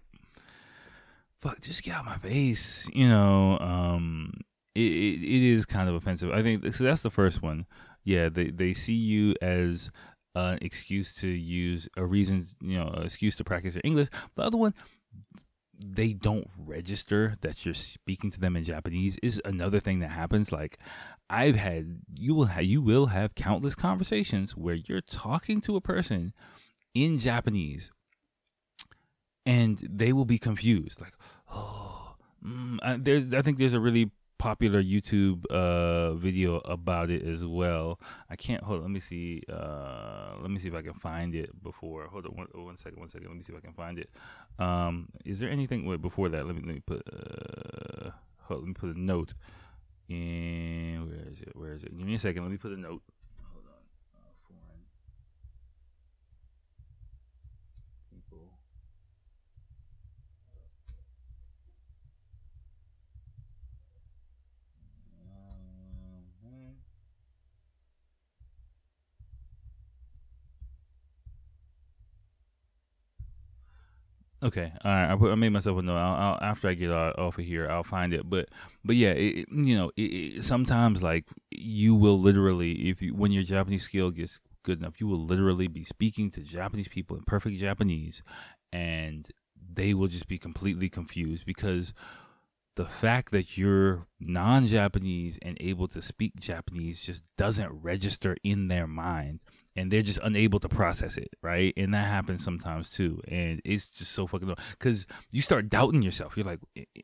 fuck, 1.41 1.61
just 1.61 1.83
get 1.83 1.95
out 1.95 2.07
my 2.07 2.17
face. 2.17 2.89
You 2.93 3.09
know, 3.09 3.59
um, 3.59 4.33
it, 4.75 4.81
it, 4.81 5.23
it 5.23 5.53
is 5.53 5.67
kind 5.67 5.89
of 5.89 5.95
offensive. 5.95 6.31
I 6.31 6.43
think 6.43 6.75
so. 6.75 6.85
That's 6.85 7.03
the 7.03 7.11
first 7.11 7.43
one. 7.43 7.67
Yeah, 8.05 8.29
they 8.29 8.51
they 8.51 8.73
see 8.75 8.95
you 8.95 9.35
as 9.43 9.91
an 10.35 10.59
excuse 10.63 11.15
to 11.15 11.29
use 11.29 11.89
a 11.97 12.05
reason, 12.05 12.47
you 12.61 12.79
know, 12.79 13.01
excuse 13.03 13.37
to 13.37 13.45
practice 13.45 13.75
your 13.75 13.83
English. 13.85 14.09
The 14.35 14.43
other 14.43 14.57
one, 14.57 14.75
they 15.79 16.13
don't 16.13 16.47
register 16.67 17.37
that 17.41 17.65
you're 17.65 17.75
speaking 17.75 18.31
to 18.31 18.41
them 18.41 18.57
in 18.57 18.65
Japanese 18.65 19.19
is 19.23 19.41
another 19.45 19.81
thing 19.81 20.01
that 20.01 20.11
happens. 20.11 20.53
Like 20.53 20.79
I've 21.35 21.57
had, 21.57 22.01
you 22.15 22.35
will 22.35 22.47
have, 22.47 22.65
you 22.65 22.81
will 22.81 23.07
have 23.07 23.35
countless 23.35 23.75
conversations 23.75 24.57
where 24.57 24.75
you're 24.75 25.01
talking 25.01 25.61
to 25.63 25.77
a 25.77 25.81
person 25.81 26.33
in 26.95 27.19
Japanese, 27.19 27.91
and 29.45 29.79
they 29.79 30.13
will 30.13 30.25
be 30.25 30.39
confused. 30.39 31.01
Like, 31.01 31.15
oh, 31.53 32.15
mm, 32.45 32.79
I, 32.83 32.97
there's, 32.97 33.35
I 33.35 33.43
think 33.43 33.59
there's 33.59 33.75
a 33.75 33.81
really 33.81 34.11
popular 34.39 34.83
YouTube 34.83 35.47
uh, 35.47 36.15
video 36.15 36.57
about 36.59 37.11
it 37.11 37.27
as 37.27 37.45
well. 37.45 37.99
I 38.29 38.37
can't 38.37 38.63
hold. 38.63 38.83
Let 38.83 38.91
me 38.91 39.01
see. 39.01 39.43
Uh, 39.51 40.35
let 40.41 40.51
me 40.51 40.59
see 40.61 40.69
if 40.69 40.75
I 40.75 40.83
can 40.83 40.95
find 40.95 41.35
it 41.35 41.51
before. 41.63 42.07
Hold 42.09 42.27
on 42.27 42.37
one, 42.37 42.47
one 42.53 42.77
second. 42.77 42.99
One 42.99 43.11
second. 43.11 43.29
Let 43.29 43.37
me 43.37 43.43
see 43.43 43.53
if 43.53 43.59
I 43.59 43.61
can 43.61 43.73
find 43.73 43.99
it. 43.99 44.11
Um, 44.59 45.09
is 45.25 45.39
there 45.39 45.51
anything 45.51 45.87
wait, 45.87 46.03
before 46.03 46.29
that? 46.29 46.47
Let 46.47 46.55
me 46.57 46.63
let 46.65 46.75
me 46.75 46.83
put. 46.87 47.03
Uh, 47.11 48.11
hold, 48.43 48.61
let 48.61 48.69
me 48.69 48.75
put 48.75 48.95
a 48.95 49.01
note. 49.01 49.35
And 50.09 51.09
where 51.09 51.29
is 51.33 51.41
it? 51.41 51.53
Where 51.55 51.73
is 51.75 51.83
it? 51.83 51.97
Give 51.97 52.07
me 52.07 52.15
a 52.15 52.19
second. 52.19 52.43
Let 52.43 52.51
me 52.51 52.59
put 52.59 52.73
a 52.73 52.77
note. 52.77 53.03
Okay, 74.45 74.71
all 74.85 74.93
right. 74.93 75.11
I, 75.11 75.17
put, 75.17 75.33
I 75.33 75.37
made 75.37 75.49
myself 75.49 75.79
a 75.79 75.83
note. 75.83 75.97
I'll, 75.97 76.15
I'll, 76.35 76.39
after 76.43 76.69
I 76.69 76.75
get 76.75 76.91
off 76.91 77.39
of 77.39 77.45
here, 77.45 77.71
I'll 77.71 77.83
find 77.83 78.13
it. 78.13 78.29
But, 78.29 78.51
but 78.85 78.95
yeah, 78.95 79.13
it, 79.13 79.47
you 79.51 79.75
know, 79.75 79.91
it, 79.97 80.03
it, 80.03 80.45
sometimes 80.45 81.03
like 81.03 81.25
you 81.51 81.95
will 81.95 82.21
literally, 82.21 82.91
if 82.91 83.01
you 83.01 83.15
when 83.15 83.33
your 83.33 83.43
Japanese 83.43 83.85
skill 83.85 84.11
gets 84.11 84.41
good 84.63 84.81
enough, 84.81 85.01
you 85.01 85.07
will 85.07 85.25
literally 85.25 85.67
be 85.67 85.83
speaking 85.83 86.31
to 86.33 86.43
Japanese 86.43 86.89
people 86.89 87.17
in 87.17 87.23
perfect 87.23 87.59
Japanese, 87.59 88.23
and 88.71 89.31
they 89.73 89.95
will 89.95 90.09
just 90.09 90.29
be 90.29 90.37
completely 90.37 90.91
confused 90.91 91.47
because 91.47 91.95
the 92.77 92.85
fact 92.85 93.33
that 93.33 93.57
you're 93.57 94.07
non-Japanese 94.21 95.39
and 95.41 95.57
able 95.61 95.89
to 95.89 96.03
speak 96.03 96.39
Japanese 96.39 97.01
just 97.01 97.23
doesn't 97.39 97.71
register 97.71 98.37
in 98.45 98.69
their 98.69 98.87
mind 98.87 99.41
and 99.77 99.91
they're 99.91 100.03
just 100.03 100.21
unable 100.23 100.61
to 100.61 100.69
process 100.69 101.17
it, 101.17 101.31
right? 101.43 101.73
And 101.77 101.93
that 101.95 102.07
happens 102.07 102.45
sometimes 102.45 102.89
too. 102.89 103.21
And 103.27 103.61
it's 103.65 103.87
just 103.87 104.13
so 104.13 104.27
fucking 104.27 104.55
because 104.71 105.07
you 105.31 105.43
start 105.43 105.69
doubting 105.69 106.03
yourself. 106.03 106.37
You're 106.37 106.47
like, 106.47 106.61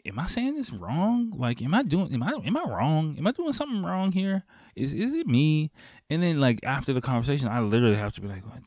am 0.07 0.19
I 0.19 0.27
saying 0.27 0.57
this 0.57 0.73
wrong? 0.73 1.33
Like, 1.37 1.63
am 1.63 1.75
I 1.75 1.83
doing? 1.83 2.13
Am 2.15 2.23
I 2.23 2.33
am 2.45 2.57
I 2.57 2.63
wrong? 2.63 3.17
Am 3.19 3.27
I 3.27 3.33
doing 3.33 3.53
something 3.53 3.83
wrong 3.83 4.13
here? 4.13 4.45
Is 4.77 4.95
is 4.95 5.15
it 5.15 5.27
me? 5.27 5.73
And 6.09 6.23
then 6.23 6.41
like 6.41 6.61
after 6.63 6.93
the 6.93 7.01
conversation, 7.01 7.49
I 7.49 7.61
literally 7.61 7.97
have 7.97 8.13
to 8.15 8.21
be 8.21 8.29
like, 8.29 8.43
oh, 8.47 8.59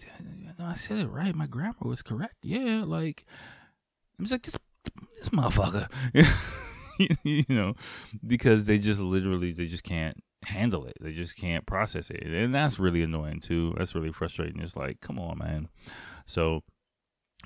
no, 0.60 0.66
I 0.66 0.74
said 0.74 1.00
it 1.00 1.08
right. 1.08 1.34
My 1.34 1.48
grammar 1.48 1.76
was 1.82 2.02
correct. 2.02 2.36
Yeah, 2.44 2.84
like 2.86 3.26
I'm 4.20 4.26
just 4.26 4.32
like 4.32 4.44
this 4.44 4.58
this 5.18 5.30
motherfucker. 5.30 5.88
you 7.24 7.46
know, 7.50 7.76
because 8.26 8.66
they 8.66 8.78
just 8.78 9.00
literally 9.00 9.54
they 9.54 9.66
just 9.66 9.84
can't 9.84 10.22
handle 10.46 10.86
it. 10.86 10.98
They 11.02 11.12
just 11.12 11.36
can't 11.38 11.66
process 11.66 12.10
it. 12.10 12.24
And 12.24 12.54
that's 12.54 12.80
really 12.80 13.04
annoying 13.04 13.40
too. 13.40 13.74
That's 13.78 13.96
really 13.96 14.12
frustrating. 14.12 14.62
It's 14.62 14.76
like, 14.76 15.02
come 15.02 15.20
on, 15.20 15.38
man. 15.38 15.70
So 16.26 16.62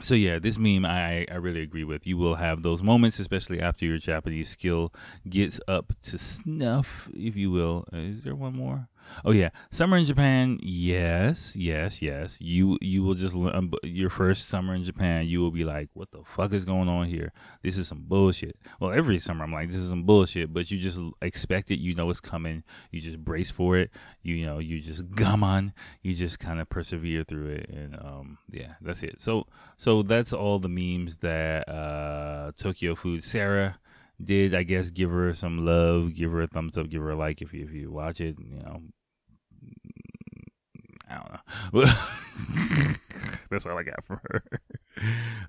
so 0.01 0.13
yeah, 0.13 0.37
this 0.37 0.57
meme 0.57 0.85
I, 0.85 1.25
I 1.31 1.35
really 1.35 1.61
agree 1.61 1.83
with. 1.83 2.05
You 2.05 2.17
will 2.17 2.35
have 2.35 2.61
those 2.61 2.83
moments, 2.83 3.19
especially 3.19 3.59
after 3.59 3.85
your 3.85 3.97
Japanese 3.97 4.49
skill 4.49 4.93
gets 5.27 5.59
up 5.67 5.93
to 6.03 6.19
snuff, 6.19 7.09
if 7.13 7.35
you 7.35 7.49
will. 7.49 7.85
Is 7.91 8.23
there 8.23 8.35
one 8.35 8.55
more? 8.55 8.89
Oh 9.25 9.31
yeah, 9.31 9.49
summer 9.71 9.97
in 9.97 10.05
Japan. 10.05 10.59
Yes, 10.61 11.55
yes, 11.55 12.01
yes. 12.01 12.37
You 12.39 12.77
you 12.81 13.03
will 13.03 13.15
just 13.15 13.35
um, 13.35 13.73
your 13.83 14.09
first 14.09 14.47
summer 14.47 14.75
in 14.75 14.83
Japan. 14.83 15.27
You 15.27 15.41
will 15.41 15.51
be 15.51 15.63
like, 15.63 15.89
what 15.93 16.11
the 16.11 16.23
fuck 16.23 16.53
is 16.53 16.65
going 16.65 16.87
on 16.87 17.07
here? 17.07 17.31
This 17.63 17.77
is 17.77 17.87
some 17.87 18.03
bullshit. 18.07 18.57
Well, 18.79 18.91
every 18.91 19.19
summer 19.19 19.43
I'm 19.43 19.53
like, 19.53 19.69
this 19.69 19.77
is 19.77 19.89
some 19.89 20.03
bullshit. 20.03 20.53
But 20.53 20.69
you 20.71 20.77
just 20.77 20.99
expect 21.21 21.71
it. 21.71 21.79
You 21.79 21.95
know 21.95 22.09
it's 22.09 22.19
coming. 22.19 22.63
You 22.91 23.01
just 23.01 23.23
brace 23.23 23.51
for 23.51 23.77
it. 23.77 23.91
You, 24.21 24.45
know 24.45 24.59
you 24.59 24.79
just 24.81 25.09
gum 25.15 25.43
on. 25.43 25.73
You 26.01 26.13
just 26.13 26.39
kind 26.39 26.59
of 26.59 26.69
persevere 26.69 27.23
through 27.23 27.47
it. 27.47 27.69
And 27.69 27.95
um 27.95 28.37
yeah, 28.51 28.73
that's 28.81 29.03
it. 29.03 29.19
So 29.19 29.47
so 29.77 30.03
that's 30.03 30.33
all 30.33 30.59
the 30.59 30.69
memes 30.69 31.17
that 31.17 31.67
uh 31.67 32.51
Tokyo 32.57 32.95
Food 32.95 33.23
Sarah 33.23 33.77
did 34.23 34.55
I 34.55 34.63
guess 34.63 34.89
give 34.89 35.11
her 35.11 35.33
some 35.33 35.65
love, 35.65 36.15
give 36.15 36.31
her 36.31 36.41
a 36.41 36.47
thumbs 36.47 36.77
up, 36.77 36.89
give 36.89 37.01
her 37.01 37.11
a 37.11 37.15
like 37.15 37.41
if 37.41 37.53
you 37.53 37.65
if 37.65 37.71
you 37.71 37.91
watch 37.91 38.19
it. 38.21 38.37
You 38.39 38.59
know, 38.59 38.81
I 41.09 41.15
don't 41.15 41.85
know. 41.85 41.85
That's 43.49 43.65
all 43.65 43.77
I 43.77 43.83
got 43.83 44.03
from 44.03 44.19
her. 44.29 44.43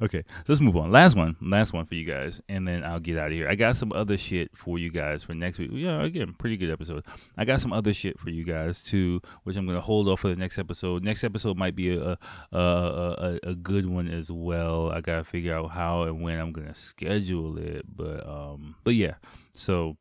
okay, 0.03 0.23
so 0.29 0.45
let's 0.49 0.61
move 0.61 0.77
on. 0.77 0.93
Last 0.93 1.17
one, 1.17 1.37
last 1.41 1.73
one 1.73 1.85
for 1.87 1.95
you 1.95 2.05
guys, 2.05 2.41
and 2.49 2.67
then 2.67 2.85
I'll 2.85 3.01
get 3.01 3.19
out 3.19 3.29
of 3.29 3.33
here. 3.33 3.49
I 3.49 3.55
got 3.55 3.77
some 3.77 3.93
other 3.93 4.17
shit 4.17 4.57
for 4.57 4.79
you 4.79 4.91
guys 4.91 5.23
for 5.23 5.35
next 5.35 5.59
week. 5.59 5.71
Yeah, 5.73 6.03
again, 6.03 6.35
pretty 6.39 6.57
good 6.57 6.71
episode. 6.71 7.05
I 7.37 7.45
got 7.45 7.61
some 7.61 7.73
other 7.73 7.93
shit 7.93 8.19
for 8.19 8.31
you 8.31 8.45
guys 8.45 8.83
too, 8.83 9.21
which 9.45 9.57
I'm 9.57 9.67
gonna 9.67 9.81
hold 9.81 10.09
off 10.09 10.21
for 10.21 10.29
the 10.29 10.37
next 10.37 10.59
episode. 10.59 11.03
Next 11.03 11.25
episode 11.25 11.57
might 11.57 11.75
be 11.75 11.97
a 11.97 12.19
a 12.53 12.59
a, 12.59 13.39
a 13.43 13.55
good 13.55 13.87
one 13.87 14.09
as 14.09 14.31
well. 14.31 14.91
I 14.91 15.01
gotta 15.01 15.25
figure 15.25 15.55
out 15.55 15.71
how 15.71 16.03
and 16.03 16.23
when 16.23 16.39
I'm 16.39 16.53
gonna 16.53 16.75
schedule 16.75 17.59
it, 17.59 17.85
but 17.95 18.29
um, 18.29 18.77
but 18.85 18.95
yeah. 18.95 19.15
So, 19.55 19.97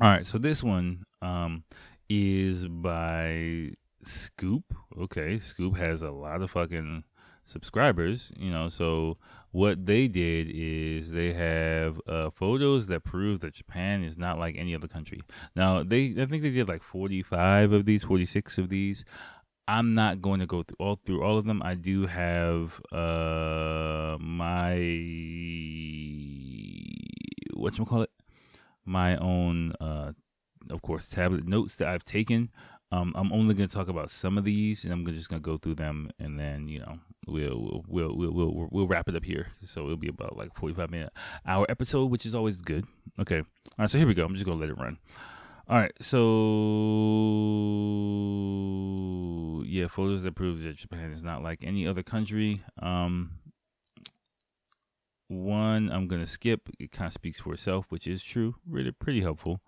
all 0.00 0.08
right. 0.08 0.26
So 0.26 0.36
this 0.38 0.62
one 0.62 1.04
um 1.22 1.64
is 2.10 2.66
by 2.66 3.72
Scoop. 4.08 4.74
Okay, 4.98 5.38
Scoop 5.38 5.76
has 5.76 6.02
a 6.02 6.10
lot 6.10 6.42
of 6.42 6.50
fucking 6.50 7.04
subscribers, 7.44 8.32
you 8.36 8.50
know. 8.50 8.68
So 8.68 9.18
what 9.52 9.86
they 9.86 10.08
did 10.08 10.50
is 10.50 11.10
they 11.10 11.32
have 11.32 12.00
uh, 12.06 12.30
photos 12.30 12.86
that 12.88 13.04
prove 13.04 13.40
that 13.40 13.54
Japan 13.54 14.04
is 14.04 14.16
not 14.16 14.38
like 14.38 14.56
any 14.56 14.74
other 14.74 14.88
country. 14.88 15.20
Now 15.56 15.82
they, 15.82 16.14
I 16.18 16.26
think 16.26 16.42
they 16.42 16.50
did 16.50 16.68
like 16.68 16.82
45 16.82 17.72
of 17.72 17.84
these, 17.84 18.04
46 18.04 18.58
of 18.58 18.68
these. 18.68 19.04
I'm 19.66 19.94
not 19.94 20.22
going 20.22 20.40
to 20.40 20.46
go 20.46 20.62
through 20.62 20.76
all 20.78 20.98
through 21.04 21.22
all 21.22 21.36
of 21.36 21.44
them. 21.44 21.62
I 21.62 21.74
do 21.74 22.06
have 22.06 22.80
uh 22.90 24.16
my 24.18 24.76
what 27.52 27.76
you 27.76 27.84
call 27.84 28.02
it, 28.02 28.10
my 28.86 29.16
own 29.16 29.72
uh, 29.80 30.12
of 30.70 30.80
course 30.80 31.08
tablet 31.08 31.46
notes 31.46 31.76
that 31.76 31.88
I've 31.88 32.04
taken 32.04 32.50
um, 32.90 33.12
I'm 33.16 33.32
only 33.32 33.54
going 33.54 33.68
to 33.68 33.74
talk 33.74 33.88
about 33.88 34.10
some 34.10 34.38
of 34.38 34.44
these, 34.44 34.84
and 34.84 34.92
I'm 34.92 35.04
just 35.06 35.28
going 35.28 35.42
to 35.42 35.44
go 35.44 35.58
through 35.58 35.74
them, 35.74 36.10
and 36.18 36.40
then 36.40 36.68
you 36.68 36.80
know 36.80 36.98
we'll 37.26 37.84
we'll 37.86 38.16
we'll 38.16 38.32
we'll 38.32 38.68
we'll 38.70 38.86
wrap 38.86 39.08
it 39.08 39.16
up 39.16 39.24
here. 39.24 39.48
So 39.62 39.82
it'll 39.84 39.96
be 39.96 40.08
about 40.08 40.36
like 40.36 40.54
45 40.54 40.90
minute 40.90 41.12
hour 41.46 41.66
episode, 41.68 42.10
which 42.10 42.24
is 42.24 42.34
always 42.34 42.56
good. 42.56 42.86
Okay, 43.20 43.38
all 43.40 43.44
right. 43.78 43.90
So 43.90 43.98
here 43.98 44.06
we 44.06 44.14
go. 44.14 44.24
I'm 44.24 44.32
just 44.34 44.46
gonna 44.46 44.58
let 44.58 44.70
it 44.70 44.78
run. 44.78 44.98
All 45.68 45.76
right. 45.76 45.92
So 46.00 46.14
yeah, 49.66 49.86
photos 49.88 50.22
that 50.22 50.34
prove 50.34 50.62
that 50.62 50.76
Japan 50.76 51.12
is 51.12 51.22
not 51.22 51.42
like 51.42 51.62
any 51.62 51.86
other 51.86 52.02
country. 52.02 52.62
Um, 52.80 53.32
one 55.28 55.90
I'm 55.92 56.08
gonna 56.08 56.26
skip. 56.26 56.70
It 56.78 56.90
kind 56.90 57.08
of 57.08 57.12
speaks 57.12 57.38
for 57.38 57.52
itself, 57.52 57.84
which 57.90 58.06
is 58.06 58.22
true. 58.22 58.54
Really 58.66 58.92
pretty 58.92 59.20
helpful. 59.20 59.60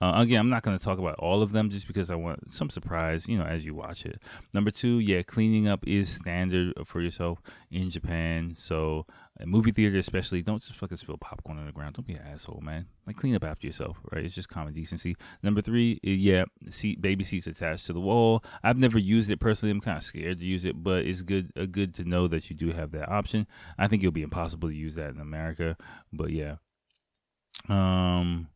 Uh, 0.00 0.12
again, 0.16 0.38
I'm 0.38 0.48
not 0.48 0.62
going 0.62 0.78
to 0.78 0.84
talk 0.84 1.00
about 1.00 1.16
all 1.18 1.42
of 1.42 1.50
them 1.50 1.70
just 1.70 1.88
because 1.88 2.08
I 2.08 2.14
want 2.14 2.54
some 2.54 2.70
surprise, 2.70 3.26
you 3.26 3.36
know, 3.36 3.44
as 3.44 3.64
you 3.64 3.74
watch 3.74 4.06
it. 4.06 4.22
Number 4.54 4.70
two, 4.70 5.00
yeah, 5.00 5.22
cleaning 5.22 5.66
up 5.66 5.84
is 5.88 6.08
standard 6.08 6.72
for 6.86 7.00
yourself 7.00 7.40
in 7.72 7.90
Japan. 7.90 8.54
So, 8.56 9.06
movie 9.44 9.72
theater 9.72 9.98
especially, 9.98 10.40
don't 10.40 10.62
just 10.62 10.78
fucking 10.78 10.98
spill 10.98 11.18
popcorn 11.18 11.58
on 11.58 11.66
the 11.66 11.72
ground. 11.72 11.96
Don't 11.96 12.06
be 12.06 12.12
an 12.14 12.22
asshole, 12.32 12.60
man. 12.62 12.86
Like 13.08 13.16
clean 13.16 13.34
up 13.34 13.42
after 13.42 13.66
yourself, 13.66 13.98
right? 14.12 14.24
It's 14.24 14.36
just 14.36 14.48
common 14.48 14.72
decency. 14.72 15.16
Number 15.42 15.60
three, 15.60 15.98
eh, 16.04 16.10
yeah, 16.10 16.44
seat 16.70 17.02
baby 17.02 17.24
seats 17.24 17.48
attached 17.48 17.86
to 17.86 17.92
the 17.92 18.00
wall. 18.00 18.44
I've 18.62 18.78
never 18.78 19.00
used 19.00 19.30
it 19.32 19.40
personally. 19.40 19.72
I'm 19.72 19.80
kind 19.80 19.96
of 19.96 20.04
scared 20.04 20.38
to 20.38 20.44
use 20.44 20.64
it, 20.64 20.80
but 20.80 21.06
it's 21.06 21.22
good, 21.22 21.50
uh, 21.56 21.66
good 21.66 21.92
to 21.94 22.04
know 22.04 22.28
that 22.28 22.50
you 22.50 22.54
do 22.54 22.70
have 22.70 22.92
that 22.92 23.08
option. 23.08 23.48
I 23.76 23.88
think 23.88 24.04
it'll 24.04 24.12
be 24.12 24.22
impossible 24.22 24.68
to 24.68 24.74
use 24.74 24.94
that 24.94 25.10
in 25.10 25.20
America, 25.20 25.76
but 26.12 26.30
yeah. 26.30 26.56
Um 27.68 28.46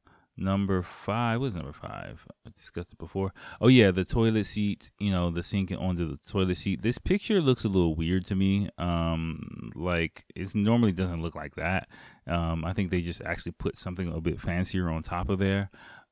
Number 0.43 0.82
five, 0.82 1.40
was 1.40 1.55
number 1.55 1.72
five? 1.72 2.26
I 2.45 2.51
discussed 2.57 2.93
it 2.93 2.99
before. 2.99 3.32
Oh 3.61 3.68
yeah, 3.68 3.93
the 3.93 4.05
toilet 4.05 4.45
seat. 4.47 4.90
You 4.99 5.12
know, 5.12 5.30
the 5.30 5.43
sink 5.43 5.70
onto 5.70 6.11
the 6.11 6.18
toilet 6.28 6.57
seat. 6.57 6.82
This 6.82 6.99
picture 6.99 7.40
looks 7.40 7.64
a 7.64 7.68
little 7.68 7.95
weird 7.95 8.26
to 8.26 8.34
me. 8.34 8.68
Um, 8.76 9.70
like 9.76 10.24
it 10.34 10.53
normally 10.57 10.90
doesn't 10.90 11.22
look 11.22 11.36
like 11.36 11.55
that. 11.55 11.88
Um, 12.26 12.64
I 12.64 12.72
think 12.72 12.90
they 12.90 13.03
just 13.03 13.22
actually 13.22 13.53
put 13.53 13.78
something 13.78 14.12
a 14.12 14.20
bit 14.20 14.40
fancier 14.40 14.90
on 14.90 15.03
top 15.03 15.30
of 15.30 15.38
there. 15.38 15.70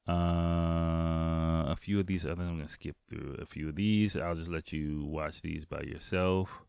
Uh, 0.09 1.65
a 1.67 1.77
few 1.77 1.99
of 1.99 2.07
these 2.07 2.25
I 2.25 2.29
think 2.29 2.41
I'm 2.41 2.57
gonna 2.57 2.69
skip 2.69 2.97
through 3.09 3.37
a 3.43 3.47
few 3.47 3.69
of 3.69 3.75
these. 3.75 4.17
I'll 4.17 4.37
just 4.37 4.51
let 4.51 4.73
you 4.73 5.05
watch 5.07 5.43
these 5.43 5.65
by 5.65 5.81
yourself. 5.81 6.63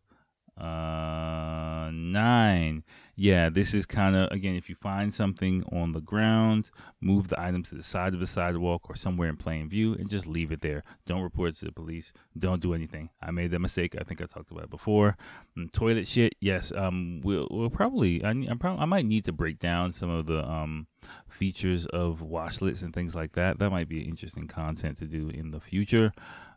Uh, 0.61 1.89
nine. 1.91 2.83
Yeah, 3.15 3.49
this 3.49 3.73
is 3.73 3.85
kind 3.85 4.15
of 4.15 4.31
again. 4.31 4.55
If 4.55 4.69
you 4.69 4.75
find 4.75 5.13
something 5.13 5.63
on 5.71 5.91
the 5.91 6.01
ground, 6.01 6.69
move 7.01 7.27
the 7.27 7.39
item 7.39 7.63
to 7.63 7.75
the 7.75 7.83
side 7.83 8.13
of 8.13 8.19
the 8.19 8.27
sidewalk 8.27 8.89
or 8.89 8.95
somewhere 8.95 9.27
in 9.27 9.37
plain 9.37 9.69
view, 9.69 9.93
and 9.93 10.09
just 10.09 10.27
leave 10.27 10.51
it 10.51 10.61
there. 10.61 10.83
Don't 11.05 11.21
report 11.21 11.49
it 11.49 11.55
to 11.57 11.65
the 11.65 11.71
police. 11.71 12.13
Don't 12.37 12.61
do 12.61 12.73
anything. 12.73 13.09
I 13.21 13.31
made 13.31 13.51
that 13.51 13.59
mistake. 13.59 13.95
I 13.99 14.03
think 14.03 14.21
I 14.21 14.25
talked 14.25 14.51
about 14.51 14.65
it 14.65 14.69
before. 14.69 15.17
And 15.55 15.71
mm, 15.71 15.73
toilet 15.73 16.07
shit. 16.07 16.35
Yes. 16.39 16.71
Um. 16.75 17.21
We'll, 17.23 17.47
we'll 17.49 17.69
probably. 17.69 18.23
I. 18.23 18.29
I, 18.29 18.55
probably, 18.59 18.81
I 18.81 18.85
might 18.85 19.05
need 19.05 19.25
to 19.25 19.31
break 19.31 19.57
down 19.57 19.91
some 19.91 20.09
of 20.09 20.27
the 20.27 20.47
um 20.47 20.87
features 21.27 21.87
of 21.87 22.19
washlets 22.19 22.83
and 22.83 22.93
things 22.93 23.15
like 23.15 23.33
that. 23.33 23.57
That 23.57 23.71
might 23.71 23.89
be 23.89 24.01
interesting 24.01 24.47
content 24.47 24.99
to 24.99 25.05
do 25.05 25.29
in 25.29 25.49
the 25.51 25.59
future. 25.59 26.11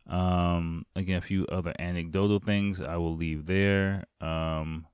Um, 0.06 0.84
again, 0.94 1.16
a 1.16 1.22
few 1.22 1.46
other 1.46 1.72
anecdotal 1.78 2.38
things 2.38 2.80
I 2.80 2.96
will 2.96 3.16
leave 3.16 3.46
there. 3.46 4.04
Um, 4.20 4.86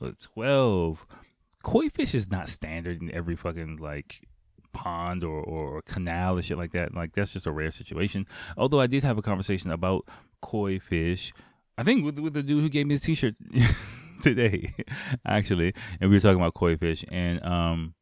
uh, 0.00 0.12
12. 0.20 1.06
Koi 1.62 1.88
fish 1.88 2.14
is 2.14 2.30
not 2.30 2.48
standard 2.48 3.02
in 3.02 3.10
every 3.12 3.36
fucking 3.36 3.76
like 3.76 4.22
pond 4.72 5.24
or, 5.24 5.42
or 5.42 5.82
canal 5.82 6.36
and 6.36 6.44
shit 6.44 6.58
like 6.58 6.72
that. 6.72 6.94
Like 6.94 7.14
that's 7.14 7.30
just 7.30 7.46
a 7.46 7.52
rare 7.52 7.70
situation. 7.70 8.26
Although 8.56 8.80
I 8.80 8.86
did 8.86 9.02
have 9.02 9.18
a 9.18 9.22
conversation 9.22 9.70
about 9.70 10.06
koi 10.40 10.78
fish. 10.78 11.32
I 11.76 11.82
think 11.82 12.04
with, 12.04 12.18
with 12.18 12.34
the 12.34 12.42
dude 12.42 12.62
who 12.62 12.68
gave 12.68 12.86
me 12.86 12.94
his 12.94 13.02
t-shirt 13.02 13.34
today, 14.22 14.74
actually, 15.26 15.74
and 16.00 16.10
we 16.10 16.16
were 16.16 16.20
talking 16.20 16.40
about 16.40 16.54
koi 16.54 16.76
fish, 16.76 17.04
and 17.08 17.44
um, 17.44 17.94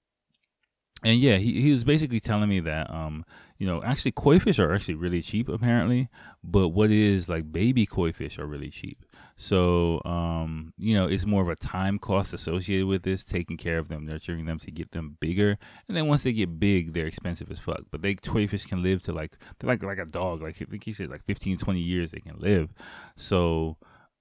and 1.05 1.20
yeah, 1.20 1.36
he, 1.36 1.61
he 1.61 1.70
was 1.70 1.84
basically 1.84 2.20
telling 2.20 2.49
me 2.49 2.61
that 2.61 2.90
um, 2.90 3.24
you 3.59 3.66
know, 3.66 3.82
actually 3.82 4.12
koi 4.12 4.38
fish 4.38 4.59
are 4.59 4.72
actually 4.72 4.94
really 4.94 5.20
cheap 5.20 5.49
apparently, 5.49 6.09
but 6.42 6.68
what 6.68 6.90
is 6.90 7.28
like 7.28 7.53
baby 7.53 7.86
koi 7.86 8.12
fish 8.12 8.38
are 8.38 8.47
really 8.47 8.70
cheap. 8.70 9.05
So 9.36 10.01
um, 10.05 10.72
you 10.78 10.94
know, 10.94 11.07
it's 11.07 11.26
more 11.26 11.42
of 11.42 11.49
a 11.49 11.57
time 11.57 11.99
cost 11.99 12.32
associated 12.32 12.86
with 12.86 13.03
this, 13.03 13.24
taking 13.24 13.57
care 13.59 13.78
of 13.78 13.88
them, 13.88 14.07
nurturing 14.07 14.47
them 14.47 14.59
to 14.61 14.70
get 14.70 14.92
them 14.92 15.16
bigger. 15.20 15.59
And 15.88 15.97
then 15.97 16.07
once 16.07 16.22
they 16.22 16.32
get 16.32 16.59
big, 16.59 16.94
they're 16.94 17.07
expensive 17.07 17.51
as 17.51 17.61
fuck. 17.61 17.82
But 17.90 18.01
they 18.01 18.14
koi 18.14 18.47
fish 18.47 18.64
can 18.64 18.82
live 18.82 19.03
to 19.03 19.12
like 19.12 19.36
they're 19.59 19.68
like 19.68 19.82
like 19.82 19.99
a 19.99 20.07
dog, 20.07 20.42
like 20.42 20.61
I 20.61 20.64
think 20.64 20.84
he 20.84 20.94
said 20.94 21.11
like 21.11 21.24
15, 21.24 21.59
20 21.59 21.78
years 21.78 22.11
they 22.11 22.20
can 22.20 22.38
live. 22.38 22.72
So 23.16 23.76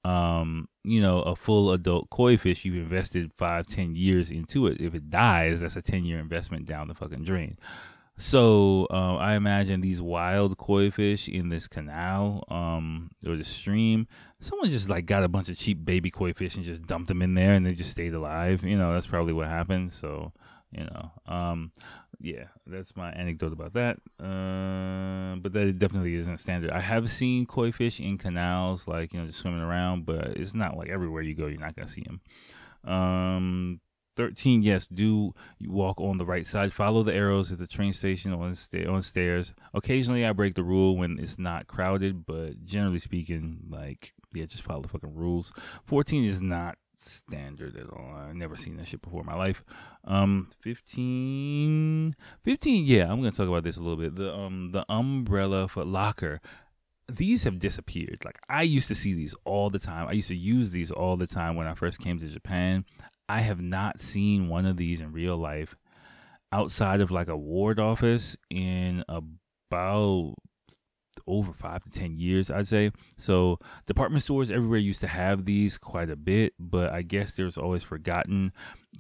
um, 0.06 0.70
you 0.84 1.02
know, 1.02 1.22
a 1.22 1.36
full 1.36 1.72
adult 1.72 2.12
koi 2.12 2.38
fish, 2.38 2.64
you've 2.64 2.76
invested 2.76 3.34
five, 3.34 3.66
ten 3.66 3.96
years 3.96 4.30
into 4.30 4.68
it. 4.68 4.80
If 4.80 4.94
it 4.94 5.10
dies, 5.10 5.62
that's 5.62 5.76
a 5.76 5.82
10 5.82 6.06
year 6.06 6.20
investment 6.20 6.66
down 6.66 6.88
the 6.88 6.94
fucking 6.94 7.24
drain. 7.24 7.58
So 8.18 8.88
uh, 8.92 9.16
I 9.16 9.34
imagine 9.34 9.82
these 9.82 10.02
wild 10.02 10.58
koi 10.58 10.92
fish 10.92 11.28
in 11.28 11.50
this 11.50 11.68
canal 11.68 12.44
um, 12.50 13.10
or 13.26 13.36
the 13.36 13.44
stream, 13.44 14.08
someone 14.40 14.70
just 14.70 14.90
like 14.90 15.08
got 15.08 15.24
a 15.24 15.28
bunch 15.28 15.50
of 15.50 15.58
cheap 15.58 15.84
baby 15.84 16.12
koi 16.12 16.34
fish 16.34 16.56
and 16.56 16.64
just 16.64 16.86
dumped 16.86 17.08
them 17.08 17.24
in 17.24 17.34
there, 17.34 17.54
and 17.54 17.66
they 17.66 17.74
just 17.74 17.92
stayed 17.92 18.14
alive. 18.14 18.64
You 18.64 18.78
know, 18.78 18.94
that's 18.94 19.08
probably 19.08 19.34
what 19.34 19.48
happened. 19.48 19.92
So 19.92 20.32
you 20.72 20.84
know, 20.84 21.12
um, 21.26 21.72
yeah, 22.20 22.46
that's 22.66 22.96
my 22.96 23.12
anecdote 23.12 23.54
about 23.54 23.74
that. 23.74 23.98
Uh, 24.20 25.36
but 25.38 25.54
that 25.54 25.78
definitely 25.78 26.16
isn't 26.16 26.38
standard. 26.38 26.72
I 26.72 26.82
have 26.82 27.10
seen 27.10 27.46
koi 27.46 27.72
fish 27.72 28.00
in 28.00 28.18
canals, 28.18 28.88
like 28.88 29.14
you 29.14 29.20
know, 29.20 29.28
just 29.28 29.40
swimming 29.40 29.62
around, 29.62 30.06
but 30.06 30.28
it's 30.38 30.54
not 30.54 30.78
like 30.78 30.90
everywhere 30.90 31.22
you 31.22 31.36
go, 31.36 31.48
you're 31.48 31.60
not 31.60 31.76
gonna 31.76 31.88
see 31.88 32.04
them. 32.04 32.22
Um, 32.92 33.82
13 34.16 34.62
yes 34.62 34.88
do 34.88 35.34
walk 35.62 36.00
on 36.00 36.18
the 36.18 36.26
right 36.26 36.46
side 36.48 36.72
follow 36.72 37.04
the 37.04 37.14
arrows 37.14 37.52
at 37.52 37.58
the 37.58 37.68
train 37.68 37.94
station 37.94 38.32
on, 38.34 38.56
sta- 38.56 38.86
on 38.88 39.02
stairs 39.02 39.54
occasionally 39.74 40.26
i 40.26 40.32
break 40.32 40.56
the 40.56 40.64
rule 40.64 40.96
when 40.96 41.20
it's 41.20 41.38
not 41.38 41.68
crowded 41.68 42.26
but 42.26 42.64
generally 42.64 43.00
speaking 43.00 43.60
like 43.70 44.14
yeah 44.34 44.46
just 44.46 44.64
follow 44.64 44.82
the 44.82 44.88
fucking 44.88 45.14
rules 45.14 45.52
14 45.86 46.24
is 46.24 46.40
not 46.40 46.78
standard 47.06 47.76
at 47.78 47.90
all 47.90 48.16
i've 48.16 48.36
never 48.36 48.56
seen 48.56 48.78
that 48.78 48.88
shit 48.88 49.02
before 49.02 49.22
in 49.22 49.26
my 49.26 49.36
life 49.36 49.64
um 50.06 50.50
15 50.62 52.16
15 52.44 52.86
yeah 52.86 53.04
i'm 53.04 53.20
gonna 53.20 53.32
talk 53.32 53.48
about 53.48 53.64
this 53.64 53.78
a 53.78 53.82
little 53.82 53.98
bit 53.98 54.16
the 54.16 54.34
um 54.34 54.70
the 54.70 54.86
umbrella 54.90 55.68
for 55.68 55.86
locker 55.86 56.42
these 57.08 57.44
have 57.44 57.60
disappeared. 57.60 58.24
Like 58.26 58.40
I 58.50 58.64
used 58.64 58.88
to 58.88 58.96
see 58.96 59.14
these 59.14 59.36
all 59.46 59.70
the 59.70 59.80
time. 59.80 60.08
I 60.08 60.14
used 60.14 60.30
to 60.30 60.36
use 60.36 60.72
these 60.72 60.92
all 60.92 61.18
the 61.18 61.28
time 61.28 61.56
when 61.56 61.68
I 61.68 61.76
first 61.76 62.00
came 62.00 62.20
to 62.20 62.28
Japan. 62.28 62.86
I 63.28 63.42
have 63.42 63.62
not 63.62 64.00
seen 64.00 64.50
one 64.50 64.66
of 64.66 64.78
these 64.78 65.02
in 65.02 65.12
real 65.12 65.38
life 65.38 65.76
outside 66.52 67.02
of 67.02 67.12
like 67.12 67.28
a 67.28 67.38
ward 67.38 67.80
office 67.80 68.38
in 68.50 69.04
about 69.10 70.36
over 71.28 71.54
five 71.54 71.84
to 71.84 71.90
ten 71.90 72.18
years, 72.18 72.50
I'd 72.52 72.68
say. 72.68 72.92
So 73.18 73.60
department 73.86 74.24
stores 74.24 74.52
everywhere 74.52 74.80
used 74.80 75.02
to 75.02 75.08
have 75.08 75.46
these 75.46 75.78
quite 75.78 76.10
a 76.10 76.16
bit, 76.16 76.54
but 76.60 76.92
I 76.92 77.02
guess 77.02 77.34
there's 77.34 77.58
always 77.58 77.84
forgotten. 77.84 78.52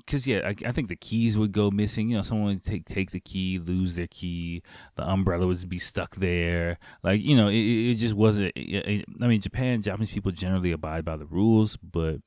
Cause 0.07 0.27
yeah, 0.27 0.41
I, 0.43 0.55
I, 0.67 0.71
think 0.73 0.89
the 0.89 0.97
keys 0.97 1.37
would 1.37 1.53
go 1.53 1.71
missing. 1.71 2.09
You 2.09 2.17
know, 2.17 2.21
someone 2.21 2.47
would 2.47 2.63
take 2.63 2.85
take 2.85 3.11
the 3.11 3.19
key, 3.21 3.59
lose 3.59 3.95
their 3.95 4.07
key, 4.07 4.61
the 4.95 5.09
umbrella 5.09 5.47
would 5.47 5.69
be 5.69 5.79
stuck 5.79 6.15
there. 6.17 6.77
Like 7.01 7.21
you 7.21 7.35
know, 7.35 7.47
it, 7.47 7.55
it 7.55 7.95
just 7.95 8.13
wasn't. 8.13 8.51
It, 8.55 9.05
I 9.21 9.27
mean, 9.27 9.39
Japan, 9.39 9.81
Japanese 9.81 10.11
people 10.11 10.31
generally 10.31 10.73
abide 10.73 11.05
by 11.05 11.15
the 11.15 11.25
rules, 11.25 11.77
but 11.77 12.17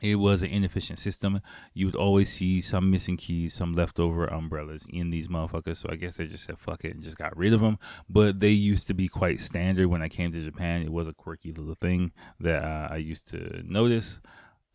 it 0.00 0.16
was 0.16 0.42
an 0.42 0.50
inefficient 0.50 0.98
system. 0.98 1.40
You 1.72 1.86
would 1.86 1.94
always 1.94 2.32
see 2.32 2.60
some 2.60 2.90
missing 2.90 3.16
keys, 3.16 3.54
some 3.54 3.74
leftover 3.74 4.26
umbrellas 4.26 4.84
in 4.88 5.10
these 5.10 5.28
motherfuckers. 5.28 5.78
So 5.78 5.88
I 5.90 5.96
guess 5.96 6.16
they 6.16 6.26
just 6.26 6.44
said 6.44 6.58
fuck 6.58 6.84
it 6.84 6.94
and 6.94 7.02
just 7.02 7.16
got 7.16 7.36
rid 7.36 7.52
of 7.52 7.60
them. 7.60 7.78
But 8.08 8.40
they 8.40 8.50
used 8.50 8.86
to 8.88 8.94
be 8.94 9.08
quite 9.08 9.40
standard 9.40 9.88
when 9.88 10.02
I 10.02 10.08
came 10.08 10.32
to 10.32 10.40
Japan. 10.40 10.82
It 10.82 10.92
was 10.92 11.08
a 11.08 11.12
quirky 11.12 11.52
little 11.52 11.76
thing 11.80 12.12
that 12.40 12.62
uh, 12.64 12.88
I 12.90 12.96
used 12.96 13.26
to 13.30 13.62
notice. 13.64 14.20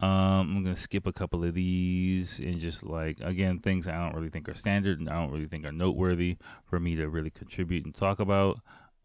Um, 0.02 0.56
I'm 0.56 0.64
gonna 0.64 0.78
skip 0.78 1.06
a 1.06 1.12
couple 1.12 1.44
of 1.44 1.54
these 1.54 2.40
and 2.40 2.58
just 2.58 2.84
like 2.84 3.20
again 3.20 3.60
things 3.60 3.86
I 3.86 3.98
don't 3.98 4.16
really 4.16 4.30
think 4.30 4.48
are 4.48 4.54
standard 4.54 5.02
and 5.02 5.10
I 5.10 5.16
don't 5.16 5.32
really 5.32 5.48
think 5.48 5.66
are 5.66 5.74
noteworthy 5.74 6.38
for 6.64 6.80
me 6.80 6.96
to 6.96 7.10
really 7.10 7.30
contribute 7.30 7.84
and 7.84 7.94
talk 7.94 8.22
about. 8.22 8.60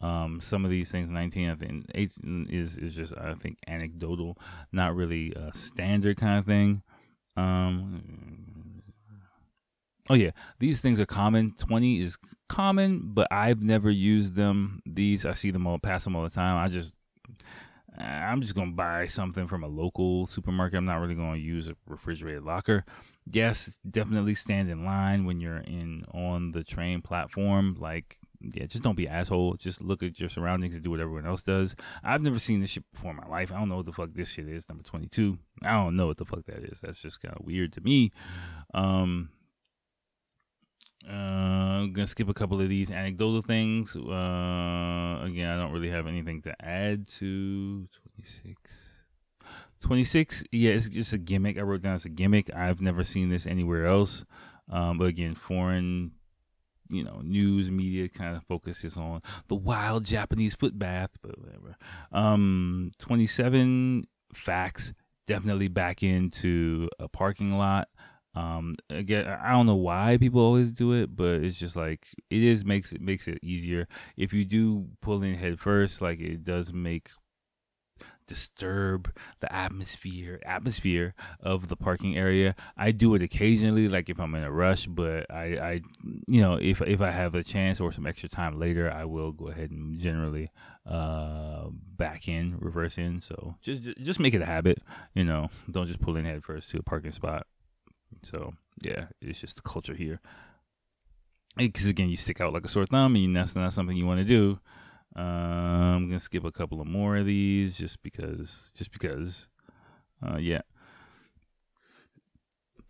Um, 0.04 0.40
some 0.42 0.66
of 0.66 0.70
these 0.70 0.90
things, 0.90 1.08
19, 1.08 1.48
I 1.48 1.54
think, 1.54 1.86
18 1.94 2.48
is 2.50 2.76
is 2.76 2.94
just 2.94 3.14
I 3.16 3.32
think 3.34 3.56
anecdotal, 3.66 4.36
not 4.70 4.94
really 4.94 5.32
a 5.32 5.50
standard 5.56 6.18
kind 6.18 6.38
of 6.38 6.44
thing. 6.44 6.82
Um, 7.38 8.82
oh 10.10 10.14
yeah, 10.14 10.32
these 10.58 10.82
things 10.82 11.00
are 11.00 11.06
common. 11.06 11.54
20 11.56 12.02
is 12.02 12.18
common, 12.50 13.14
but 13.14 13.28
I've 13.30 13.62
never 13.62 13.88
used 13.88 14.34
them. 14.34 14.82
These 14.84 15.24
I 15.24 15.32
see 15.32 15.50
them 15.50 15.66
all, 15.66 15.78
pass 15.78 16.04
them 16.04 16.16
all 16.16 16.24
the 16.24 16.28
time. 16.28 16.62
I 16.62 16.68
just 16.68 16.92
I'm 17.96 18.42
just 18.42 18.54
gonna 18.54 18.72
buy 18.72 19.06
something 19.06 19.46
from 19.46 19.64
a 19.64 19.68
local 19.68 20.26
supermarket. 20.26 20.76
I'm 20.76 20.84
not 20.84 21.00
really 21.00 21.14
gonna 21.14 21.38
use 21.38 21.68
a 21.68 21.76
refrigerated 21.86 22.42
locker. 22.42 22.84
Yes, 23.24 23.78
definitely 23.90 24.34
stand 24.34 24.68
in 24.68 24.84
line 24.84 25.24
when 25.24 25.40
you're 25.40 25.58
in 25.58 26.04
on 26.12 26.52
the 26.52 26.62
train 26.62 27.00
platform. 27.00 27.76
Like 27.80 28.18
yeah, 28.52 28.66
just 28.66 28.82
don't 28.82 28.96
be 28.96 29.08
asshole. 29.08 29.54
Just 29.54 29.82
look 29.82 30.02
at 30.02 30.18
your 30.20 30.28
surroundings 30.28 30.74
and 30.74 30.84
do 30.84 30.90
what 30.90 31.00
everyone 31.00 31.26
else 31.26 31.42
does. 31.42 31.74
I've 32.02 32.22
never 32.22 32.38
seen 32.38 32.60
this 32.60 32.70
shit 32.70 32.84
before 32.92 33.10
in 33.10 33.16
my 33.16 33.26
life. 33.26 33.52
I 33.52 33.58
don't 33.58 33.68
know 33.68 33.76
what 33.76 33.86
the 33.86 33.92
fuck 33.92 34.10
this 34.12 34.28
shit 34.28 34.48
is. 34.48 34.68
Number 34.68 34.84
22. 34.84 35.38
I 35.64 35.72
don't 35.72 35.96
know 35.96 36.06
what 36.06 36.16
the 36.16 36.24
fuck 36.24 36.44
that 36.44 36.64
is. 36.64 36.80
That's 36.80 36.98
just 36.98 37.20
kind 37.20 37.34
of 37.34 37.44
weird 37.44 37.72
to 37.74 37.80
me. 37.80 38.12
Um, 38.72 39.30
uh, 41.08 41.12
I'm 41.12 41.92
gonna 41.92 42.06
skip 42.06 42.28
a 42.28 42.34
couple 42.34 42.60
of 42.60 42.68
these 42.68 42.90
anecdotal 42.90 43.42
things. 43.42 43.94
Uh, 43.94 45.20
again, 45.22 45.48
I 45.48 45.56
don't 45.56 45.72
really 45.72 45.90
have 45.90 46.06
anything 46.06 46.40
to 46.42 46.64
add 46.64 47.08
to 47.18 47.86
26. 48.14 48.54
26, 49.80 50.44
yeah, 50.50 50.70
it's 50.70 50.88
just 50.88 51.12
a 51.12 51.18
gimmick. 51.18 51.58
I 51.58 51.60
wrote 51.60 51.82
down 51.82 51.96
it's 51.96 52.06
a 52.06 52.08
gimmick. 52.08 52.54
I've 52.54 52.80
never 52.80 53.04
seen 53.04 53.28
this 53.28 53.46
anywhere 53.46 53.86
else. 53.86 54.24
Um, 54.70 54.96
but 54.96 55.08
again, 55.08 55.34
foreign 55.34 56.12
you 56.90 57.04
know, 57.04 57.20
news 57.22 57.70
media 57.70 58.08
kind 58.08 58.36
of 58.36 58.44
focuses 58.44 58.96
on 58.96 59.20
the 59.48 59.54
wild 59.54 60.04
Japanese 60.04 60.54
foot 60.54 60.78
bath, 60.78 61.10
but 61.22 61.38
whatever. 61.38 61.76
Um, 62.12 62.92
27 62.98 64.06
facts 64.32 64.92
definitely 65.26 65.68
back 65.68 66.02
into 66.02 66.88
a 66.98 67.08
parking 67.08 67.56
lot. 67.56 67.88
Um, 68.34 68.74
again, 68.90 69.26
I 69.26 69.52
don't 69.52 69.66
know 69.66 69.76
why 69.76 70.16
people 70.18 70.40
always 70.40 70.72
do 70.72 70.92
it, 70.92 71.14
but 71.14 71.44
it's 71.44 71.56
just 71.56 71.76
like 71.76 72.08
it 72.30 72.42
is 72.42 72.64
makes 72.64 72.92
it 72.92 73.00
makes 73.00 73.28
it 73.28 73.38
easier. 73.42 73.86
If 74.16 74.32
you 74.32 74.44
do 74.44 74.88
pull 75.00 75.22
in 75.22 75.34
head 75.34 75.60
first, 75.60 76.02
like 76.02 76.18
it 76.18 76.44
does 76.44 76.72
make 76.72 77.10
disturb 78.26 79.14
the 79.40 79.52
atmosphere 79.52 80.40
atmosphere 80.44 81.14
of 81.40 81.68
the 81.68 81.76
parking 81.76 82.16
area. 82.16 82.54
I 82.76 82.90
do 82.90 83.14
it 83.14 83.22
occasionally, 83.22 83.88
like 83.88 84.08
if 84.08 84.20
I'm 84.20 84.34
in 84.34 84.42
a 84.42 84.50
rush, 84.50 84.86
but 84.86 85.30
I, 85.30 85.44
I 85.58 85.80
you 86.26 86.40
know, 86.40 86.54
if 86.54 86.80
if 86.82 87.00
I 87.00 87.10
have 87.10 87.34
a 87.34 87.42
chance 87.42 87.80
or 87.80 87.92
some 87.92 88.06
extra 88.06 88.28
time 88.28 88.58
later, 88.58 88.90
I 88.90 89.04
will 89.04 89.32
go 89.32 89.48
ahead 89.48 89.70
and 89.70 89.98
generally 89.98 90.50
uh 90.86 91.68
back 91.70 92.28
in, 92.28 92.56
reverse 92.58 92.98
in. 92.98 93.20
So 93.20 93.56
just 93.62 93.82
just 93.98 94.20
make 94.20 94.34
it 94.34 94.42
a 94.42 94.46
habit, 94.46 94.78
you 95.14 95.24
know. 95.24 95.50
Don't 95.70 95.86
just 95.86 96.00
pull 96.00 96.16
in 96.16 96.24
head 96.24 96.44
first 96.44 96.70
to 96.70 96.78
a 96.78 96.82
parking 96.82 97.12
spot. 97.12 97.46
So 98.22 98.54
yeah, 98.84 99.06
it's 99.20 99.40
just 99.40 99.56
the 99.56 99.62
culture 99.62 99.94
here. 99.94 100.20
Because 101.56 101.86
again, 101.86 102.08
you 102.08 102.16
stick 102.16 102.40
out 102.40 102.52
like 102.52 102.64
a 102.64 102.68
sore 102.68 102.86
thumb, 102.86 103.14
and 103.14 103.36
that's 103.36 103.54
not 103.54 103.72
something 103.72 103.96
you 103.96 104.06
want 104.06 104.18
to 104.18 104.24
do. 104.24 104.58
Uh, 105.16 105.20
I'm 105.20 106.08
gonna 106.08 106.20
skip 106.20 106.44
a 106.44 106.52
couple 106.52 106.80
of 106.80 106.86
more 106.86 107.16
of 107.16 107.26
these 107.26 107.76
just 107.76 108.02
because, 108.02 108.70
just 108.74 108.90
because. 108.92 109.46
Uh, 110.22 110.38
yeah. 110.38 110.62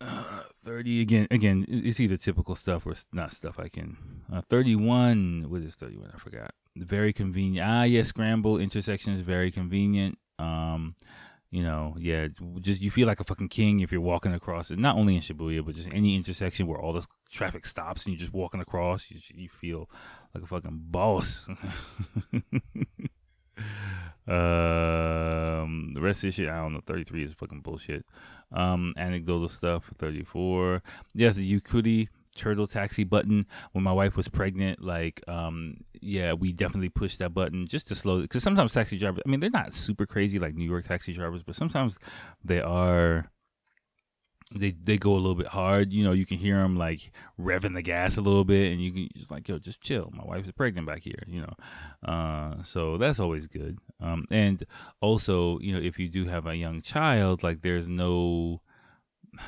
Uh, 0.01 0.43
30 0.65 1.01
again 1.01 1.29
again 1.31 1.65
it's 1.69 2.01
either 2.01 2.17
typical 2.17 2.57
stuff 2.57 2.85
or 2.85 2.95
not 3.13 3.33
stuff 3.33 3.61
i 3.61 3.69
can 3.69 3.97
uh, 4.33 4.43
31 4.51 5.47
what 5.49 5.63
is 5.63 5.77
31 5.77 6.11
i 6.13 6.19
forgot 6.19 6.51
very 6.75 7.13
convenient 7.13 7.67
ah 7.67 7.85
yeah 7.85 8.03
scramble 8.03 8.59
intersection 8.59 9.13
is 9.13 9.21
very 9.21 9.53
convenient 9.53 10.19
um 10.41 10.97
you 11.55 11.63
know, 11.63 11.95
yeah, 12.01 12.27
just 12.59 12.81
you 12.81 12.91
feel 12.91 13.07
like 13.07 13.21
a 13.21 13.25
fucking 13.25 13.49
king 13.49 13.79
if 13.79 13.93
you're 13.93 14.01
walking 14.01 14.35
across 14.35 14.73
it. 14.73 14.79
Not 14.81 14.97
only 14.97 15.15
in 15.15 15.23
Shibuya, 15.23 15.65
but 15.65 15.77
just 15.77 15.89
any 15.93 16.17
intersection 16.17 16.67
where 16.67 16.81
all 16.81 16.93
this 16.93 17.07
traffic 17.31 17.65
stops 17.65 18.05
and 18.05 18.13
you're 18.13 18.19
just 18.19 18.33
walking 18.33 18.61
across. 18.61 19.09
You, 19.09 19.21
you 19.33 19.49
feel 19.49 19.89
like 20.35 20.45
a 20.45 20.47
fucking 20.47 20.81
boss. 20.91 21.47
um, 24.29 25.93
the 25.95 26.01
rest 26.01 26.19
of 26.19 26.23
this 26.29 26.35
shit, 26.35 26.49
I 26.49 26.57
don't 26.57 26.73
know. 26.73 26.81
Thirty 26.85 27.05
three 27.05 27.25
is 27.25 27.33
fucking 27.33 27.61
bullshit. 27.61 28.05
Um, 28.53 28.95
anecdotal 28.97 29.49
stuff. 29.49 29.91
Thirty 29.99 30.25
four. 30.25 30.83
Yes, 31.15 31.37
the 31.37 31.61
Yukkuri 31.61 32.09
turtle 32.35 32.67
taxi 32.67 33.05
button 33.05 33.47
when 33.73 33.85
my 33.85 33.93
wife 33.93 34.17
was 34.17 34.29
pregnant 34.29 34.83
like 34.83 35.23
um 35.29 35.77
yeah 36.01 36.33
we 36.33 36.53
definitely 36.53 36.89
pushed 36.89 37.21
that 37.21 37.33
button 37.33 37.67
just 37.67 37.87
to 37.89 37.95
slow 37.95 38.23
because 38.23 38.43
sometimes 38.43 38.73
taxi 38.73 38.99
drivers 38.99 39.23
i 39.25 39.29
mean 39.29 39.41
they're 39.41 39.51
not 39.51 39.73
super 39.73 40.05
crazy 40.05 40.39
like 40.39 40.55
new 40.55 40.69
york 40.69 40.85
taxi 40.85 41.13
drivers 41.13 41.43
but 41.43 41.55
sometimes 41.55 41.97
they 42.45 42.61
are 42.61 43.31
they 44.55 44.71
they 44.83 44.97
go 44.97 45.13
a 45.13 45.17
little 45.17 45.35
bit 45.35 45.49
hard 45.49 45.93
you 45.93 46.05
know 46.05 46.13
you 46.13 46.25
can 46.25 46.39
hear 46.39 46.57
them 46.59 46.77
like 46.77 47.11
revving 47.41 47.75
the 47.75 47.83
gas 47.83 48.17
a 48.17 48.21
little 48.21 48.45
bit 48.45 48.73
and 48.73 48.81
you 48.81 48.93
can 48.93 49.09
just 49.17 49.31
like 49.31 49.49
yo 49.49 49.59
just 49.59 49.81
chill 49.81 50.11
my 50.15 50.25
wife 50.25 50.47
is 50.47 50.53
pregnant 50.53 50.87
back 50.87 51.03
here 51.03 51.23
you 51.27 51.41
know 51.41 52.11
uh 52.11 52.63
so 52.63 52.97
that's 52.97 53.21
always 53.21 53.47
good 53.47 53.79
um 54.01 54.25
and 54.31 54.65
also 55.01 55.59
you 55.59 55.73
know 55.73 55.81
if 55.81 55.99
you 55.99 56.09
do 56.09 56.27
have 56.27 56.47
a 56.47 56.57
young 56.57 56.81
child 56.81 57.43
like 57.43 57.63
there's 57.63 57.89
no 57.89 58.61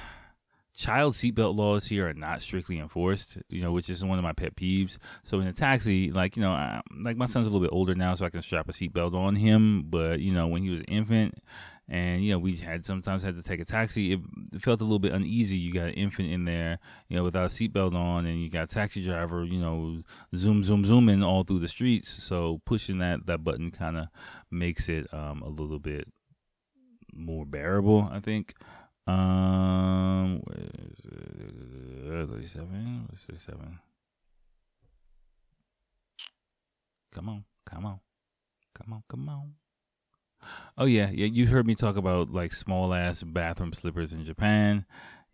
child 0.74 1.14
seatbelt 1.14 1.56
laws 1.56 1.86
here 1.86 2.06
are 2.06 2.12
not 2.12 2.42
strictly 2.42 2.78
enforced, 2.78 3.38
you 3.48 3.62
know, 3.62 3.72
which 3.72 3.88
is 3.88 4.04
one 4.04 4.18
of 4.18 4.22
my 4.22 4.34
pet 4.34 4.54
peeves. 4.54 4.98
So 5.24 5.40
in 5.40 5.46
a 5.46 5.52
taxi, 5.54 6.12
like, 6.12 6.36
you 6.36 6.42
know, 6.42 6.52
I, 6.52 6.82
like 7.02 7.16
my 7.16 7.24
son's 7.24 7.46
a 7.46 7.50
little 7.50 7.66
bit 7.66 7.74
older 7.74 7.94
now, 7.94 8.14
so 8.14 8.26
I 8.26 8.28
can 8.28 8.42
strap 8.42 8.68
a 8.68 8.72
seatbelt 8.72 9.14
on 9.14 9.36
him. 9.36 9.84
But, 9.88 10.20
you 10.20 10.34
know, 10.34 10.46
when 10.48 10.62
he 10.62 10.68
was 10.68 10.80
an 10.80 10.86
infant 10.86 11.38
and, 11.88 12.24
you 12.24 12.32
know, 12.32 12.38
we 12.38 12.56
had 12.56 12.84
sometimes 12.84 13.22
had 13.22 13.36
to 13.36 13.42
take 13.42 13.60
a 13.60 13.64
taxi, 13.64 14.12
it, 14.12 14.20
felt 14.60 14.80
a 14.80 14.84
little 14.84 14.98
bit 14.98 15.12
uneasy. 15.12 15.56
You 15.56 15.72
got 15.72 15.88
an 15.88 15.94
infant 15.94 16.30
in 16.30 16.44
there, 16.44 16.80
you 17.08 17.16
know, 17.16 17.22
without 17.22 17.50
a 17.50 17.54
seatbelt 17.54 17.94
on, 17.94 18.26
and 18.26 18.42
you 18.42 18.50
got 18.50 18.64
a 18.64 18.74
taxi 18.74 19.04
driver, 19.04 19.44
you 19.44 19.60
know, 19.60 20.02
zoom, 20.34 20.64
zoom, 20.64 20.84
zooming 20.84 21.22
all 21.22 21.44
through 21.44 21.60
the 21.60 21.68
streets. 21.68 22.24
So 22.24 22.60
pushing 22.64 22.98
that, 22.98 23.26
that 23.26 23.44
button 23.44 23.70
kind 23.70 23.96
of 23.96 24.08
makes 24.50 24.88
it 24.88 25.06
um, 25.14 25.42
a 25.42 25.48
little 25.48 25.78
bit 25.78 26.08
more 27.14 27.46
bearable, 27.46 28.08
I 28.10 28.18
think. 28.18 28.54
Um, 29.06 30.42
37? 32.08 33.08
37? 33.28 33.78
Come 37.12 37.28
on, 37.28 37.44
come 37.64 37.86
on, 37.86 38.00
come 38.74 38.92
on, 38.92 39.02
come 39.08 39.28
on. 39.28 39.54
Oh 40.78 40.84
yeah, 40.84 41.10
yeah. 41.12 41.26
You 41.26 41.46
heard 41.46 41.66
me 41.66 41.74
talk 41.74 41.96
about 41.96 42.30
like 42.30 42.52
small 42.52 42.94
ass 42.94 43.22
bathroom 43.22 43.72
slippers 43.72 44.12
in 44.12 44.24
Japan. 44.24 44.84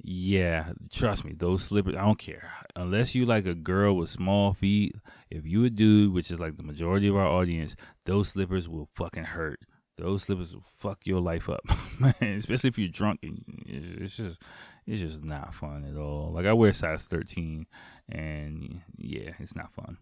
Yeah, 0.04 0.72
trust 0.92 1.24
me, 1.24 1.32
those 1.32 1.64
slippers. 1.64 1.94
I 1.94 2.04
don't 2.04 2.18
care 2.18 2.50
unless 2.74 3.14
you 3.14 3.24
like 3.24 3.46
a 3.46 3.54
girl 3.54 3.96
with 3.96 4.08
small 4.08 4.52
feet. 4.54 4.96
If 5.30 5.46
you 5.46 5.64
a 5.64 5.70
dude, 5.70 6.12
which 6.12 6.30
is 6.30 6.40
like 6.40 6.56
the 6.56 6.62
majority 6.62 7.08
of 7.08 7.16
our 7.16 7.26
audience, 7.26 7.76
those 8.04 8.30
slippers 8.30 8.68
will 8.68 8.88
fucking 8.94 9.24
hurt 9.24 9.60
those 9.98 10.24
slippers 10.24 10.54
will 10.54 10.64
fuck 10.78 10.98
your 11.04 11.20
life 11.20 11.48
up, 11.48 11.62
man. 11.98 12.14
Especially 12.20 12.68
if 12.68 12.78
you're 12.78 12.88
drunk. 12.88 13.20
It's 13.22 14.16
just, 14.16 14.42
it's 14.86 15.00
just 15.00 15.22
not 15.22 15.54
fun 15.54 15.84
at 15.84 15.96
all. 15.96 16.32
Like 16.34 16.46
I 16.46 16.52
wear 16.52 16.72
size 16.72 17.04
13, 17.04 17.66
and 18.08 18.80
yeah, 18.96 19.30
it's 19.38 19.54
not 19.54 19.72
fun. 19.72 19.98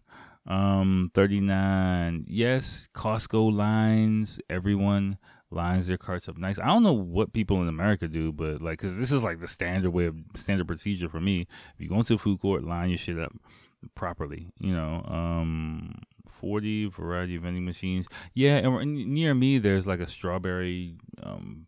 Um, 0.47 1.11
39. 1.13 2.25
Yes, 2.27 2.87
Costco 2.93 3.53
lines. 3.53 4.39
Everyone 4.49 5.17
lines 5.51 5.87
their 5.87 5.97
carts 5.97 6.29
up 6.29 6.37
nice. 6.37 6.57
I 6.57 6.67
don't 6.67 6.83
know 6.83 6.93
what 6.93 7.33
people 7.33 7.61
in 7.61 7.67
America 7.67 8.07
do, 8.07 8.31
but 8.31 8.61
like, 8.61 8.79
cause 8.79 8.97
this 8.97 9.11
is 9.11 9.21
like 9.21 9.39
the 9.39 9.47
standard 9.47 9.91
way 9.91 10.05
of 10.05 10.15
standard 10.35 10.67
procedure 10.67 11.09
for 11.09 11.19
me. 11.19 11.41
If 11.75 11.81
you 11.81 11.89
go 11.89 11.99
into 11.99 12.15
a 12.15 12.17
food 12.17 12.39
court, 12.39 12.63
line 12.63 12.89
your 12.89 12.97
shit 12.97 13.19
up 13.19 13.33
properly. 13.95 14.47
You 14.59 14.73
know, 14.73 15.03
um, 15.07 15.95
40 16.29 16.87
variety 16.87 17.35
of 17.35 17.43
vending 17.43 17.65
machines. 17.65 18.07
Yeah, 18.33 18.57
and 18.57 19.13
near 19.13 19.35
me 19.35 19.59
there's 19.59 19.85
like 19.85 19.99
a 19.99 20.07
strawberry 20.07 20.95
um 21.21 21.67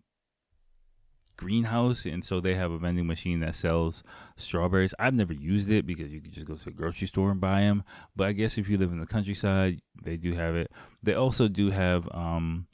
greenhouse, 1.38 2.06
and 2.06 2.24
so 2.24 2.40
they 2.40 2.56
have 2.56 2.72
a 2.72 2.78
vending 2.78 3.08
machine 3.08 3.40
that 3.42 3.56
sells 3.56 4.04
strawberries. 4.36 4.94
I've 5.00 5.14
never 5.14 5.34
used 5.34 5.70
it 5.72 5.86
because 5.86 6.12
you 6.12 6.22
can 6.22 6.32
just 6.32 6.46
go 6.46 6.56
to 6.56 6.70
a 6.70 6.72
grocery 6.72 7.08
store 7.08 7.32
and 7.32 7.42
buy 7.42 7.62
them. 7.62 7.84
But 8.16 8.28
I 8.28 8.32
guess 8.34 8.58
if 8.58 8.70
you 8.70 8.78
live 8.78 8.92
in 8.92 9.00
the 9.00 9.06
countryside, 9.06 9.82
they 10.04 10.18
do 10.18 10.34
have 10.34 10.56
it. 10.56 10.72
They 11.02 11.14
also 11.14 11.48
do 11.48 11.70
have 11.72 12.08
um, 12.14 12.68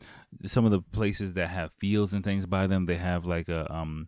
some 0.46 0.66
of 0.66 0.72
the 0.72 0.82
places 0.82 1.34
that 1.34 1.50
have 1.50 1.72
fields 1.80 2.14
and 2.14 2.24
things 2.24 2.46
by 2.46 2.68
them. 2.68 2.86
They 2.86 2.98
have 2.98 3.26
like 3.26 3.50
a 3.50 3.72
um, 3.74 4.08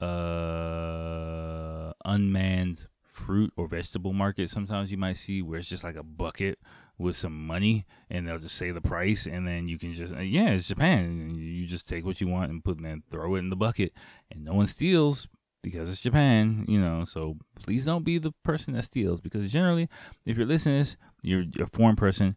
uh, 0.00 1.92
unmanned 2.04 2.86
fruit 3.02 3.52
or 3.56 3.66
vegetable 3.68 4.12
market. 4.12 4.50
Sometimes 4.50 4.90
you 4.90 4.98
might 4.98 5.16
see 5.16 5.42
where 5.42 5.58
it's 5.58 5.68
just 5.68 5.84
like 5.84 5.96
a 5.96 6.02
bucket 6.02 6.58
with 7.00 7.16
some 7.16 7.46
money 7.46 7.86
and 8.10 8.28
they'll 8.28 8.38
just 8.38 8.56
say 8.56 8.70
the 8.70 8.80
price 8.80 9.26
and 9.26 9.46
then 9.46 9.66
you 9.66 9.78
can 9.78 9.94
just 9.94 10.14
yeah 10.20 10.50
it's 10.50 10.68
japan. 10.68 11.34
You 11.34 11.66
just 11.66 11.88
take 11.88 12.04
what 12.04 12.20
you 12.20 12.28
want 12.28 12.50
and 12.50 12.62
put 12.62 12.76
and 12.76 12.84
then 12.84 13.02
throw 13.10 13.34
it 13.34 13.38
in 13.38 13.50
the 13.50 13.56
bucket 13.56 13.92
and 14.30 14.44
no 14.44 14.52
one 14.52 14.66
steals 14.66 15.26
because 15.62 15.88
it's 15.88 16.00
japan 16.00 16.64
you 16.68 16.80
know 16.80 17.04
so 17.04 17.36
please 17.62 17.84
don't 17.84 18.04
be 18.04 18.18
the 18.18 18.32
person 18.44 18.74
that 18.74 18.84
steals 18.84 19.20
because 19.20 19.50
generally 19.50 19.88
if 20.26 20.36
you're 20.36 20.46
listening 20.46 20.78
this 20.78 20.96
you're 21.22 21.44
a 21.58 21.66
foreign 21.66 21.96
person 21.96 22.36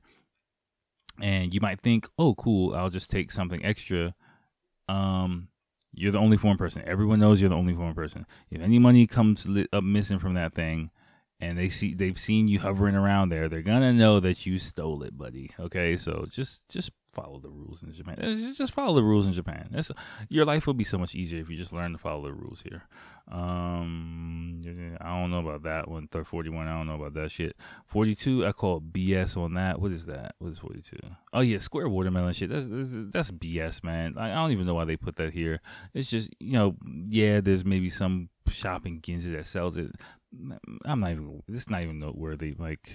and 1.21 1.53
you 1.53 1.59
might 1.61 1.81
think 1.81 2.07
oh 2.17 2.33
cool 2.35 2.73
i'll 2.73 2.89
just 2.89 3.11
take 3.11 3.31
something 3.31 3.63
extra. 3.65 4.15
Um 4.87 5.49
you're 5.95 6.11
the 6.11 6.19
only 6.19 6.37
foreign 6.37 6.57
person. 6.57 6.81
Everyone 6.87 7.19
knows 7.19 7.39
you're 7.39 7.51
the 7.51 7.55
only 7.55 7.75
foreign 7.75 7.93
person. 7.93 8.25
If 8.49 8.61
any 8.61 8.79
money 8.79 9.05
comes 9.05 9.47
up 9.71 9.83
missing 9.83 10.17
from 10.17 10.33
that 10.33 10.55
thing 10.55 10.89
and 11.39 11.57
they 11.57 11.69
see 11.69 11.93
they've 11.93 12.19
seen 12.19 12.47
you 12.47 12.59
hovering 12.59 12.95
around 12.95 13.29
there, 13.29 13.49
they're 13.49 13.61
gonna 13.61 13.93
know 13.93 14.19
that 14.19 14.45
you 14.45 14.59
stole 14.59 15.03
it, 15.03 15.17
buddy. 15.17 15.51
Okay, 15.59 15.97
so 15.97 16.25
just 16.29 16.61
just 16.69 16.91
follow 17.13 17.39
the 17.39 17.49
rules 17.49 17.83
in 17.83 17.93
Japan. 17.93 18.19
Uh, 18.19 18.53
just 18.53 18.73
follow 18.73 18.95
the 18.95 19.03
rules 19.03 19.27
in 19.27 19.33
Japan. 19.33 19.69
That's, 19.71 19.91
your 20.29 20.45
life 20.45 20.65
will 20.65 20.73
be 20.73 20.83
so 20.83 20.97
much 20.97 21.13
easier 21.13 21.39
if 21.39 21.49
you 21.49 21.55
just 21.55 21.71
learn 21.71 21.91
to 21.91 21.97
follow 21.97 22.23
the 22.23 22.33
rules 22.33 22.61
here. 22.61 22.83
Um, 23.31 24.61
I 24.99 25.19
don't 25.19 25.31
know 25.31 25.39
about 25.39 25.63
that 25.63 25.89
one. 25.89 26.07
Third 26.07 26.27
forty 26.27 26.49
one. 26.49 26.67
I 26.67 26.77
don't 26.77 26.87
know 26.87 26.95
about 26.95 27.13
that 27.13 27.31
shit. 27.31 27.55
Forty 27.85 28.15
two. 28.15 28.45
I 28.45 28.51
call 28.51 28.81
BS 28.81 29.37
on 29.37 29.53
that. 29.53 29.79
What 29.79 29.91
is 29.91 30.05
that? 30.07 30.35
What 30.39 30.51
is 30.51 30.59
forty 30.59 30.81
two? 30.81 30.99
Oh 31.31 31.41
yeah, 31.41 31.59
square 31.59 31.87
watermelon 31.87 32.33
shit. 32.33 32.49
That's 32.49 32.65
that's 32.67 33.31
BS, 33.31 33.83
man. 33.83 34.15
I, 34.17 34.31
I 34.31 34.35
don't 34.35 34.51
even 34.51 34.65
know 34.65 34.73
why 34.73 34.85
they 34.85 34.97
put 34.97 35.15
that 35.17 35.33
here. 35.33 35.61
It's 35.93 36.09
just 36.09 36.29
you 36.39 36.53
know, 36.53 36.75
yeah. 37.07 37.39
There's 37.39 37.63
maybe 37.63 37.89
some 37.89 38.29
shopping 38.49 38.99
Ginza 39.01 39.35
that 39.35 39.45
sells 39.45 39.77
it. 39.77 39.91
I'm 40.85 40.99
not 40.99 41.11
even. 41.11 41.43
Is 41.47 41.69
not 41.69 41.83
even 41.83 41.99
noteworthy. 41.99 42.55
Like, 42.57 42.91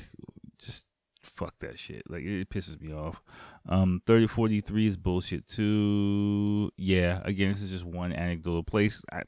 just 0.59 0.85
fuck 1.23 1.59
that 1.59 1.79
shit. 1.79 2.03
Like, 2.09 2.23
it 2.23 2.51
pisses 2.51 2.81
me 2.81 2.93
off. 2.93 3.23
Um, 3.69 4.03
3043 4.07 4.87
is 4.87 4.97
bullshit 4.97 5.49
too. 5.49 6.71
Yeah, 6.77 7.21
again, 7.25 7.53
this 7.53 7.63
is 7.63 7.71
just 7.71 7.85
one 7.85 8.13
anecdotal 8.13 8.63
place. 8.63 9.01
I 9.13 9.23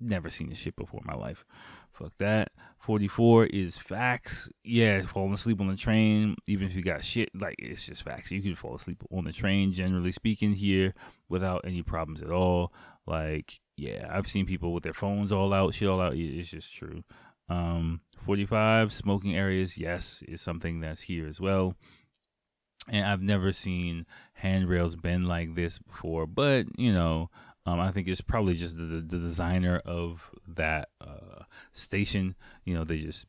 never 0.00 0.30
seen 0.30 0.48
this 0.48 0.58
shit 0.58 0.76
before 0.76 1.00
in 1.00 1.06
my 1.06 1.18
life. 1.18 1.44
Fuck 1.92 2.12
that. 2.18 2.52
44 2.78 3.46
is 3.46 3.76
facts. 3.76 4.48
Yeah, 4.62 5.02
falling 5.02 5.34
asleep 5.34 5.60
on 5.60 5.66
the 5.68 5.76
train, 5.76 6.36
even 6.46 6.68
if 6.68 6.74
you 6.74 6.82
got 6.82 7.04
shit, 7.04 7.28
like 7.34 7.56
it's 7.58 7.84
just 7.84 8.04
facts. 8.04 8.30
You 8.30 8.40
can 8.40 8.54
fall 8.54 8.76
asleep 8.76 9.02
on 9.10 9.24
the 9.24 9.32
train, 9.32 9.72
generally 9.72 10.12
speaking, 10.12 10.54
here 10.54 10.94
without 11.28 11.62
any 11.64 11.82
problems 11.82 12.22
at 12.22 12.30
all. 12.30 12.72
Like, 13.06 13.60
yeah, 13.76 14.08
I've 14.10 14.28
seen 14.28 14.46
people 14.46 14.72
with 14.72 14.84
their 14.84 14.94
phones 14.94 15.32
all 15.32 15.52
out, 15.52 15.74
shit 15.74 15.88
all 15.88 16.00
out. 16.00 16.14
It's 16.14 16.48
just 16.48 16.72
true. 16.72 17.02
Um, 17.48 18.00
45 18.24 18.92
smoking 18.92 19.36
areas, 19.36 19.78
yes, 19.78 20.22
is 20.28 20.40
something 20.40 20.80
that's 20.80 21.02
here 21.02 21.26
as 21.26 21.40
well. 21.40 21.74
And 22.88 23.04
I've 23.04 23.22
never 23.22 23.52
seen 23.52 24.06
handrails 24.34 24.96
bend 24.96 25.28
like 25.28 25.54
this 25.54 25.78
before, 25.78 26.26
but 26.26 26.66
you 26.78 26.92
know, 26.92 27.30
um, 27.66 27.80
I 27.80 27.90
think 27.90 28.08
it's 28.08 28.22
probably 28.22 28.54
just 28.54 28.76
the, 28.76 28.82
the 28.84 29.18
designer 29.18 29.82
of 29.84 30.30
that 30.46 30.88
uh, 31.00 31.44
station. 31.74 32.34
You 32.64 32.74
know, 32.74 32.84
they 32.84 32.98
just 32.98 33.26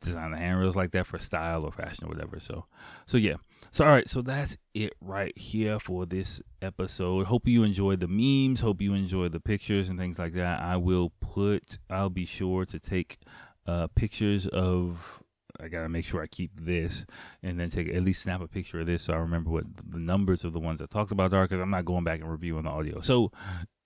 design 0.00 0.32
the 0.32 0.38
handrails 0.38 0.76
like 0.76 0.90
that 0.92 1.06
for 1.06 1.18
style 1.18 1.64
or 1.64 1.70
fashion 1.70 2.04
or 2.04 2.08
whatever. 2.08 2.40
So, 2.40 2.66
so 3.06 3.16
yeah. 3.16 3.34
So 3.70 3.84
all 3.84 3.90
right. 3.90 4.08
So 4.08 4.22
that's 4.22 4.56
it 4.74 4.94
right 5.00 5.36
here 5.38 5.78
for 5.78 6.04
this 6.04 6.42
episode. 6.62 7.26
Hope 7.26 7.46
you 7.46 7.62
enjoyed 7.62 8.00
the 8.00 8.08
memes. 8.08 8.60
Hope 8.60 8.82
you 8.82 8.94
enjoyed 8.94 9.32
the 9.32 9.40
pictures 9.40 9.88
and 9.88 9.98
things 9.98 10.18
like 10.18 10.34
that. 10.34 10.60
I 10.60 10.76
will 10.76 11.12
put. 11.20 11.78
I'll 11.88 12.10
be 12.10 12.24
sure 12.24 12.64
to 12.66 12.78
take 12.78 13.18
uh, 13.66 13.88
pictures 13.88 14.46
of. 14.46 15.22
I 15.58 15.68
gotta 15.68 15.88
make 15.88 16.04
sure 16.04 16.20
I 16.20 16.26
keep 16.26 16.50
this, 16.54 17.06
and 17.42 17.58
then 17.58 17.70
take 17.70 17.88
at 17.88 18.04
least 18.04 18.22
snap 18.22 18.42
a 18.42 18.46
picture 18.46 18.80
of 18.80 18.86
this 18.86 19.04
so 19.04 19.14
I 19.14 19.16
remember 19.16 19.48
what 19.48 19.64
the 19.88 19.98
numbers 19.98 20.44
of 20.44 20.52
the 20.52 20.60
ones 20.60 20.82
I 20.82 20.86
talked 20.86 21.12
about 21.12 21.32
are. 21.32 21.44
Because 21.44 21.62
I'm 21.62 21.70
not 21.70 21.86
going 21.86 22.04
back 22.04 22.20
and 22.20 22.30
reviewing 22.30 22.64
the 22.64 22.70
audio. 22.70 23.00
So 23.00 23.32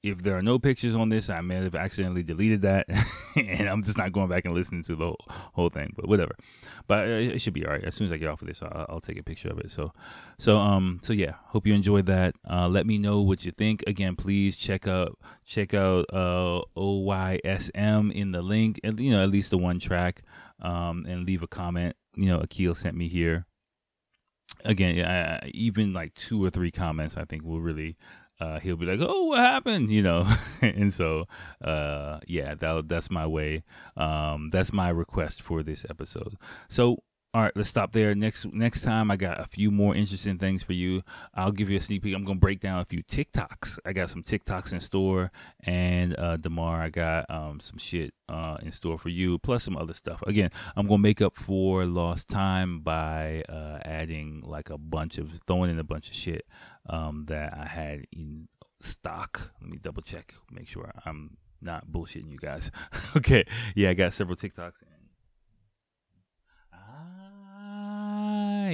if 0.02 0.22
there 0.22 0.36
are 0.36 0.42
no 0.42 0.58
pictures 0.58 0.94
on 0.94 1.10
this, 1.10 1.28
I 1.28 1.42
may 1.42 1.56
have 1.56 1.74
accidentally 1.74 2.22
deleted 2.22 2.62
that, 2.62 2.86
and 3.36 3.68
I'm 3.68 3.82
just 3.82 3.98
not 3.98 4.12
going 4.12 4.28
back 4.28 4.46
and 4.46 4.54
listening 4.54 4.82
to 4.84 4.96
the 4.96 5.04
whole, 5.04 5.18
whole 5.28 5.68
thing. 5.68 5.92
But 5.94 6.08
whatever. 6.08 6.34
But 6.86 7.08
it 7.08 7.40
should 7.40 7.52
be 7.52 7.66
all 7.66 7.72
right. 7.72 7.84
As 7.84 7.94
soon 7.94 8.06
as 8.06 8.12
I 8.12 8.16
get 8.16 8.28
off 8.28 8.40
of 8.40 8.48
this, 8.48 8.62
I'll, 8.62 8.86
I'll 8.88 9.00
take 9.00 9.18
a 9.18 9.22
picture 9.22 9.50
of 9.50 9.58
it. 9.58 9.70
So, 9.70 9.92
so 10.38 10.58
um, 10.58 11.00
so 11.02 11.12
yeah. 11.12 11.34
Hope 11.46 11.66
you 11.66 11.74
enjoyed 11.74 12.06
that. 12.06 12.34
Uh, 12.48 12.68
let 12.68 12.86
me 12.86 12.98
know 12.98 13.20
what 13.20 13.44
you 13.44 13.52
think. 13.52 13.84
Again, 13.86 14.16
please 14.16 14.56
check 14.56 14.86
out 14.86 15.18
check 15.44 15.74
out 15.74 16.06
uh 16.12 16.62
OYSM 16.76 18.12
in 18.12 18.32
the 18.32 18.42
link, 18.42 18.80
and 18.82 18.98
you 18.98 19.10
know 19.10 19.22
at 19.22 19.30
least 19.30 19.50
the 19.50 19.58
one 19.58 19.78
track, 19.78 20.22
um, 20.62 21.04
and 21.06 21.26
leave 21.26 21.42
a 21.42 21.48
comment. 21.48 21.94
You 22.14 22.26
know, 22.26 22.40
Akil 22.40 22.74
sent 22.74 22.96
me 22.96 23.08
here 23.08 23.46
again, 24.64 24.94
yeah, 24.96 25.40
even 25.46 25.92
like 25.92 26.14
two 26.14 26.44
or 26.44 26.50
three 26.50 26.70
comments, 26.70 27.16
I 27.16 27.24
think 27.24 27.44
will 27.44 27.60
really 27.60 27.96
uh, 28.40 28.58
he'll 28.60 28.76
be 28.76 28.86
like, 28.86 29.00
"Oh, 29.02 29.24
what 29.24 29.38
happened?" 29.38 29.90
You 29.90 30.02
know, 30.02 30.36
and 30.62 30.92
so 30.92 31.26
uh, 31.62 32.20
yeah, 32.26 32.54
that 32.54 32.88
that's 32.88 33.10
my 33.10 33.26
way. 33.26 33.62
Um, 33.96 34.48
that's 34.50 34.72
my 34.72 34.88
request 34.88 35.42
for 35.42 35.62
this 35.62 35.84
episode. 35.88 36.36
So 36.68 37.02
all 37.32 37.42
right, 37.42 37.52
let's 37.54 37.68
stop 37.68 37.92
there. 37.92 38.12
Next 38.16 38.44
next 38.52 38.80
time, 38.80 39.08
I 39.08 39.16
got 39.16 39.38
a 39.38 39.44
few 39.44 39.70
more 39.70 39.94
interesting 39.94 40.36
things 40.36 40.64
for 40.64 40.72
you. 40.72 41.02
I'll 41.32 41.52
give 41.52 41.70
you 41.70 41.76
a 41.76 41.80
sneak 41.80 42.02
peek. 42.02 42.12
I'm 42.12 42.24
gonna 42.24 42.40
break 42.40 42.58
down 42.58 42.80
a 42.80 42.84
few 42.84 43.04
TikToks. 43.04 43.78
I 43.84 43.92
got 43.92 44.10
some 44.10 44.24
TikToks 44.24 44.72
in 44.72 44.80
store, 44.80 45.30
and 45.60 46.18
uh, 46.18 46.38
Demar, 46.38 46.82
I 46.82 46.88
got 46.88 47.30
um, 47.30 47.60
some 47.60 47.78
shit 47.78 48.14
uh, 48.28 48.56
in 48.62 48.72
store 48.72 48.98
for 48.98 49.10
you, 49.10 49.38
plus 49.38 49.62
some 49.62 49.76
other 49.76 49.94
stuff. 49.94 50.20
Again, 50.26 50.50
I'm 50.74 50.88
gonna 50.88 50.98
make 50.98 51.22
up 51.22 51.36
for 51.36 51.84
lost 51.86 52.26
time 52.26 52.80
by 52.80 53.44
uh, 53.48 53.78
adding 53.84 54.42
like 54.44 54.68
a 54.70 54.78
bunch 54.78 55.16
of 55.16 55.30
throwing 55.46 55.70
in 55.70 55.78
a 55.78 55.84
bunch 55.84 56.08
of 56.08 56.16
shit 56.16 56.44
um, 56.88 57.24
that 57.26 57.54
I 57.56 57.66
had 57.66 58.06
in 58.12 58.48
stock. 58.80 59.52
Let 59.60 59.70
me 59.70 59.78
double 59.80 60.02
check, 60.02 60.34
make 60.50 60.68
sure 60.68 60.92
I'm 61.04 61.36
not 61.60 61.88
bullshitting 61.88 62.30
you 62.30 62.38
guys. 62.38 62.70
okay, 63.16 63.44
yeah, 63.74 63.90
I 63.90 63.94
got 63.94 64.14
several 64.14 64.36
TikToks 64.36 64.82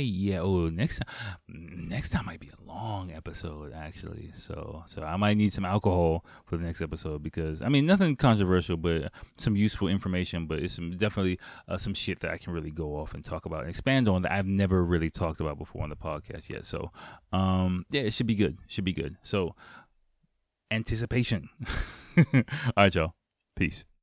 yeah. 0.01 0.41
Oh, 0.41 0.69
next 0.69 0.99
time, 0.99 1.89
next 1.89 2.11
time 2.11 2.27
might 2.27 2.41
be 2.41 2.51
a 2.51 2.67
long 2.69 3.11
episode 3.13 3.73
actually. 3.75 4.33
So, 4.35 4.85
so 4.87 5.03
I 5.03 5.17
might 5.17 5.37
need 5.37 5.53
some 5.53 5.65
alcohol 5.65 6.25
for 6.45 6.57
the 6.57 6.65
next 6.65 6.83
episode 6.83 7.23
because 7.23 7.63
I 7.63 7.69
mean 7.69 7.87
nothing 7.87 8.15
controversial, 8.17 8.77
but 8.77 9.11
some 9.39 9.57
useful 9.57 9.89
information. 9.89 10.47
But 10.47 10.59
it's 10.59 10.75
some, 10.75 10.97
definitely 10.97 11.39
uh, 11.69 11.79
some 11.79 11.95
shit 11.95 12.21
that 12.21 12.31
I 12.31 12.39
can 12.39 12.53
really 12.53 12.71
go 12.71 12.97
off 12.97 13.15
and 13.15 13.25
talk 13.25 13.47
about 13.47 13.61
and 13.63 13.71
expand 13.71 14.09
on 14.09 14.23
that 14.23 14.33
I've 14.33 14.47
never 14.47 14.85
really 14.85 15.11
talked 15.11 15.41
about 15.41 15.59
before 15.59 15.83
on 15.83 15.91
the 15.91 15.97
podcast 15.97 16.51
yet. 16.51 16.67
So, 16.67 16.91
um, 17.33 17.87
yeah, 17.91 18.03
it 18.03 18.13
should 18.13 18.27
be 18.27 18.35
good. 18.35 18.59
Should 18.67 18.85
be 18.85 18.93
good. 18.93 19.17
So, 19.23 19.55
anticipation. 20.71 21.49
All 22.35 22.43
right, 22.77 22.95
y'all. 22.95 23.15
Peace. 23.57 23.87